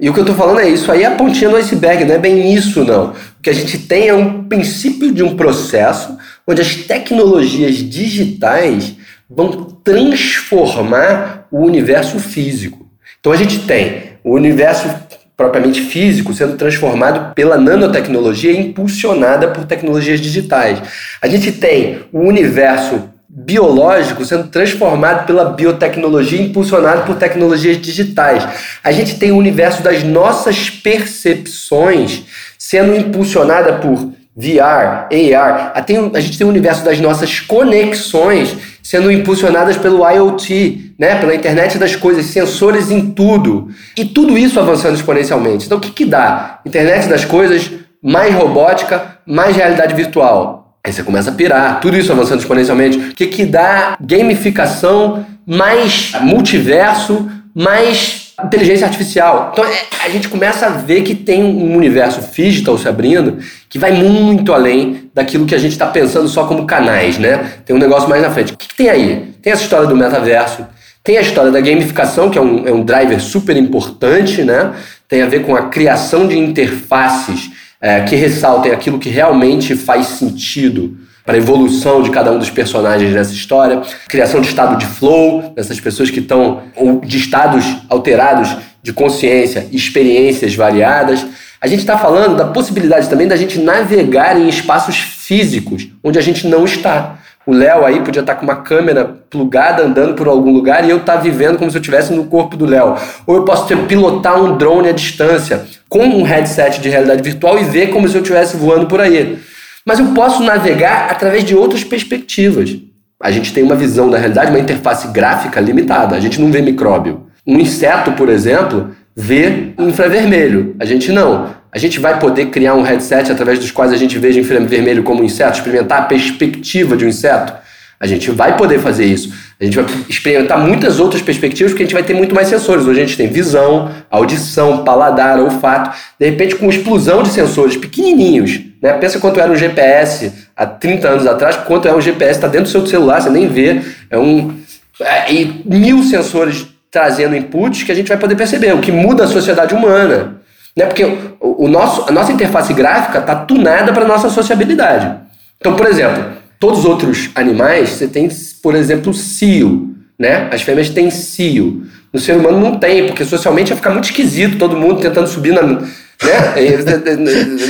E 0.00 0.08
o 0.08 0.14
que 0.14 0.18
eu 0.18 0.22
estou 0.24 0.34
falando 0.34 0.60
é 0.60 0.68
isso 0.68 0.90
aí 0.90 1.02
é 1.02 1.06
a 1.06 1.14
pontinha 1.14 1.50
do 1.50 1.56
iceberg, 1.56 2.06
não 2.06 2.14
é 2.14 2.18
bem 2.18 2.54
isso 2.54 2.82
não. 2.84 3.10
O 3.10 3.42
que 3.42 3.50
a 3.50 3.52
gente 3.52 3.78
tem 3.80 4.08
é 4.08 4.14
um 4.14 4.44
princípio 4.44 5.12
de 5.12 5.22
um 5.22 5.36
processo 5.36 6.16
onde 6.46 6.62
as 6.62 6.74
tecnologias 6.74 7.76
digitais 7.76 8.96
vão 9.28 9.64
transformar 9.84 11.46
o 11.50 11.58
universo 11.58 12.18
físico. 12.18 12.88
Então 13.20 13.30
a 13.30 13.36
gente 13.36 13.58
tem 13.60 14.14
o 14.24 14.32
universo 14.32 14.88
propriamente 15.36 15.82
físico 15.82 16.32
sendo 16.32 16.56
transformado 16.56 17.34
pela 17.34 17.58
nanotecnologia 17.58 18.52
impulsionada 18.52 19.48
por 19.48 19.66
tecnologias 19.66 20.20
digitais. 20.20 20.80
A 21.20 21.28
gente 21.28 21.52
tem 21.52 22.00
o 22.10 22.20
universo 22.20 23.10
biológico 23.32 24.24
sendo 24.24 24.48
transformado 24.48 25.24
pela 25.24 25.44
biotecnologia, 25.44 26.42
impulsionado 26.42 27.06
por 27.06 27.14
tecnologias 27.16 27.80
digitais. 27.80 28.46
A 28.82 28.90
gente 28.90 29.18
tem 29.18 29.30
o 29.30 29.36
universo 29.36 29.82
das 29.82 30.02
nossas 30.02 30.68
percepções 30.68 32.24
sendo 32.58 32.94
impulsionada 32.94 33.74
por 33.74 34.12
VR, 34.34 35.06
AR. 35.12 35.72
A 36.14 36.20
gente 36.20 36.38
tem 36.38 36.46
o 36.46 36.50
universo 36.50 36.84
das 36.84 36.98
nossas 36.98 37.38
conexões 37.38 38.56
sendo 38.82 39.12
impulsionadas 39.12 39.76
pelo 39.76 40.08
IoT, 40.08 40.94
né? 40.98 41.20
pela 41.20 41.34
internet 41.34 41.78
das 41.78 41.94
coisas, 41.94 42.26
sensores 42.26 42.90
em 42.90 43.12
tudo. 43.12 43.68
E 43.96 44.04
tudo 44.04 44.36
isso 44.36 44.58
avançando 44.58 44.96
exponencialmente. 44.96 45.66
Então, 45.66 45.78
o 45.78 45.80
que, 45.80 45.90
que 45.90 46.04
dá? 46.04 46.60
Internet 46.66 47.08
das 47.08 47.24
coisas, 47.24 47.70
mais 48.02 48.34
robótica, 48.34 49.18
mais 49.24 49.54
realidade 49.54 49.94
virtual. 49.94 50.59
Aí 50.84 50.92
você 50.92 51.02
começa 51.02 51.30
a 51.30 51.34
pirar, 51.34 51.80
tudo 51.80 51.96
isso 51.96 52.10
avançando 52.10 52.40
exponencialmente. 52.40 52.98
O 52.98 53.14
que, 53.14 53.26
que 53.26 53.44
dá 53.44 53.96
gamificação, 54.00 55.26
mais 55.46 56.12
multiverso, 56.20 57.28
mais 57.54 58.30
inteligência 58.44 58.86
artificial. 58.86 59.50
Então 59.52 59.64
é, 59.64 59.82
a 60.04 60.08
gente 60.08 60.28
começa 60.28 60.66
a 60.66 60.70
ver 60.70 61.02
que 61.02 61.14
tem 61.14 61.42
um 61.44 61.76
universo 61.76 62.20
digital 62.34 62.78
se 62.78 62.88
abrindo 62.88 63.38
que 63.68 63.78
vai 63.78 63.92
muito 63.92 64.52
além 64.52 65.10
daquilo 65.14 65.46
que 65.46 65.54
a 65.54 65.58
gente 65.58 65.72
está 65.72 65.86
pensando 65.86 66.28
só 66.28 66.46
como 66.46 66.66
canais, 66.66 67.18
né? 67.18 67.52
Tem 67.64 67.76
um 67.76 67.78
negócio 67.78 68.08
mais 68.08 68.22
na 68.22 68.30
frente. 68.30 68.52
O 68.52 68.56
que, 68.56 68.68
que 68.68 68.76
tem 68.76 68.88
aí? 68.88 69.34
Tem 69.42 69.52
essa 69.52 69.62
história 69.62 69.86
do 69.86 69.96
metaverso, 69.96 70.66
tem 71.04 71.18
a 71.18 71.20
história 71.20 71.50
da 71.50 71.60
gamificação, 71.60 72.30
que 72.30 72.38
é 72.38 72.42
um, 72.42 72.66
é 72.66 72.72
um 72.72 72.82
driver 72.82 73.20
super 73.20 73.56
importante, 73.56 74.42
né? 74.42 74.72
Tem 75.08 75.22
a 75.22 75.26
ver 75.26 75.44
com 75.44 75.54
a 75.54 75.68
criação 75.68 76.26
de 76.26 76.38
interfaces 76.38 77.49
é, 77.80 78.02
que 78.02 78.14
ressaltem 78.14 78.72
aquilo 78.72 78.98
que 78.98 79.08
realmente 79.08 79.74
faz 79.74 80.06
sentido 80.06 80.96
para 81.24 81.34
a 81.34 81.38
evolução 81.38 82.02
de 82.02 82.10
cada 82.10 82.32
um 82.32 82.38
dos 82.38 82.50
personagens 82.50 83.12
nessa 83.12 83.32
história, 83.32 83.80
criação 84.08 84.40
de 84.40 84.48
estado 84.48 84.76
de 84.76 84.86
flow, 84.86 85.52
dessas 85.54 85.78
pessoas 85.78 86.10
que 86.10 86.20
estão, 86.20 86.62
de 87.04 87.18
estados 87.18 87.64
alterados 87.88 88.56
de 88.82 88.92
consciência, 88.92 89.66
experiências 89.70 90.54
variadas. 90.54 91.24
A 91.60 91.66
gente 91.66 91.80
está 91.80 91.98
falando 91.98 92.36
da 92.36 92.46
possibilidade 92.46 93.08
também 93.08 93.28
da 93.28 93.36
gente 93.36 93.58
navegar 93.58 94.38
em 94.38 94.48
espaços 94.48 94.96
físicos 94.98 95.88
onde 96.02 96.18
a 96.18 96.22
gente 96.22 96.46
não 96.46 96.64
está. 96.64 97.18
O 97.46 97.52
Léo 97.52 97.84
aí 97.84 98.00
podia 98.00 98.20
estar 98.20 98.34
com 98.34 98.44
uma 98.44 98.56
câmera 98.56 99.04
plugada 99.04 99.82
andando 99.82 100.14
por 100.14 100.28
algum 100.28 100.52
lugar 100.52 100.84
e 100.84 100.90
eu 100.90 100.98
estar 100.98 101.14
tá 101.14 101.20
vivendo 101.20 101.58
como 101.58 101.70
se 101.70 101.76
eu 101.76 101.80
estivesse 101.80 102.12
no 102.12 102.24
corpo 102.24 102.56
do 102.56 102.66
Léo. 102.66 102.96
Ou 103.26 103.36
eu 103.36 103.44
posso 103.44 103.66
ter, 103.66 103.76
pilotar 103.86 104.40
um 104.42 104.56
drone 104.56 104.88
à 104.88 104.92
distância 104.92 105.64
com 105.90 106.04
um 106.04 106.22
headset 106.22 106.80
de 106.80 106.88
realidade 106.88 107.20
virtual 107.20 107.58
e 107.58 107.64
ver 107.64 107.88
como 107.88 108.08
se 108.08 108.14
eu 108.14 108.22
estivesse 108.22 108.56
voando 108.56 108.86
por 108.86 109.00
aí. 109.00 109.38
Mas 109.84 109.98
eu 109.98 110.06
posso 110.14 110.40
navegar 110.42 111.10
através 111.10 111.44
de 111.44 111.54
outras 111.54 111.82
perspectivas. 111.82 112.76
A 113.20 113.30
gente 113.30 113.52
tem 113.52 113.64
uma 113.64 113.74
visão 113.74 114.08
da 114.08 114.16
realidade, 114.16 114.50
uma 114.50 114.60
interface 114.60 115.08
gráfica 115.08 115.60
limitada. 115.60 116.14
A 116.14 116.20
gente 116.20 116.40
não 116.40 116.50
vê 116.50 116.62
micróbio. 116.62 117.26
Um 117.44 117.58
inseto, 117.58 118.12
por 118.12 118.28
exemplo, 118.28 118.94
vê 119.16 119.72
infravermelho. 119.78 120.76
A 120.78 120.84
gente 120.84 121.10
não. 121.10 121.50
A 121.72 121.78
gente 121.78 121.98
vai 121.98 122.18
poder 122.18 122.46
criar 122.46 122.74
um 122.74 122.82
headset 122.82 123.30
através 123.30 123.58
dos 123.58 123.72
quais 123.72 123.92
a 123.92 123.96
gente 123.96 124.16
veja 124.16 124.38
infravermelho 124.38 125.02
como 125.02 125.22
um 125.22 125.24
inseto, 125.24 125.58
experimentar 125.58 126.02
a 126.02 126.04
perspectiva 126.04 126.96
de 126.96 127.04
um 127.04 127.08
inseto. 127.08 127.52
A 128.00 128.06
gente 128.06 128.30
vai 128.30 128.56
poder 128.56 128.78
fazer 128.78 129.04
isso. 129.04 129.30
A 129.60 129.64
gente 129.64 129.78
vai 129.78 129.84
experimentar 130.08 130.58
muitas 130.58 130.98
outras 130.98 131.20
perspectivas 131.20 131.72
porque 131.72 131.82
a 131.82 131.86
gente 131.86 131.92
vai 131.92 132.02
ter 132.02 132.14
muito 132.14 132.34
mais 132.34 132.48
sensores. 132.48 132.86
Hoje 132.86 133.02
a 133.02 133.04
gente 133.04 133.16
tem 133.16 133.28
visão, 133.28 133.90
audição, 134.10 134.82
paladar, 134.84 135.38
olfato. 135.38 135.94
De 136.18 136.30
repente, 136.30 136.56
com 136.56 136.70
explosão 136.70 137.22
de 137.22 137.28
sensores 137.28 137.76
pequenininhos. 137.76 138.58
Né? 138.80 138.94
Pensa 138.94 139.20
quanto 139.20 139.38
era 139.38 139.52
um 139.52 139.56
GPS 139.56 140.32
há 140.56 140.64
30 140.64 141.08
anos 141.08 141.26
atrás, 141.26 141.56
quanto 141.56 141.86
é 141.88 141.94
um 141.94 142.00
GPS, 142.00 142.32
está 142.32 142.48
dentro 142.48 142.64
do 142.64 142.70
seu 142.70 142.86
celular, 142.86 143.20
você 143.20 143.28
nem 143.28 143.46
vê. 143.46 143.82
É 144.08 144.16
um. 144.16 144.58
É, 144.98 145.30
e 145.30 145.62
mil 145.66 146.02
sensores 146.02 146.68
trazendo 146.90 147.36
inputs 147.36 147.82
que 147.82 147.92
a 147.92 147.94
gente 147.94 148.08
vai 148.08 148.16
poder 148.16 148.34
perceber, 148.34 148.74
o 148.74 148.80
que 148.80 148.90
muda 148.90 149.24
a 149.24 149.28
sociedade 149.28 149.74
humana. 149.74 150.40
Né? 150.74 150.86
Porque 150.86 151.04
o, 151.04 151.64
o 151.64 151.68
nosso, 151.68 152.08
a 152.08 152.12
nossa 152.12 152.32
interface 152.32 152.72
gráfica 152.72 153.18
está 153.18 153.34
tunada 153.34 153.92
para 153.92 154.04
a 154.04 154.08
nossa 154.08 154.30
sociabilidade. 154.30 155.16
Então, 155.58 155.76
por 155.76 155.86
exemplo, 155.86 156.39
todos 156.60 156.80
os 156.80 156.84
outros 156.84 157.30
animais, 157.34 157.88
você 157.88 158.06
tem, 158.06 158.28
por 158.62 158.76
exemplo, 158.76 159.12
cio. 159.14 159.96
Né? 160.18 160.48
As 160.52 160.60
fêmeas 160.60 160.90
têm 160.90 161.10
cio. 161.10 161.86
No 162.12 162.20
ser 162.20 162.36
humano 162.36 162.60
não 162.60 162.78
tem, 162.78 163.06
porque 163.06 163.24
socialmente 163.24 163.70
ia 163.70 163.76
ficar 163.76 163.90
muito 163.90 164.04
esquisito, 164.04 164.58
todo 164.58 164.76
mundo 164.76 165.00
tentando 165.00 165.26
subir 165.26 165.54
na. 165.54 165.62
Né? 165.62 165.86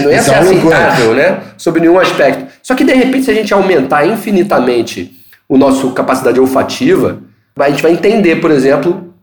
Não 0.03 0.11
ia 0.11 0.21
ser 0.21 0.35
aceitável, 0.35 1.15
né? 1.15 1.39
Sob 1.57 1.79
nenhum 1.79 2.01
aspecto. 2.01 2.47
Só 2.63 2.75
que 2.75 2.83
de 2.83 2.93
repente, 2.93 3.27
se 3.27 3.31
a 3.31 3.35
gente 3.35 3.55
aumentar 3.55 4.05
infinitamente 4.05 5.17
o 5.49 5.57
nosso 5.57 5.93
capacidade 5.93 6.41
olfativa, 6.41 7.23
a 7.57 7.71
gente 7.71 7.83
vai 7.83 7.93
entender, 7.93 8.37
por 8.37 8.51
exemplo, 8.51 9.15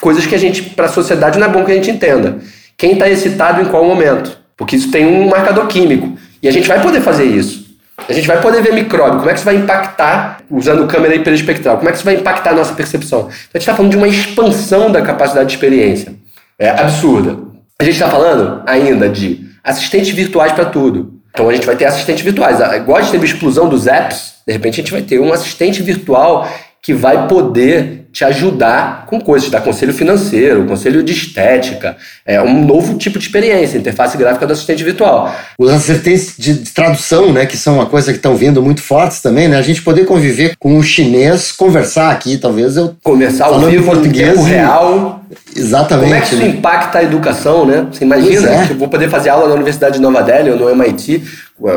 coisas 0.00 0.24
que 0.24 0.34
a 0.36 0.38
gente, 0.38 0.62
para 0.62 0.86
a 0.86 0.88
sociedade, 0.88 1.38
não 1.38 1.46
é 1.46 1.50
bom 1.50 1.64
que 1.64 1.72
a 1.72 1.74
gente 1.74 1.90
entenda. 1.90 2.38
Quem 2.76 2.92
está 2.92 3.08
excitado 3.08 3.60
em 3.60 3.64
qual 3.64 3.84
momento? 3.84 4.38
Porque 4.56 4.76
isso 4.76 4.90
tem 4.90 5.04
um 5.04 5.28
marcador 5.28 5.66
químico. 5.66 6.16
E 6.40 6.46
a 6.46 6.52
gente 6.52 6.68
vai 6.68 6.80
poder 6.80 7.00
fazer 7.00 7.24
isso. 7.24 7.65
A 8.08 8.12
gente 8.12 8.26
vai 8.26 8.40
poder 8.40 8.62
ver 8.62 8.72
micróbio. 8.72 9.18
Como 9.18 9.28
é 9.28 9.32
que 9.32 9.38
isso 9.38 9.44
vai 9.44 9.56
impactar, 9.56 10.38
usando 10.50 10.86
câmera 10.86 11.14
hiperespectral, 11.14 11.76
como 11.76 11.88
é 11.88 11.92
que 11.92 11.98
isso 11.98 12.04
vai 12.04 12.14
impactar 12.14 12.50
a 12.50 12.54
nossa 12.54 12.74
percepção? 12.74 13.20
Então 13.20 13.30
a 13.30 13.58
gente 13.58 13.62
está 13.62 13.74
falando 13.74 13.90
de 13.90 13.96
uma 13.96 14.08
expansão 14.08 14.90
da 14.90 15.02
capacidade 15.02 15.48
de 15.48 15.54
experiência. 15.54 16.14
É 16.58 16.68
absurda. 16.68 17.38
A 17.78 17.84
gente 17.84 17.94
está 17.94 18.08
falando 18.08 18.62
ainda 18.66 19.08
de 19.08 19.46
assistentes 19.62 20.10
virtuais 20.10 20.52
para 20.52 20.66
tudo. 20.66 21.14
Então 21.30 21.48
a 21.48 21.54
gente 21.54 21.66
vai 21.66 21.76
ter 21.76 21.84
assistentes 21.84 22.24
virtuais. 22.24 22.58
Igual 22.74 22.98
a 22.98 23.02
gente 23.02 23.10
teve 23.10 23.26
a 23.26 23.28
explosão 23.28 23.68
dos 23.68 23.86
apps, 23.86 24.36
de 24.46 24.52
repente 24.52 24.74
a 24.74 24.82
gente 24.82 24.92
vai 24.92 25.02
ter 25.02 25.18
um 25.18 25.32
assistente 25.32 25.82
virtual 25.82 26.48
que 26.80 26.94
vai 26.94 27.26
poder 27.26 28.05
te 28.16 28.24
ajudar 28.24 29.04
com 29.06 29.20
coisas, 29.20 29.46
te 29.46 29.52
dar 29.52 29.60
conselho 29.60 29.92
financeiro, 29.92 30.64
conselho 30.64 31.02
de 31.02 31.12
estética, 31.12 31.98
é 32.24 32.40
um 32.40 32.64
novo 32.64 32.96
tipo 32.96 33.18
de 33.18 33.26
experiência, 33.26 33.76
interface 33.76 34.16
gráfica 34.16 34.46
do 34.46 34.54
assistente 34.54 34.82
virtual. 34.82 35.36
Os 35.58 35.70
assistentes 35.70 36.32
de 36.38 36.54
tradução, 36.72 37.30
né, 37.30 37.44
que 37.44 37.58
são 37.58 37.74
uma 37.74 37.84
coisa 37.84 38.12
que 38.12 38.16
estão 38.16 38.34
vindo 38.34 38.62
muito 38.62 38.80
fortes 38.80 39.20
também, 39.20 39.48
né, 39.48 39.58
a 39.58 39.62
gente 39.62 39.82
poder 39.82 40.06
conviver 40.06 40.56
com 40.58 40.78
um 40.78 40.82
chinês, 40.82 41.52
conversar 41.52 42.10
aqui, 42.10 42.38
talvez 42.38 42.78
eu 42.78 42.96
conversar 43.02 43.48
ao 43.48 43.60
vivo, 43.60 43.84
português, 43.84 44.30
tempo 44.30 44.44
real. 44.44 45.20
Exatamente. 45.54 46.08
Como 46.08 46.14
é 46.14 46.20
que 46.22 46.34
isso 46.34 46.42
né? 46.42 46.48
impacta 46.48 46.98
a 47.00 47.02
educação, 47.02 47.66
né? 47.66 47.86
Você 47.92 48.02
imagina 48.02 48.48
é. 48.48 48.66
que 48.66 48.72
eu 48.72 48.78
vou 48.78 48.88
poder 48.88 49.10
fazer 49.10 49.28
aula 49.28 49.46
na 49.48 49.54
Universidade 49.54 49.96
de 49.96 50.00
Nova 50.00 50.22
Delhi 50.22 50.52
ou 50.52 50.56
no 50.56 50.70
MIT, 50.70 51.22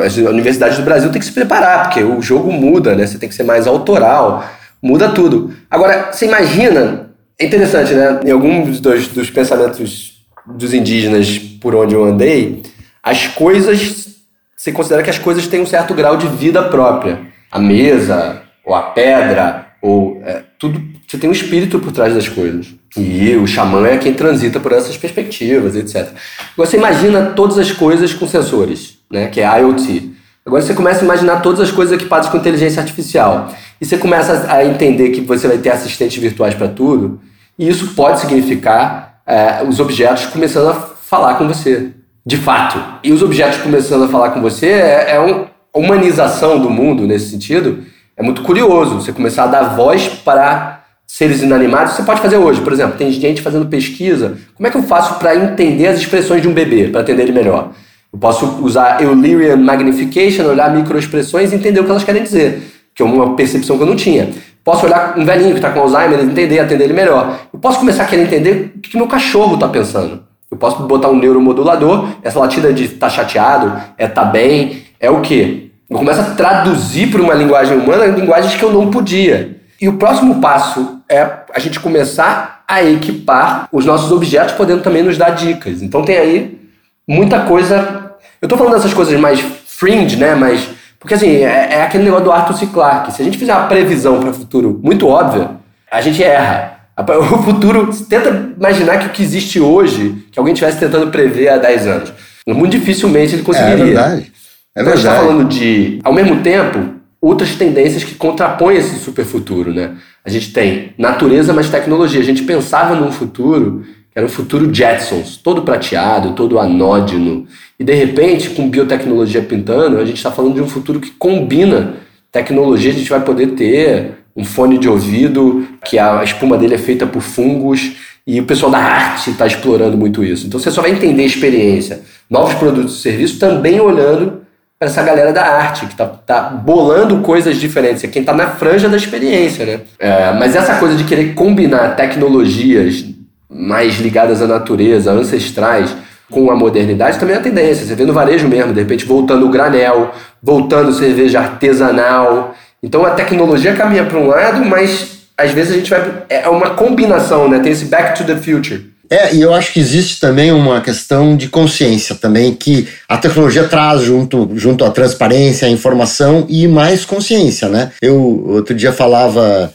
as 0.05 0.15
universidades 0.15 0.77
do 0.77 0.83
Brasil 0.83 1.11
tem 1.11 1.19
que 1.19 1.25
se 1.25 1.33
preparar, 1.33 1.83
porque 1.83 2.01
o 2.01 2.21
jogo 2.21 2.49
muda, 2.49 2.95
né? 2.95 3.05
Você 3.05 3.17
tem 3.17 3.27
que 3.27 3.35
ser 3.35 3.43
mais 3.43 3.67
autoral 3.67 4.45
muda 4.81 5.09
tudo. 5.09 5.53
Agora, 5.69 6.11
você 6.11 6.25
imagina, 6.25 7.11
é 7.37 7.45
interessante, 7.45 7.93
né? 7.93 8.19
Em 8.25 8.31
alguns 8.31 8.79
dos, 8.79 9.07
dos 9.07 9.29
pensamentos 9.29 10.25
dos 10.45 10.73
indígenas 10.73 11.37
por 11.37 11.75
onde 11.75 11.93
eu 11.93 12.03
andei, 12.03 12.63
as 13.03 13.27
coisas, 13.27 14.07
você 14.55 14.71
considera 14.71 15.03
que 15.03 15.09
as 15.09 15.19
coisas 15.19 15.47
têm 15.47 15.61
um 15.61 15.65
certo 15.65 15.93
grau 15.93 16.17
de 16.17 16.27
vida 16.27 16.63
própria. 16.63 17.19
A 17.51 17.59
mesa, 17.59 18.41
ou 18.65 18.75
a 18.75 18.81
pedra, 18.81 19.67
ou 19.81 20.21
é, 20.23 20.43
tudo, 20.57 20.81
você 21.07 21.17
tem 21.17 21.29
um 21.29 21.33
espírito 21.33 21.79
por 21.79 21.91
trás 21.91 22.13
das 22.13 22.27
coisas. 22.27 22.67
E 22.97 23.35
o 23.35 23.47
xamã 23.47 23.87
é 23.87 23.97
quem 23.97 24.13
transita 24.13 24.59
por 24.59 24.71
essas 24.71 24.97
perspectivas, 24.97 25.75
etc. 25.75 26.09
Agora, 26.53 26.69
você 26.69 26.77
imagina 26.77 27.27
todas 27.27 27.57
as 27.57 27.71
coisas 27.71 28.13
com 28.13 28.27
sensores, 28.27 28.99
né? 29.09 29.27
Que 29.27 29.41
é 29.41 29.59
IoT. 29.59 30.13
Agora 30.45 30.61
você 30.61 30.73
começa 30.73 31.01
a 31.01 31.05
imaginar 31.05 31.41
todas 31.41 31.61
as 31.61 31.71
coisas 31.71 31.93
equipadas 31.93 32.27
com 32.29 32.37
inteligência 32.37 32.81
artificial. 32.81 33.53
E 33.81 33.85
você 33.85 33.97
começa 33.97 34.51
a 34.51 34.65
entender 34.65 35.09
que 35.09 35.21
você 35.21 35.47
vai 35.47 35.57
ter 35.57 35.69
assistentes 35.69 36.21
virtuais 36.21 36.53
para 36.53 36.67
tudo. 36.67 37.19
E 37.57 37.67
isso 37.67 37.93
pode 37.95 38.19
significar 38.19 39.21
é, 39.25 39.63
os 39.67 39.79
objetos 39.79 40.25
começando 40.27 40.69
a 40.69 40.73
falar 40.73 41.35
com 41.35 41.47
você. 41.47 41.91
de 42.25 42.37
fato. 42.37 42.79
E 43.03 43.11
os 43.11 43.23
objetos 43.23 43.59
começando 43.59 44.03
a 44.03 44.07
falar 44.07 44.31
com 44.31 44.41
você 44.41 44.67
é, 44.67 45.15
é 45.15 45.19
uma 45.19 45.47
humanização 45.73 46.59
do 46.59 46.69
mundo 46.69 47.07
nesse 47.07 47.29
sentido. 47.29 47.83
É 48.15 48.21
muito 48.21 48.41
curioso 48.41 48.95
você 48.95 49.11
começar 49.11 49.45
a 49.45 49.47
dar 49.47 49.63
voz 49.75 50.07
para 50.07 50.83
seres 51.07 51.41
inanimados. 51.41 51.93
Você 51.93 52.03
pode 52.03 52.21
fazer 52.21 52.37
hoje, 52.37 52.61
por 52.61 52.71
exemplo, 52.71 52.97
tem 52.97 53.11
gente 53.11 53.41
fazendo 53.41 53.65
pesquisa. 53.65 54.37
Como 54.55 54.67
é 54.67 54.69
que 54.69 54.77
eu 54.77 54.83
faço 54.83 55.17
para 55.17 55.35
entender 55.35 55.87
as 55.87 55.99
expressões 55.99 56.41
de 56.41 56.47
um 56.47 56.53
bebê, 56.53 56.89
para 56.89 57.01
atender 57.01 57.23
ele 57.23 57.31
melhor? 57.31 57.71
Eu 58.11 58.19
posso 58.19 58.45
usar 58.61 59.01
Eulerian 59.01 59.55
Magnification, 59.55 60.43
olhar 60.45 60.73
microexpressões 60.75 61.51
e 61.51 61.55
entender 61.55 61.79
o 61.79 61.83
que 61.83 61.91
elas 61.91 62.03
querem 62.03 62.23
dizer, 62.23 62.61
que 62.99 63.03
é 63.03 63.05
uma 63.05 63.33
percepção 63.33 63.77
que 63.77 63.83
eu 63.83 63.87
não 63.87 63.95
tinha. 63.95 64.29
Posso 64.61 64.85
olhar 64.85 65.17
um 65.17 65.23
velhinho 65.23 65.51
que 65.51 65.59
está 65.59 65.69
com 65.69 65.79
Alzheimer 65.79 66.19
e 66.19 66.23
entender, 66.23 66.59
atender 66.59 66.83
ele 66.83 66.93
melhor. 66.93 67.39
Eu 67.53 67.57
posso 67.57 67.79
começar 67.79 68.03
a 68.03 68.05
querer 68.05 68.23
entender 68.23 68.73
o 68.75 68.81
que 68.81 68.97
meu 68.97 69.07
cachorro 69.07 69.53
está 69.53 69.69
pensando. 69.69 70.23
Eu 70.51 70.57
posso 70.57 70.83
botar 70.83 71.07
um 71.07 71.15
neuromodulador, 71.15 72.09
essa 72.21 72.37
latida 72.37 72.73
de 72.73 72.89
tá 72.89 73.09
chateado, 73.09 73.71
é 73.97 74.05
tá 74.05 74.25
bem, 74.25 74.83
é 74.99 75.09
o 75.09 75.21
quê? 75.21 75.69
Eu 75.89 75.97
começo 75.97 76.19
a 76.19 76.23
traduzir 76.35 77.09
para 77.09 77.21
uma 77.21 77.33
linguagem 77.33 77.77
humana 77.77 78.05
linguagens 78.05 78.53
que 78.53 78.63
eu 78.63 78.73
não 78.73 78.91
podia. 78.91 79.61
E 79.79 79.87
o 79.87 79.93
próximo 79.93 80.41
passo 80.41 80.99
é 81.07 81.25
a 81.53 81.59
gente 81.59 81.79
começar 81.79 82.65
a 82.67 82.83
equipar 82.83 83.69
os 83.71 83.85
nossos 83.85 84.11
objetos, 84.11 84.55
podendo 84.55 84.83
também 84.83 85.03
nos 85.03 85.17
dar 85.17 85.29
dicas. 85.29 85.81
Então 85.81 86.03
tem 86.03 86.17
aí 86.17 86.59
muita 87.07 87.39
coisa. 87.45 88.17
Eu 88.41 88.47
estou 88.47 88.57
falando 88.57 88.73
dessas 88.73 88.93
coisas 88.93 89.17
mais 89.17 89.39
fringe, 89.39 90.17
né? 90.17 90.35
Mas. 90.35 90.78
Porque 90.99 91.13
assim, 91.13 91.37
é, 91.37 91.69
é 91.71 91.81
aquele 91.83 92.03
negócio 92.03 92.25
do 92.25 92.31
Arthur 92.31 92.57
C. 92.57 92.67
Clarke. 92.67 93.13
Se 93.13 93.21
a 93.21 93.25
gente 93.25 93.37
fizer 93.37 93.53
uma 93.53 93.67
previsão 93.67 94.19
para 94.19 94.29
o 94.29 94.33
futuro 94.33 94.79
muito 94.83 95.07
óbvia, 95.07 95.51
a 95.89 96.01
gente 96.01 96.21
erra. 96.23 96.77
O 96.99 97.43
futuro, 97.43 97.89
tenta 98.09 98.51
imaginar 98.57 98.97
que 98.97 99.05
o 99.05 99.09
que 99.11 99.23
existe 99.23 99.57
hoje, 99.57 100.21
que 100.33 100.37
alguém 100.37 100.53
estivesse 100.53 100.79
tentando 100.79 101.09
prever 101.09 101.47
há 101.47 101.57
10 101.57 101.87
anos. 101.87 102.13
Muito 102.45 102.77
dificilmente 102.77 103.35
ele 103.35 103.43
conseguiria. 103.43 103.83
É 103.83 103.85
verdade. 103.85 104.31
É 104.75 104.83
verdade. 104.83 104.89
a 104.89 104.95
gente 104.95 104.97
está 104.97 105.15
falando 105.15 105.47
de, 105.47 105.99
ao 106.03 106.11
mesmo 106.11 106.41
tempo, 106.41 106.95
outras 107.21 107.55
tendências 107.55 108.03
que 108.03 108.15
contrapõem 108.15 108.75
esse 108.75 108.99
superfuturo, 108.99 109.73
né? 109.73 109.91
A 110.25 110.29
gente 110.29 110.51
tem 110.51 110.93
natureza 110.97 111.53
mais 111.53 111.69
tecnologia. 111.69 112.19
A 112.19 112.23
gente 112.23 112.43
pensava 112.43 112.95
num 112.95 113.11
futuro 113.11 113.85
que 114.11 114.17
era 114.17 114.25
um 114.25 114.29
futuro 114.29 114.73
Jetsons, 114.73 115.37
todo 115.37 115.61
prateado, 115.61 116.33
todo 116.33 116.59
anódino. 116.59 117.47
E 117.79 117.83
de 117.83 117.93
repente, 117.93 118.49
com 118.49 118.69
biotecnologia 118.69 119.41
pintando, 119.41 119.97
a 119.97 120.05
gente 120.05 120.17
está 120.17 120.31
falando 120.31 120.55
de 120.55 120.61
um 120.61 120.67
futuro 120.67 120.99
que 120.99 121.11
combina 121.11 121.95
tecnologia. 122.31 122.91
A 122.91 122.95
gente 122.95 123.09
vai 123.09 123.21
poder 123.21 123.51
ter 123.51 124.19
um 124.35 124.43
fone 124.43 124.77
de 124.77 124.87
ouvido, 124.87 125.67
que 125.83 125.99
a 125.99 126.23
espuma 126.23 126.57
dele 126.57 126.75
é 126.75 126.77
feita 126.77 127.05
por 127.05 127.21
fungos, 127.21 127.93
e 128.25 128.39
o 128.39 128.45
pessoal 128.45 128.71
da 128.71 128.77
arte 128.77 129.31
está 129.31 129.47
explorando 129.47 129.97
muito 129.97 130.23
isso. 130.23 130.47
Então 130.47 130.59
você 130.59 130.71
só 130.71 130.81
vai 130.81 130.91
entender 130.91 131.23
a 131.23 131.25
experiência, 131.25 132.01
novos 132.29 132.53
produtos 132.53 132.99
e 132.99 133.01
serviços, 133.01 133.39
também 133.39 133.79
olhando 133.79 134.41
para 134.77 134.87
essa 134.87 135.03
galera 135.03 135.33
da 135.33 135.43
arte, 135.43 135.85
que 135.87 135.91
está 135.91 136.05
tá 136.05 136.41
bolando 136.43 137.17
coisas 137.19 137.57
diferentes. 137.57 138.03
É 138.03 138.07
quem 138.07 138.21
está 138.21 138.33
na 138.33 138.47
franja 138.51 138.87
da 138.87 138.95
experiência, 138.95 139.65
né? 139.65 139.81
É, 139.99 140.31
mas 140.33 140.55
essa 140.55 140.75
coisa 140.75 140.95
de 140.95 141.03
querer 141.03 141.33
combinar 141.33 141.95
tecnologias 141.95 143.03
mais 143.49 143.99
ligadas 143.99 144.41
à 144.41 144.47
natureza, 144.47 145.11
ancestrais, 145.11 145.95
com 146.29 146.51
a 146.51 146.55
modernidade 146.55 147.17
também 147.17 147.35
é 147.35 147.39
a 147.39 147.41
tendência. 147.41 147.85
Você 147.85 147.95
vê 147.95 148.05
no 148.05 148.13
varejo 148.13 148.47
mesmo, 148.47 148.71
de 148.71 148.79
repente 148.79 149.05
voltando 149.05 149.47
o 149.47 149.49
granel, 149.49 150.13
voltando 150.41 150.93
cerveja 150.93 151.39
artesanal. 151.39 152.53
Então 152.83 153.05
a 153.05 153.11
tecnologia 153.11 153.73
caminha 153.73 154.05
para 154.05 154.17
um 154.19 154.27
lado, 154.27 154.63
mas 154.63 155.27
às 155.35 155.51
vezes 155.51 155.73
a 155.73 155.75
gente 155.77 155.89
vai. 155.89 156.23
É 156.29 156.47
uma 156.47 156.71
combinação, 156.71 157.49
né? 157.49 157.59
Tem 157.59 157.71
esse 157.71 157.85
back 157.85 158.17
to 158.17 158.25
the 158.25 158.35
future. 158.35 158.91
É, 159.09 159.33
e 159.33 159.41
eu 159.41 159.53
acho 159.53 159.73
que 159.73 159.79
existe 159.79 160.19
também 160.19 160.51
uma 160.51 160.81
questão 160.81 161.35
de 161.35 161.49
consciência 161.49 162.15
também, 162.15 162.53
que 162.53 162.87
a 163.07 163.17
tecnologia 163.17 163.63
traz 163.63 164.03
junto, 164.03 164.51
junto 164.55 164.85
à 164.85 164.91
transparência, 164.91 165.67
à 165.67 165.71
informação 165.71 166.45
e 166.47 166.67
mais 166.67 167.05
consciência, 167.05 167.67
né? 167.67 167.91
Eu 168.01 168.45
outro 168.47 168.75
dia 168.75 168.93
falava 168.93 169.73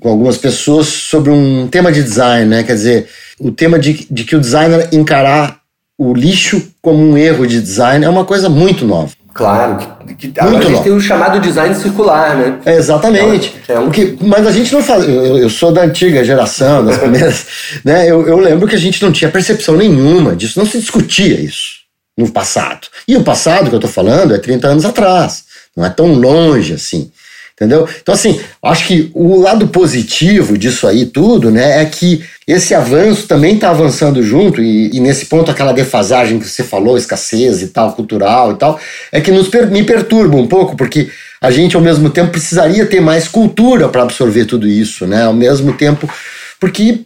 com 0.00 0.08
algumas 0.08 0.36
pessoas 0.36 0.88
sobre 0.88 1.30
um 1.30 1.68
tema 1.68 1.92
de 1.92 2.02
design, 2.02 2.46
né? 2.46 2.62
Quer 2.64 2.74
dizer, 2.74 3.08
o 3.38 3.52
tema 3.52 3.78
de, 3.78 4.06
de 4.10 4.24
que 4.24 4.34
o 4.34 4.40
designer 4.40 4.88
encarar 4.92 5.60
o 5.96 6.12
lixo 6.12 6.60
como 6.80 6.98
um 6.98 7.16
erro 7.16 7.46
de 7.46 7.60
design 7.60 8.04
é 8.04 8.08
uma 8.08 8.24
coisa 8.24 8.48
muito 8.48 8.84
nova. 8.84 9.12
Claro, 9.34 9.78
que, 10.18 10.28
que 10.28 10.40
agora 10.40 10.58
a 10.58 10.68
gente 10.68 10.82
tem 10.82 10.92
o 10.92 11.00
chamado 11.00 11.40
design 11.40 11.74
circular, 11.74 12.36
né? 12.36 12.58
É, 12.66 12.76
exatamente. 12.76 13.54
É 13.66 13.78
um... 13.78 13.84
Porque, 13.84 14.16
mas 14.20 14.46
a 14.46 14.52
gente 14.52 14.72
não 14.72 14.82
faz. 14.82 15.08
Eu, 15.08 15.38
eu, 15.38 15.48
sou 15.48 15.72
da 15.72 15.82
antiga 15.82 16.22
geração, 16.22 16.84
das 16.84 16.98
primeiras. 17.00 17.46
né? 17.82 18.10
Eu, 18.10 18.26
eu 18.26 18.38
lembro 18.38 18.68
que 18.68 18.74
a 18.74 18.78
gente 18.78 19.02
não 19.02 19.10
tinha 19.10 19.30
percepção 19.30 19.74
nenhuma 19.76 20.36
disso, 20.36 20.58
não 20.58 20.66
se 20.66 20.78
discutia 20.78 21.40
isso 21.40 21.82
no 22.16 22.30
passado. 22.30 22.88
E 23.08 23.16
o 23.16 23.24
passado 23.24 23.68
que 23.68 23.74
eu 23.74 23.78
estou 23.78 23.90
falando 23.90 24.34
é 24.34 24.38
30 24.38 24.68
anos 24.68 24.84
atrás, 24.84 25.44
não 25.74 25.84
é 25.84 25.88
tão 25.88 26.12
longe 26.12 26.74
assim. 26.74 27.10
Entendeu? 27.62 27.88
Então, 28.02 28.12
assim, 28.12 28.40
acho 28.60 28.88
que 28.88 29.08
o 29.14 29.40
lado 29.40 29.68
positivo 29.68 30.58
disso 30.58 30.88
aí 30.88 31.06
tudo, 31.06 31.48
né, 31.48 31.80
é 31.80 31.84
que 31.84 32.24
esse 32.44 32.74
avanço 32.74 33.28
também 33.28 33.54
está 33.54 33.70
avançando 33.70 34.20
junto, 34.20 34.60
e, 34.60 34.90
e, 34.92 34.98
nesse 34.98 35.26
ponto, 35.26 35.48
aquela 35.48 35.72
defasagem 35.72 36.40
que 36.40 36.48
você 36.48 36.64
falou, 36.64 36.98
escassez 36.98 37.62
e 37.62 37.68
tal, 37.68 37.92
cultural 37.92 38.50
e 38.50 38.56
tal, 38.56 38.80
é 39.12 39.20
que 39.20 39.30
nos, 39.30 39.48
me 39.70 39.84
perturba 39.84 40.36
um 40.36 40.48
pouco, 40.48 40.76
porque 40.76 41.08
a 41.40 41.52
gente, 41.52 41.76
ao 41.76 41.82
mesmo 41.82 42.10
tempo, 42.10 42.32
precisaria 42.32 42.84
ter 42.84 43.00
mais 43.00 43.28
cultura 43.28 43.88
para 43.88 44.02
absorver 44.02 44.44
tudo 44.44 44.66
isso, 44.66 45.06
né? 45.06 45.22
Ao 45.22 45.32
mesmo 45.32 45.72
tempo, 45.72 46.08
porque 46.58 47.00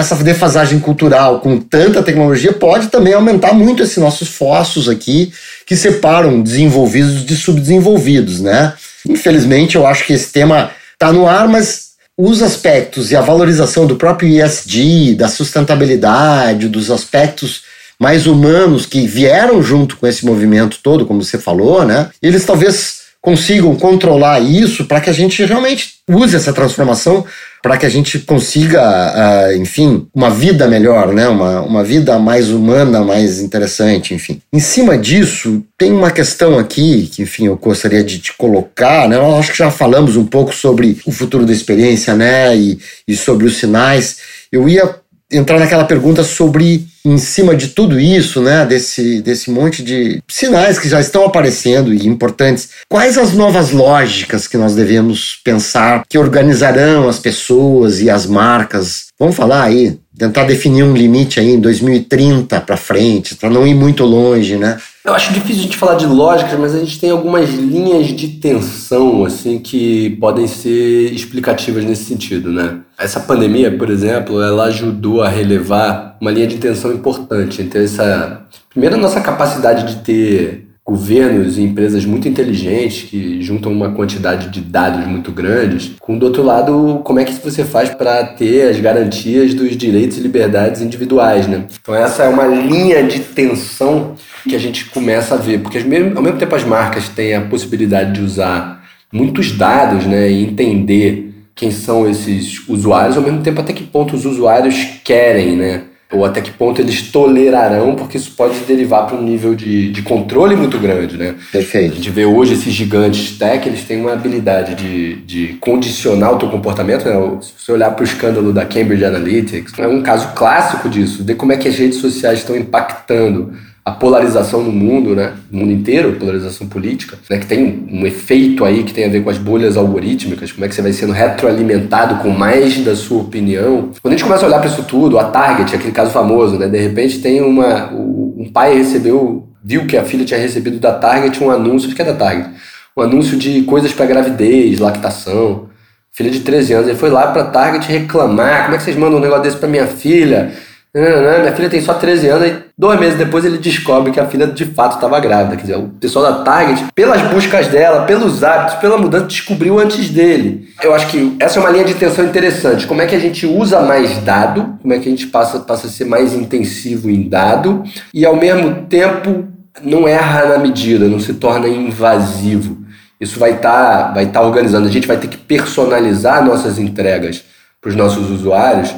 essa 0.00 0.16
defasagem 0.16 0.80
cultural 0.80 1.40
com 1.40 1.58
tanta 1.58 2.02
tecnologia 2.02 2.52
pode 2.52 2.88
também 2.88 3.14
aumentar 3.14 3.52
muito 3.52 3.82
esses 3.82 3.96
nossos 3.98 4.28
fossos 4.28 4.88
aqui 4.88 5.32
que 5.64 5.76
separam 5.76 6.42
desenvolvidos 6.42 7.24
de 7.24 7.36
subdesenvolvidos, 7.36 8.40
né? 8.40 8.74
Infelizmente, 9.08 9.76
eu 9.76 9.86
acho 9.86 10.04
que 10.04 10.12
esse 10.12 10.32
tema 10.32 10.70
está 10.92 11.12
no 11.12 11.26
ar, 11.26 11.48
mas 11.48 11.90
os 12.16 12.42
aspectos 12.42 13.10
e 13.10 13.16
a 13.16 13.20
valorização 13.20 13.86
do 13.86 13.96
próprio 13.96 14.28
ESG, 14.28 15.14
da 15.14 15.28
sustentabilidade, 15.28 16.68
dos 16.68 16.90
aspectos 16.90 17.62
mais 17.98 18.26
humanos 18.26 18.86
que 18.86 19.06
vieram 19.06 19.62
junto 19.62 19.96
com 19.96 20.06
esse 20.06 20.24
movimento 20.24 20.78
todo, 20.82 21.06
como 21.06 21.22
você 21.22 21.38
falou, 21.38 21.84
né? 21.84 22.10
Eles 22.22 22.44
talvez 22.44 23.00
consigam 23.20 23.74
controlar 23.76 24.40
isso 24.40 24.86
para 24.86 25.00
que 25.00 25.10
a 25.10 25.12
gente 25.12 25.44
realmente 25.44 25.94
use 26.08 26.34
essa 26.34 26.52
transformação 26.52 27.24
para 27.62 27.76
que 27.76 27.84
a 27.84 27.88
gente 27.88 28.18
consiga, 28.20 28.80
uh, 28.82 29.56
enfim, 29.56 30.06
uma 30.14 30.30
vida 30.30 30.66
melhor, 30.66 31.12
né? 31.12 31.28
Uma, 31.28 31.60
uma 31.60 31.84
vida 31.84 32.18
mais 32.18 32.50
humana, 32.50 33.04
mais 33.04 33.40
interessante, 33.40 34.14
enfim. 34.14 34.40
Em 34.52 34.60
cima 34.60 34.96
disso, 34.96 35.62
tem 35.76 35.92
uma 35.92 36.10
questão 36.10 36.58
aqui 36.58 37.06
que, 37.12 37.22
enfim, 37.22 37.46
eu 37.46 37.56
gostaria 37.56 38.02
de 38.02 38.18
te 38.18 38.32
colocar, 38.32 39.08
né? 39.08 39.16
Eu 39.16 39.36
acho 39.36 39.52
que 39.52 39.58
já 39.58 39.70
falamos 39.70 40.16
um 40.16 40.24
pouco 40.24 40.54
sobre 40.54 40.98
o 41.04 41.12
futuro 41.12 41.44
da 41.44 41.52
experiência, 41.52 42.14
né? 42.14 42.56
E, 42.56 42.78
e 43.06 43.14
sobre 43.14 43.46
os 43.46 43.58
sinais. 43.58 44.18
Eu 44.50 44.68
ia 44.68 44.96
entrar 45.30 45.58
naquela 45.58 45.84
pergunta 45.84 46.24
sobre, 46.24 46.86
em 47.04 47.18
cima 47.18 47.54
de 47.54 47.68
tudo 47.68 47.98
isso, 47.98 48.40
né, 48.40 48.66
desse, 48.66 49.20
desse 49.22 49.50
monte 49.50 49.82
de 49.82 50.22
sinais 50.28 50.78
que 50.78 50.88
já 50.88 51.00
estão 51.00 51.24
aparecendo 51.24 51.92
e 51.92 52.06
importantes, 52.06 52.70
quais 52.88 53.16
as 53.16 53.32
novas 53.32 53.70
lógicas 53.70 54.46
que 54.46 54.56
nós 54.56 54.74
devemos 54.74 55.40
pensar 55.44 56.02
que 56.08 56.18
organizarão 56.18 57.08
as 57.08 57.18
pessoas 57.18 58.00
e 58.00 58.10
as 58.10 58.26
marcas? 58.26 59.06
Vamos 59.18 59.36
falar 59.36 59.64
aí, 59.64 59.98
tentar 60.16 60.44
definir 60.44 60.82
um 60.82 60.94
limite 60.94 61.40
aí 61.40 61.52
em 61.52 61.60
2030 61.60 62.60
para 62.60 62.76
frente, 62.76 63.34
para 63.34 63.50
não 63.50 63.66
ir 63.66 63.74
muito 63.74 64.04
longe, 64.04 64.56
né? 64.56 64.78
Eu 65.04 65.14
acho 65.14 65.32
difícil 65.32 65.60
a 65.60 65.64
gente 65.64 65.76
falar 65.78 65.94
de 65.94 66.06
lógicas, 66.06 66.58
mas 66.58 66.74
a 66.74 66.78
gente 66.78 67.00
tem 67.00 67.10
algumas 67.10 67.48
linhas 67.50 68.08
de 68.08 68.28
tensão 68.38 69.24
assim 69.24 69.58
que 69.58 70.10
podem 70.20 70.46
ser 70.46 71.12
explicativas 71.12 71.84
nesse 71.84 72.04
sentido, 72.04 72.52
né? 72.52 72.80
Essa 72.98 73.20
pandemia, 73.20 73.76
por 73.76 73.88
exemplo, 73.88 74.42
ela 74.42 74.64
ajudou 74.64 75.22
a 75.22 75.28
relevar 75.28 76.18
uma 76.20 76.30
linha 76.30 76.46
de 76.46 76.58
tensão 76.58 76.92
importante 76.92 77.62
entre 77.62 77.84
essa 77.84 78.46
primeiro 78.68 78.96
a 78.96 78.98
nossa 78.98 79.20
capacidade 79.22 79.94
de 79.94 80.02
ter 80.02 80.69
governos 80.90 81.56
e 81.56 81.62
empresas 81.62 82.04
muito 82.04 82.26
inteligentes 82.26 83.08
que 83.08 83.40
juntam 83.40 83.70
uma 83.70 83.92
quantidade 83.92 84.48
de 84.48 84.60
dados 84.60 85.06
muito 85.06 85.30
grandes, 85.30 85.92
com 86.00 86.18
do 86.18 86.26
outro 86.26 86.42
lado, 86.42 87.00
como 87.04 87.20
é 87.20 87.24
que 87.24 87.32
você 87.34 87.62
faz 87.64 87.90
para 87.90 88.24
ter 88.24 88.68
as 88.68 88.80
garantias 88.80 89.54
dos 89.54 89.76
direitos 89.76 90.18
e 90.18 90.20
liberdades 90.20 90.82
individuais, 90.82 91.46
né? 91.46 91.66
Então 91.80 91.94
essa 91.94 92.24
é 92.24 92.28
uma 92.28 92.44
linha 92.44 93.04
de 93.04 93.20
tensão 93.20 94.16
que 94.42 94.56
a 94.56 94.58
gente 94.58 94.86
começa 94.86 95.36
a 95.36 95.38
ver, 95.38 95.60
porque 95.60 95.78
ao 95.78 95.84
mesmo 96.22 96.38
tempo 96.38 96.56
as 96.56 96.64
marcas 96.64 97.08
têm 97.08 97.36
a 97.36 97.42
possibilidade 97.42 98.14
de 98.14 98.22
usar 98.22 98.84
muitos 99.12 99.52
dados, 99.52 100.04
né, 100.06 100.28
e 100.28 100.42
entender 100.42 101.32
quem 101.54 101.70
são 101.70 102.10
esses 102.10 102.66
usuários, 102.68 103.16
ao 103.16 103.22
mesmo 103.22 103.42
tempo 103.42 103.60
até 103.60 103.72
que 103.72 103.84
ponto 103.84 104.16
os 104.16 104.24
usuários 104.24 104.74
querem, 105.04 105.54
né? 105.56 105.82
Ou 106.12 106.24
até 106.24 106.40
que 106.40 106.50
ponto 106.50 106.80
eles 106.80 107.02
tolerarão, 107.10 107.94
porque 107.94 108.16
isso 108.16 108.32
pode 108.32 108.58
derivar 108.60 109.06
para 109.06 109.16
um 109.16 109.22
nível 109.22 109.54
de, 109.54 109.90
de 109.90 110.02
controle 110.02 110.56
muito 110.56 110.78
grande, 110.78 111.16
né? 111.16 111.34
Perfeito. 111.52 111.92
A 111.92 111.96
gente 111.96 112.10
vê 112.10 112.24
hoje 112.24 112.54
esses 112.54 112.72
gigantes 112.72 113.38
tech, 113.38 113.66
eles 113.68 113.84
têm 113.84 114.00
uma 114.00 114.12
habilidade 114.12 114.74
de, 114.74 115.16
de 115.22 115.54
condicionar 115.60 116.34
o 116.34 116.38
teu 116.38 116.48
comportamento, 116.48 117.04
né? 117.04 117.38
Se 117.40 117.52
você 117.56 117.72
olhar 117.72 117.90
para 117.92 118.02
o 118.02 118.06
escândalo 118.06 118.52
da 118.52 118.66
Cambridge 118.66 119.04
Analytics, 119.04 119.78
é 119.78 119.86
um 119.86 120.02
caso 120.02 120.32
clássico 120.34 120.88
disso, 120.88 121.22
de 121.22 121.34
como 121.34 121.52
é 121.52 121.56
que 121.56 121.68
as 121.68 121.76
redes 121.76 121.98
sociais 121.98 122.40
estão 122.40 122.56
impactando 122.56 123.52
a 123.90 123.92
polarização 123.92 124.62
no 124.62 124.70
mundo, 124.70 125.16
né? 125.16 125.32
Mundo 125.50 125.72
inteiro, 125.72 126.12
polarização 126.12 126.66
política, 126.68 127.18
né? 127.28 127.38
Que 127.38 127.46
tem 127.46 127.88
um 127.90 128.06
efeito 128.06 128.64
aí 128.64 128.84
que 128.84 128.94
tem 128.94 129.04
a 129.04 129.08
ver 129.08 129.22
com 129.22 129.30
as 129.30 129.38
bolhas 129.38 129.76
algorítmicas, 129.76 130.52
como 130.52 130.64
é 130.64 130.68
que 130.68 130.74
você 130.74 130.82
vai 130.82 130.92
sendo 130.92 131.12
retroalimentado 131.12 132.22
com 132.22 132.30
mais 132.30 132.78
da 132.84 132.94
sua 132.94 133.22
opinião. 133.22 133.90
Quando 134.00 134.14
a 134.14 134.16
gente 134.16 134.24
começa 134.24 134.44
a 134.44 134.48
olhar 134.48 134.60
para 134.60 134.70
isso 134.70 134.84
tudo, 134.84 135.18
a 135.18 135.24
Target, 135.24 135.74
aquele 135.74 135.92
caso 135.92 136.10
famoso, 136.10 136.56
né? 136.56 136.68
De 136.68 136.78
repente 136.78 137.18
tem 137.18 137.40
uma. 137.42 137.90
Um 137.92 138.50
pai 138.52 138.76
recebeu, 138.76 139.48
viu 139.62 139.86
que 139.86 139.96
a 139.96 140.04
filha 140.04 140.24
tinha 140.24 140.38
recebido 140.38 140.78
da 140.78 140.92
Target 140.92 141.42
um 141.42 141.50
anúncio, 141.50 141.88
acho 141.88 141.96
que 141.96 142.02
é 142.02 142.04
da 142.04 142.14
Target, 142.14 142.50
um 142.96 143.02
anúncio 143.02 143.36
de 143.36 143.62
coisas 143.62 143.92
para 143.92 144.06
gravidez, 144.06 144.78
lactação. 144.78 145.68
Filha 146.12 146.30
de 146.30 146.40
13 146.40 146.72
anos, 146.72 146.88
ele 146.88 146.98
foi 146.98 147.10
lá 147.10 147.28
para 147.28 147.44
Target 147.44 147.90
reclamar: 147.90 148.64
como 148.64 148.74
é 148.74 148.78
que 148.78 148.84
vocês 148.84 148.96
mandam 148.96 149.18
um 149.18 149.22
negócio 149.22 149.42
desse 149.42 149.56
para 149.56 149.68
minha 149.68 149.86
filha? 149.86 150.52
Minha 150.92 151.52
filha 151.54 151.70
tem 151.70 151.80
só 151.80 151.94
13 151.94 152.28
anos 152.28 152.48
e 152.48 152.62
dois 152.76 152.98
meses 152.98 153.16
depois 153.16 153.44
ele 153.44 153.58
descobre 153.58 154.10
que 154.10 154.18
a 154.18 154.26
filha 154.26 154.46
de 154.48 154.64
fato 154.64 154.96
estava 154.96 155.20
grávida. 155.20 155.54
Quer 155.54 155.62
dizer, 155.62 155.76
o 155.76 155.88
pessoal 155.88 156.24
da 156.24 156.42
Target, 156.42 156.86
pelas 156.92 157.22
buscas 157.30 157.68
dela, 157.68 158.04
pelos 158.06 158.42
hábitos, 158.42 158.74
pela 158.80 158.98
mudança, 158.98 159.26
descobriu 159.26 159.78
antes 159.78 160.10
dele. 160.10 160.68
Eu 160.82 160.92
acho 160.92 161.06
que 161.06 161.36
essa 161.38 161.60
é 161.60 161.62
uma 161.62 161.70
linha 161.70 161.84
de 161.84 161.94
tensão 161.94 162.24
interessante. 162.24 162.88
Como 162.88 163.00
é 163.00 163.06
que 163.06 163.14
a 163.14 163.20
gente 163.20 163.46
usa 163.46 163.80
mais 163.80 164.18
dado, 164.18 164.78
como 164.82 164.92
é 164.92 164.98
que 164.98 165.08
a 165.08 165.10
gente 165.10 165.28
passa, 165.28 165.60
passa 165.60 165.86
a 165.86 165.90
ser 165.90 166.06
mais 166.06 166.34
intensivo 166.34 167.08
em 167.08 167.28
dado 167.28 167.84
e 168.12 168.26
ao 168.26 168.34
mesmo 168.34 168.86
tempo 168.86 169.46
não 169.84 170.08
erra 170.08 170.46
na 170.46 170.58
medida, 170.58 171.06
não 171.06 171.20
se 171.20 171.34
torna 171.34 171.68
invasivo. 171.68 172.78
Isso 173.20 173.38
vai 173.38 173.52
estar 173.52 174.06
tá, 174.06 174.12
vai 174.12 174.26
tá 174.26 174.40
organizando. 174.40 174.88
A 174.88 174.90
gente 174.90 175.06
vai 175.06 175.18
ter 175.18 175.28
que 175.28 175.36
personalizar 175.36 176.44
nossas 176.44 176.80
entregas 176.80 177.44
para 177.80 177.90
os 177.90 177.96
nossos 177.96 178.28
usuários 178.28 178.92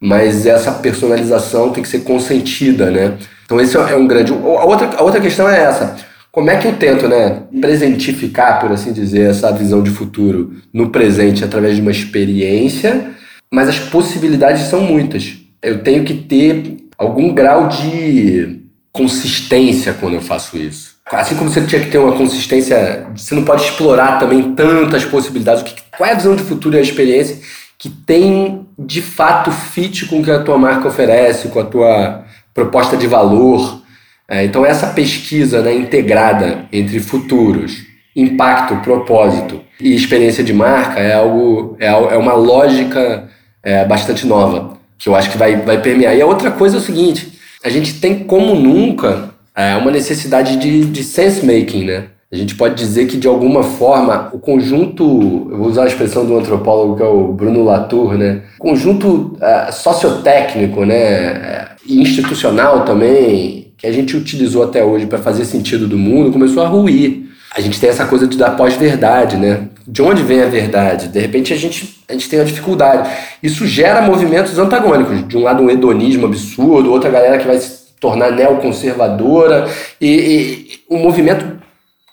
mas 0.00 0.46
essa 0.46 0.72
personalização 0.72 1.70
tem 1.70 1.82
que 1.82 1.88
ser 1.88 2.00
consentida, 2.00 2.90
né? 2.90 3.18
Então 3.44 3.60
esse 3.60 3.76
é 3.76 3.96
um 3.96 4.06
grande... 4.06 4.32
A 4.32 4.64
outra, 4.64 4.90
a 4.96 5.02
outra 5.02 5.20
questão 5.20 5.48
é 5.48 5.62
essa. 5.62 5.96
Como 6.30 6.50
é 6.50 6.56
que 6.56 6.68
eu 6.68 6.74
tento, 6.74 7.08
né, 7.08 7.42
presentificar, 7.60 8.60
por 8.60 8.70
assim 8.70 8.92
dizer, 8.92 9.30
essa 9.30 9.50
visão 9.50 9.82
de 9.82 9.90
futuro 9.90 10.52
no 10.72 10.90
presente 10.90 11.42
através 11.42 11.76
de 11.76 11.82
uma 11.82 11.90
experiência, 11.90 13.12
mas 13.50 13.68
as 13.68 13.78
possibilidades 13.78 14.62
são 14.68 14.82
muitas. 14.82 15.36
Eu 15.62 15.82
tenho 15.82 16.04
que 16.04 16.14
ter 16.14 16.76
algum 16.96 17.32
grau 17.32 17.68
de 17.68 18.60
consistência 18.92 19.94
quando 19.94 20.14
eu 20.14 20.20
faço 20.20 20.56
isso. 20.56 20.98
Assim 21.10 21.34
como 21.34 21.50
você 21.50 21.62
tinha 21.62 21.80
que 21.80 21.90
ter 21.90 21.98
uma 21.98 22.12
consistência, 22.12 23.06
você 23.16 23.34
não 23.34 23.44
pode 23.44 23.62
explorar 23.62 24.18
também 24.18 24.54
tantas 24.54 25.04
possibilidades. 25.04 25.64
Qual 25.96 26.08
é 26.08 26.12
a 26.12 26.16
visão 26.16 26.36
de 26.36 26.42
futuro 26.42 26.76
e 26.76 26.78
a 26.78 26.82
experiência 26.82 27.38
que 27.78 27.88
tem 27.88 28.66
de 28.78 29.00
fato 29.00 29.52
fit 29.52 30.06
com 30.06 30.20
o 30.20 30.24
que 30.24 30.30
a 30.30 30.42
tua 30.42 30.58
marca 30.58 30.88
oferece, 30.88 31.48
com 31.48 31.60
a 31.60 31.64
tua 31.64 32.24
proposta 32.52 32.96
de 32.96 33.06
valor. 33.06 33.82
É, 34.28 34.44
então, 34.44 34.66
essa 34.66 34.88
pesquisa 34.88 35.62
né, 35.62 35.74
integrada 35.74 36.66
entre 36.72 36.98
futuros, 36.98 37.86
impacto, 38.16 38.76
propósito 38.82 39.60
e 39.80 39.94
experiência 39.94 40.42
de 40.42 40.52
marca 40.52 40.98
é 40.98 41.14
algo 41.14 41.76
é, 41.78 41.86
é 41.86 42.16
uma 42.16 42.34
lógica 42.34 43.28
é, 43.62 43.84
bastante 43.84 44.26
nova 44.26 44.76
que 44.98 45.08
eu 45.08 45.14
acho 45.14 45.30
que 45.30 45.38
vai, 45.38 45.56
vai 45.56 45.80
permear. 45.80 46.14
E 46.14 46.20
a 46.20 46.26
outra 46.26 46.50
coisa 46.50 46.76
é 46.76 46.80
o 46.80 46.82
seguinte: 46.82 47.38
a 47.62 47.68
gente 47.68 48.00
tem 48.00 48.24
como 48.24 48.54
nunca 48.54 49.30
é, 49.54 49.76
uma 49.76 49.90
necessidade 49.90 50.56
de, 50.56 50.84
de 50.84 51.04
sense 51.04 51.46
making, 51.46 51.84
né? 51.84 52.04
A 52.30 52.36
gente 52.36 52.56
pode 52.56 52.74
dizer 52.74 53.06
que, 53.06 53.16
de 53.16 53.26
alguma 53.26 53.62
forma, 53.62 54.28
o 54.34 54.38
conjunto, 54.38 55.48
eu 55.50 55.56
vou 55.56 55.66
usar 55.68 55.84
a 55.84 55.86
expressão 55.86 56.26
do 56.26 56.36
antropólogo 56.36 56.96
que 56.96 57.02
é 57.02 57.06
o 57.06 57.32
Bruno 57.32 57.64
Latour, 57.64 58.18
né? 58.18 58.42
conjunto 58.58 59.34
uh, 59.36 59.72
sociotécnico 59.72 60.84
né? 60.84 61.68
e 61.86 62.02
institucional 62.02 62.84
também, 62.84 63.72
que 63.78 63.86
a 63.86 63.92
gente 63.92 64.14
utilizou 64.14 64.62
até 64.62 64.84
hoje 64.84 65.06
para 65.06 65.18
fazer 65.18 65.46
sentido 65.46 65.88
do 65.88 65.96
mundo, 65.96 66.30
começou 66.30 66.62
a 66.62 66.68
ruir. 66.68 67.30
A 67.56 67.62
gente 67.62 67.80
tem 67.80 67.88
essa 67.88 68.04
coisa 68.04 68.26
de 68.26 68.36
dar 68.36 68.50
pós-verdade, 68.50 69.38
né? 69.38 69.68
De 69.86 70.02
onde 70.02 70.22
vem 70.22 70.42
a 70.42 70.48
verdade? 70.48 71.08
De 71.08 71.18
repente 71.18 71.54
a 71.54 71.56
gente, 71.56 71.98
a 72.06 72.12
gente 72.12 72.28
tem 72.28 72.38
uma 72.38 72.44
dificuldade. 72.44 73.08
Isso 73.42 73.66
gera 73.66 74.02
movimentos 74.02 74.58
antagônicos. 74.58 75.26
De 75.26 75.34
um 75.34 75.42
lado, 75.42 75.62
um 75.62 75.70
hedonismo 75.70 76.26
absurdo, 76.26 76.92
outra 76.92 77.08
galera 77.08 77.38
que 77.38 77.46
vai 77.46 77.58
se 77.58 77.88
tornar 77.98 78.30
neoconservadora, 78.32 79.66
e, 79.98 80.08
e 80.08 80.68
um 80.90 80.98
movimento 80.98 81.57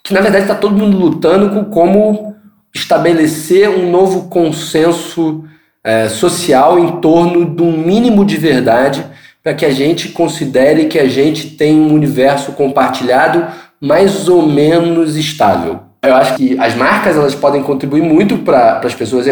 que 0.05 0.13
na 0.13 0.21
verdade 0.21 0.43
está 0.43 0.53
todo 0.53 0.77
mundo 0.77 0.95
lutando 0.95 1.49
com 1.49 1.65
como 1.65 2.35
estabelecer 2.73 3.67
um 3.67 3.89
novo 3.89 4.29
consenso 4.29 5.43
é, 5.83 6.07
social 6.07 6.77
em 6.77 7.01
torno 7.01 7.43
de 7.43 7.63
um 7.63 7.75
mínimo 7.75 8.23
de 8.23 8.37
verdade 8.37 9.03
para 9.43 9.55
que 9.55 9.65
a 9.65 9.71
gente 9.71 10.09
considere 10.09 10.85
que 10.85 10.99
a 10.99 11.09
gente 11.09 11.49
tem 11.51 11.79
um 11.79 11.91
universo 11.91 12.51
compartilhado 12.51 13.47
mais 13.81 14.29
ou 14.29 14.45
menos 14.47 15.15
estável. 15.15 15.79
Eu 16.03 16.13
acho 16.13 16.35
que 16.35 16.55
as 16.59 16.75
marcas 16.75 17.15
elas 17.15 17.33
podem 17.33 17.63
contribuir 17.63 18.03
muito 18.03 18.37
para 18.37 18.79
as 18.83 18.93
pessoas 18.93 19.25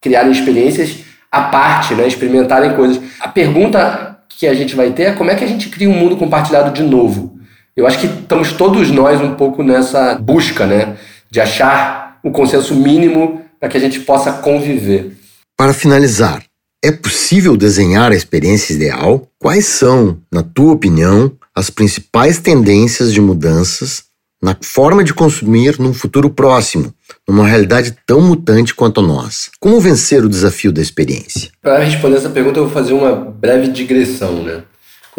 criarem 0.00 0.32
experiências 0.32 1.04
à 1.30 1.42
parte, 1.42 1.94
né, 1.94 2.08
experimentarem 2.08 2.74
coisas. 2.74 3.00
A 3.20 3.28
pergunta 3.28 4.18
que 4.28 4.48
a 4.48 4.54
gente 4.54 4.74
vai 4.74 4.90
ter 4.90 5.02
é 5.04 5.12
como 5.12 5.30
é 5.30 5.36
que 5.36 5.44
a 5.44 5.48
gente 5.48 5.68
cria 5.68 5.88
um 5.88 5.94
mundo 5.94 6.16
compartilhado 6.16 6.72
de 6.72 6.82
novo. 6.82 7.38
Eu 7.76 7.86
acho 7.86 7.98
que 8.00 8.06
estamos 8.06 8.52
todos 8.52 8.90
nós 8.90 9.20
um 9.20 9.34
pouco 9.34 9.62
nessa 9.62 10.14
busca, 10.16 10.66
né? 10.66 10.96
De 11.30 11.40
achar 11.40 12.18
um 12.24 12.30
consenso 12.30 12.74
mínimo 12.74 13.42
para 13.58 13.68
que 13.68 13.76
a 13.76 13.80
gente 13.80 14.00
possa 14.00 14.32
conviver. 14.32 15.16
Para 15.56 15.72
finalizar, 15.72 16.42
é 16.82 16.90
possível 16.90 17.56
desenhar 17.56 18.10
a 18.10 18.16
experiência 18.16 18.72
ideal? 18.72 19.28
Quais 19.38 19.66
são, 19.66 20.18
na 20.32 20.42
tua 20.42 20.72
opinião, 20.72 21.32
as 21.54 21.68
principais 21.68 22.38
tendências 22.38 23.12
de 23.12 23.20
mudanças 23.20 24.04
na 24.42 24.56
forma 24.62 25.04
de 25.04 25.12
consumir 25.12 25.78
num 25.78 25.92
futuro 25.92 26.30
próximo, 26.30 26.94
numa 27.28 27.46
realidade 27.46 27.94
tão 28.06 28.22
mutante 28.22 28.74
quanto 28.74 29.00
a 29.00 29.02
nossa? 29.02 29.50
Como 29.60 29.78
vencer 29.78 30.24
o 30.24 30.28
desafio 30.28 30.72
da 30.72 30.80
experiência? 30.80 31.50
Para 31.60 31.84
responder 31.84 32.16
essa 32.16 32.30
pergunta, 32.30 32.58
eu 32.58 32.64
vou 32.64 32.72
fazer 32.72 32.94
uma 32.94 33.14
breve 33.14 33.68
digressão, 33.68 34.42
né? 34.42 34.62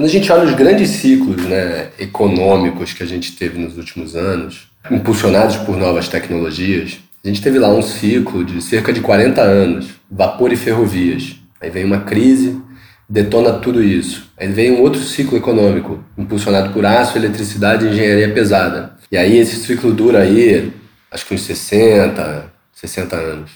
Quando 0.02 0.10
a 0.10 0.14
gente 0.14 0.32
olha 0.32 0.46
os 0.46 0.56
grandes 0.56 0.90
ciclos 0.90 1.46
né, 1.46 1.90
econômicos 2.00 2.92
que 2.92 3.04
a 3.04 3.06
gente 3.06 3.34
teve 3.34 3.60
nos 3.60 3.78
últimos 3.78 4.16
anos, 4.16 4.68
impulsionados 4.90 5.58
por 5.58 5.78
novas 5.78 6.08
tecnologias, 6.08 6.98
a 7.24 7.28
gente 7.28 7.40
teve 7.40 7.60
lá 7.60 7.70
um 7.70 7.84
ciclo 7.84 8.44
de 8.44 8.64
cerca 8.64 8.92
de 8.92 9.00
40 9.00 9.40
anos, 9.40 9.90
vapor 10.10 10.52
e 10.52 10.56
ferrovias. 10.56 11.36
Aí 11.62 11.70
vem 11.70 11.86
uma 11.86 12.00
crise, 12.00 12.60
detona 13.08 13.54
tudo 13.54 13.84
isso. 13.84 14.28
Aí 14.40 14.48
vem 14.48 14.72
um 14.72 14.82
outro 14.82 15.04
ciclo 15.04 15.38
econômico, 15.38 16.04
impulsionado 16.18 16.74
por 16.74 16.84
aço, 16.84 17.16
eletricidade 17.16 17.86
e 17.86 17.90
engenharia 17.90 18.34
pesada. 18.34 18.96
E 19.12 19.16
aí 19.16 19.38
esse 19.38 19.58
ciclo 19.58 19.94
dura 19.94 20.22
aí, 20.22 20.74
acho 21.12 21.28
que 21.28 21.36
uns 21.36 21.44
60, 21.44 22.52
60 22.74 23.16
anos. 23.16 23.52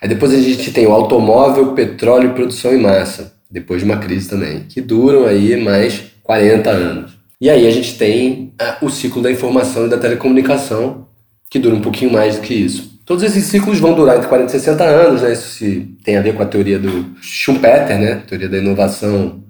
Aí 0.00 0.08
depois 0.08 0.32
a 0.32 0.40
gente 0.40 0.70
tem 0.70 0.86
o 0.86 0.92
automóvel, 0.92 1.72
petróleo, 1.72 2.32
produção 2.32 2.72
em 2.72 2.80
massa 2.80 3.39
depois 3.50 3.80
de 3.80 3.84
uma 3.84 3.98
crise 3.98 4.28
também, 4.28 4.60
que 4.68 4.80
duram 4.80 5.26
aí 5.26 5.56
mais 5.62 6.02
40 6.22 6.70
anos. 6.70 7.18
E 7.40 7.48
aí 7.48 7.66
a 7.66 7.70
gente 7.70 7.96
tem 7.96 8.52
o 8.80 8.90
ciclo 8.90 9.22
da 9.22 9.30
informação 9.30 9.86
e 9.86 9.88
da 9.88 9.98
telecomunicação, 9.98 11.08
que 11.48 11.58
dura 11.58 11.74
um 11.74 11.80
pouquinho 11.80 12.12
mais 12.12 12.36
do 12.36 12.42
que 12.42 12.54
isso. 12.54 13.00
Todos 13.04 13.24
esses 13.24 13.44
ciclos 13.46 13.80
vão 13.80 13.94
durar 13.94 14.16
entre 14.16 14.28
40 14.28 14.48
e 14.48 14.60
60 14.60 14.84
anos, 14.84 15.22
né? 15.22 15.32
Isso 15.32 15.48
se 15.48 15.96
tem 16.04 16.16
a 16.16 16.20
ver 16.20 16.34
com 16.34 16.42
a 16.42 16.46
teoria 16.46 16.78
do 16.78 17.06
Schumpeter, 17.20 17.98
né? 17.98 18.22
Teoria 18.26 18.48
da 18.48 18.58
inovação 18.58 19.42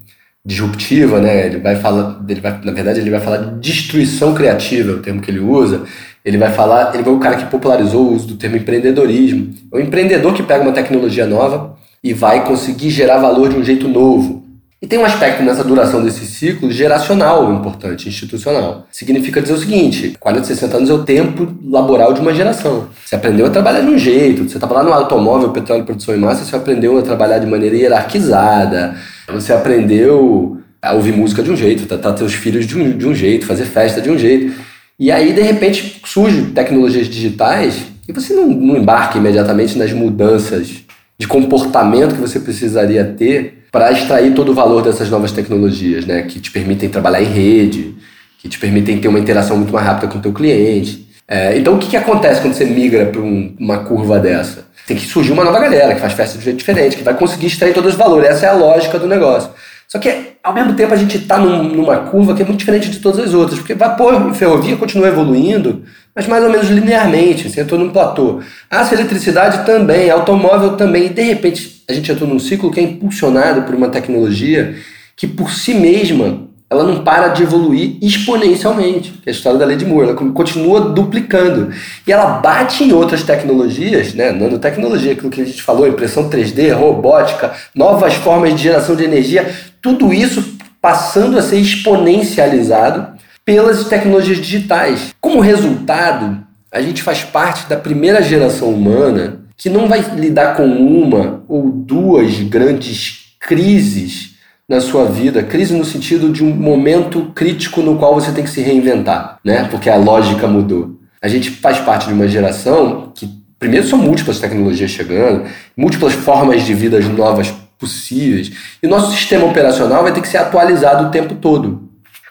disruptiva, 0.43 1.21
né? 1.21 1.47
Ele 1.49 1.59
vai 1.59 1.77
falar, 1.77 2.25
ele 2.27 2.41
vai, 2.41 2.59
na 2.65 2.73
verdade, 2.73 3.01
ele 3.01 3.11
vai 3.11 3.21
falar 3.21 3.37
de 3.37 3.61
destruição 3.61 4.35
criativa, 4.35 4.93
é 4.93 4.95
o 4.95 5.03
termo 5.03 5.21
que 5.21 5.31
ele 5.31 5.41
usa. 5.41 5.85
Ele 6.25 6.39
vai 6.39 6.51
falar, 6.53 6.95
ele 6.95 7.05
foi 7.05 7.13
o 7.13 7.19
cara 7.19 7.37
que 7.37 7.51
popularizou 7.51 8.07
o 8.07 8.15
uso 8.15 8.29
do 8.29 8.37
termo 8.37 8.57
empreendedorismo. 8.57 9.53
É 9.73 9.77
o 9.77 9.81
empreendedor 9.81 10.33
que 10.33 10.43
pega 10.43 10.63
uma 10.63 10.73
tecnologia 10.73 11.27
nova 11.27 11.77
e 12.03 12.13
vai 12.13 12.45
conseguir 12.45 12.91
gerar 12.91 13.19
valor 13.19 13.51
de 13.51 13.57
um 13.57 13.65
jeito 13.65 13.87
novo. 13.89 14.41
E 14.83 14.87
tem 14.87 14.99
um 14.99 15.05
aspecto 15.05 15.43
nessa 15.43 15.63
duração 15.63 16.03
desse 16.03 16.25
ciclo 16.25 16.73
geracional 16.73 17.53
importante, 17.53 18.09
institucional. 18.09 18.87
Significa 18.91 19.43
dizer 19.43 19.53
o 19.53 19.59
seguinte: 19.59 20.17
40, 20.19 20.47
60 20.47 20.77
anos 20.79 20.89
é 20.89 20.95
o 20.95 21.05
tempo 21.05 21.55
laboral 21.63 22.15
de 22.15 22.21
uma 22.23 22.33
geração. 22.33 22.89
Você 23.05 23.15
aprendeu 23.15 23.45
a 23.45 23.51
trabalhar 23.51 23.83
de 23.83 23.91
um 23.91 23.99
jeito, 23.99 24.49
você 24.49 24.57
estava 24.57 24.73
lá 24.77 24.83
no 24.83 24.91
automóvel, 24.91 25.51
petróleo, 25.51 25.85
produção 25.85 26.15
em 26.15 26.19
massa, 26.19 26.47
você 26.47 26.57
aprendeu 26.57 26.97
a 26.97 27.03
trabalhar 27.03 27.39
de 27.39 27.47
maneira 27.47 27.77
hierarquizada, 27.77 28.97
você 29.29 29.53
aprendeu 29.53 30.57
a 30.81 30.95
ouvir 30.95 31.13
música 31.13 31.43
de 31.43 31.51
um 31.51 31.57
jeito, 31.57 31.85
tratar 31.85 32.17
seus 32.17 32.33
filhos 32.33 32.67
de 32.67 32.79
um, 32.79 32.97
de 32.97 33.07
um 33.07 33.15
jeito, 33.15 33.45
fazer 33.45 33.67
festa 33.67 34.01
de 34.01 34.11
um 34.11 34.19
jeito. 34.19 34.55
E 34.99 35.13
aí, 35.13 35.35
de 35.35 35.43
repente, 35.43 36.01
surgem 36.07 36.47
tecnologias 36.47 37.07
digitais 37.07 37.83
e 38.09 38.13
você 38.13 38.33
não, 38.33 38.47
não 38.47 38.79
embarca 38.79 39.19
imediatamente 39.19 39.77
nas 39.77 39.93
mudanças 39.93 40.85
de 41.21 41.27
comportamento 41.27 42.15
que 42.15 42.21
você 42.23 42.41
precisaria 42.41 43.05
ter 43.05 43.67
para 43.71 43.93
extrair 43.93 44.33
todo 44.33 44.53
o 44.53 44.55
valor 44.55 44.83
dessas 44.83 45.11
novas 45.11 45.31
tecnologias, 45.31 46.07
né? 46.07 46.23
Que 46.23 46.41
te 46.41 46.51
permitem 46.51 46.89
trabalhar 46.89 47.21
em 47.21 47.27
rede, 47.27 47.95
que 48.39 48.49
te 48.49 48.59
permitem 48.59 48.99
ter 48.99 49.07
uma 49.07 49.19
interação 49.19 49.59
muito 49.59 49.71
mais 49.71 49.85
rápida 49.85 50.11
com 50.11 50.19
o 50.19 50.23
teu 50.23 50.33
cliente. 50.33 51.07
É, 51.29 51.59
então, 51.59 51.75
o 51.75 51.79
que, 51.79 51.91
que 51.91 51.97
acontece 51.99 52.41
quando 52.41 52.55
você 52.55 52.65
migra 52.65 53.05
para 53.05 53.21
um, 53.21 53.55
uma 53.61 53.81
curva 53.81 54.19
dessa? 54.19 54.65
Tem 54.87 54.97
que 54.97 55.05
surgir 55.05 55.33
uma 55.33 55.45
nova 55.45 55.61
galera 55.61 55.95
que 55.95 56.01
faz 56.01 56.15
festa 56.15 56.39
de 56.39 56.45
jeito 56.45 56.57
diferente, 56.57 56.97
que 56.97 57.03
vai 57.05 57.13
conseguir 57.13 57.49
extrair 57.49 57.75
todos 57.75 57.91
os 57.91 57.99
valores. 57.99 58.27
Essa 58.27 58.47
é 58.47 58.49
a 58.49 58.55
lógica 58.55 58.99
do 58.99 59.07
negócio. 59.07 59.51
Só 59.87 59.99
que, 59.99 60.39
ao 60.43 60.55
mesmo 60.55 60.73
tempo, 60.73 60.95
a 60.95 60.97
gente 60.97 61.19
está 61.19 61.37
num, 61.37 61.65
numa 61.65 61.99
curva 61.99 62.35
que 62.35 62.41
é 62.41 62.47
muito 62.47 62.61
diferente 62.61 62.89
de 62.89 62.99
todas 62.99 63.21
as 63.21 63.35
outras, 63.35 63.59
porque 63.59 63.75
vapor 63.75 64.31
e 64.31 64.35
ferrovia 64.35 64.75
continuam 64.75 65.07
evoluindo, 65.07 65.83
mas 66.21 66.29
mais 66.29 66.45
ou 66.45 66.51
menos 66.51 66.69
linearmente, 66.69 67.49
você 67.49 67.61
entrou 67.61 67.79
num 67.79 67.91
platô. 67.91 68.41
Aço 68.69 68.95
eletricidade 68.95 69.65
também, 69.65 70.11
automóvel 70.11 70.77
também, 70.77 71.07
e 71.07 71.09
de 71.09 71.23
repente 71.23 71.83
a 71.89 71.93
gente 71.93 72.11
entrou 72.11 72.29
num 72.29 72.39
ciclo 72.39 72.71
que 72.71 72.81
é 72.81 72.83
impulsionado 72.83 73.63
por 73.63 73.75
uma 73.75 73.89
tecnologia 73.89 74.75
que, 75.17 75.27
por 75.27 75.51
si 75.51 75.75
mesma, 75.75 76.49
ela 76.69 76.85
não 76.85 77.03
para 77.03 77.29
de 77.29 77.43
evoluir 77.43 77.97
exponencialmente, 78.01 79.15
é 79.27 79.31
a 79.31 79.33
história 79.33 79.59
da 79.59 79.65
lei 79.65 79.77
de 79.77 79.85
Moore, 79.85 80.11
ela 80.11 80.15
continua 80.15 80.81
duplicando. 80.81 81.73
E 82.07 82.13
ela 82.13 82.39
bate 82.39 82.85
em 82.85 82.93
outras 82.93 83.23
tecnologias, 83.23 84.15
né? 84.15 84.31
nanotecnologia, 84.31 85.13
aquilo 85.13 85.31
que 85.31 85.41
a 85.43 85.45
gente 85.45 85.63
falou, 85.63 85.89
impressão 85.89 86.31
3D, 86.31 86.73
robótica, 86.73 87.53
novas 87.75 88.15
formas 88.15 88.55
de 88.55 88.63
geração 88.63 88.95
de 88.95 89.03
energia, 89.03 89.51
tudo 89.83 90.13
isso 90.13 90.59
passando 90.81 91.39
a 91.39 91.43
ser 91.43 91.59
exponencializado 91.59 93.20
pelas 93.45 93.85
tecnologias 93.85 94.39
digitais. 94.39 95.15
Como 95.21 95.41
resultado, 95.41 96.45
a 96.73 96.81
gente 96.81 97.03
faz 97.03 97.25
parte 97.25 97.69
da 97.69 97.77
primeira 97.77 98.23
geração 98.23 98.69
humana 98.69 99.41
que 99.57 99.69
não 99.69 99.89
vai 99.89 100.01
lidar 100.17 100.57
com 100.57 100.65
uma 100.65 101.43
ou 101.49 101.71
duas 101.71 102.41
grandes 102.41 103.35
crises 103.41 104.37
na 104.69 104.81
sua 104.81 105.07
vida, 105.07 105.43
crise 105.43 105.75
no 105.75 105.85
sentido 105.85 106.31
de 106.31 106.45
um 106.45 106.55
momento 106.55 107.33
crítico 107.35 107.83
no 107.83 107.97
qual 107.97 108.15
você 108.15 108.31
tem 108.31 108.45
que 108.45 108.51
se 108.51 108.61
reinventar, 108.61 109.39
né? 109.45 109.65
Porque 109.65 109.91
a 109.91 109.97
lógica 109.97 110.47
mudou. 110.47 110.97
A 111.21 111.27
gente 111.27 111.51
faz 111.51 111.79
parte 111.79 112.07
de 112.07 112.13
uma 112.13 112.29
geração 112.29 113.11
que, 113.15 113.29
primeiro, 113.59 113.87
são 113.87 113.99
múltiplas 113.99 114.39
tecnologias 114.39 114.93
chegando, 114.93 115.45
múltiplas 115.77 116.13
formas 116.13 116.63
de 116.63 116.73
vida 116.73 117.01
novas 117.01 117.53
possíveis, 117.79 118.53
e 118.83 118.87
nosso 118.87 119.11
sistema 119.11 119.47
operacional 119.47 120.03
vai 120.03 120.13
ter 120.13 120.21
que 120.21 120.29
ser 120.29 120.37
atualizado 120.37 121.09
o 121.09 121.11
tempo 121.11 121.35
todo. 121.35 121.90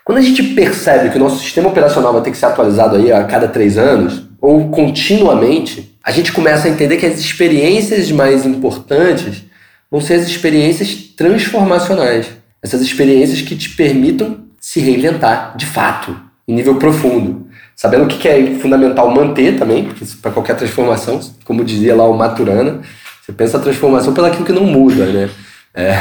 Quando 0.10 0.18
a 0.18 0.24
gente 0.24 0.42
percebe 0.42 1.12
que 1.12 1.18
o 1.18 1.20
nosso 1.20 1.38
sistema 1.38 1.70
operacional 1.70 2.12
vai 2.12 2.24
ter 2.24 2.32
que 2.32 2.38
ser 2.38 2.48
atualizado 2.48 2.96
aí 2.96 3.12
a 3.12 3.26
cada 3.26 3.48
três 3.48 3.78
anos, 3.78 4.24
ou 4.42 4.68
continuamente, 4.70 5.96
a 6.04 6.10
gente 6.10 6.32
começa 6.32 6.68
a 6.68 6.72
entender 6.72 6.98
que 6.98 7.06
as 7.06 7.20
experiências 7.20 8.12
mais 8.12 8.44
importantes 8.44 9.44
vão 9.92 10.02
ser 10.02 10.16
as 10.16 10.28
experiências 10.28 10.96
transformacionais. 11.16 12.26
Essas 12.60 12.82
experiências 12.82 13.44
que 13.44 13.56
te 13.56 13.70
permitam 13.70 14.46
se 14.60 14.80
reinventar, 14.80 15.56
de 15.56 15.68
fato, 15.68 16.20
em 16.48 16.56
nível 16.56 16.78
profundo. 16.78 17.46
Sabendo 17.76 18.06
o 18.06 18.08
que 18.08 18.28
é 18.28 18.56
fundamental 18.56 19.12
manter 19.12 19.60
também, 19.60 19.84
porque 19.84 20.04
para 20.20 20.32
qualquer 20.32 20.56
transformação, 20.56 21.20
como 21.46 21.64
dizia 21.64 21.96
lá 21.96 22.10
o 22.10 22.18
Maturana, 22.18 22.82
você 23.22 23.32
pensa 23.32 23.58
a 23.58 23.62
transformação 23.62 24.12
pelo 24.12 24.32
que 24.44 24.52
não 24.52 24.64
muda, 24.64 25.06
né? 25.06 25.30
É, 25.72 25.94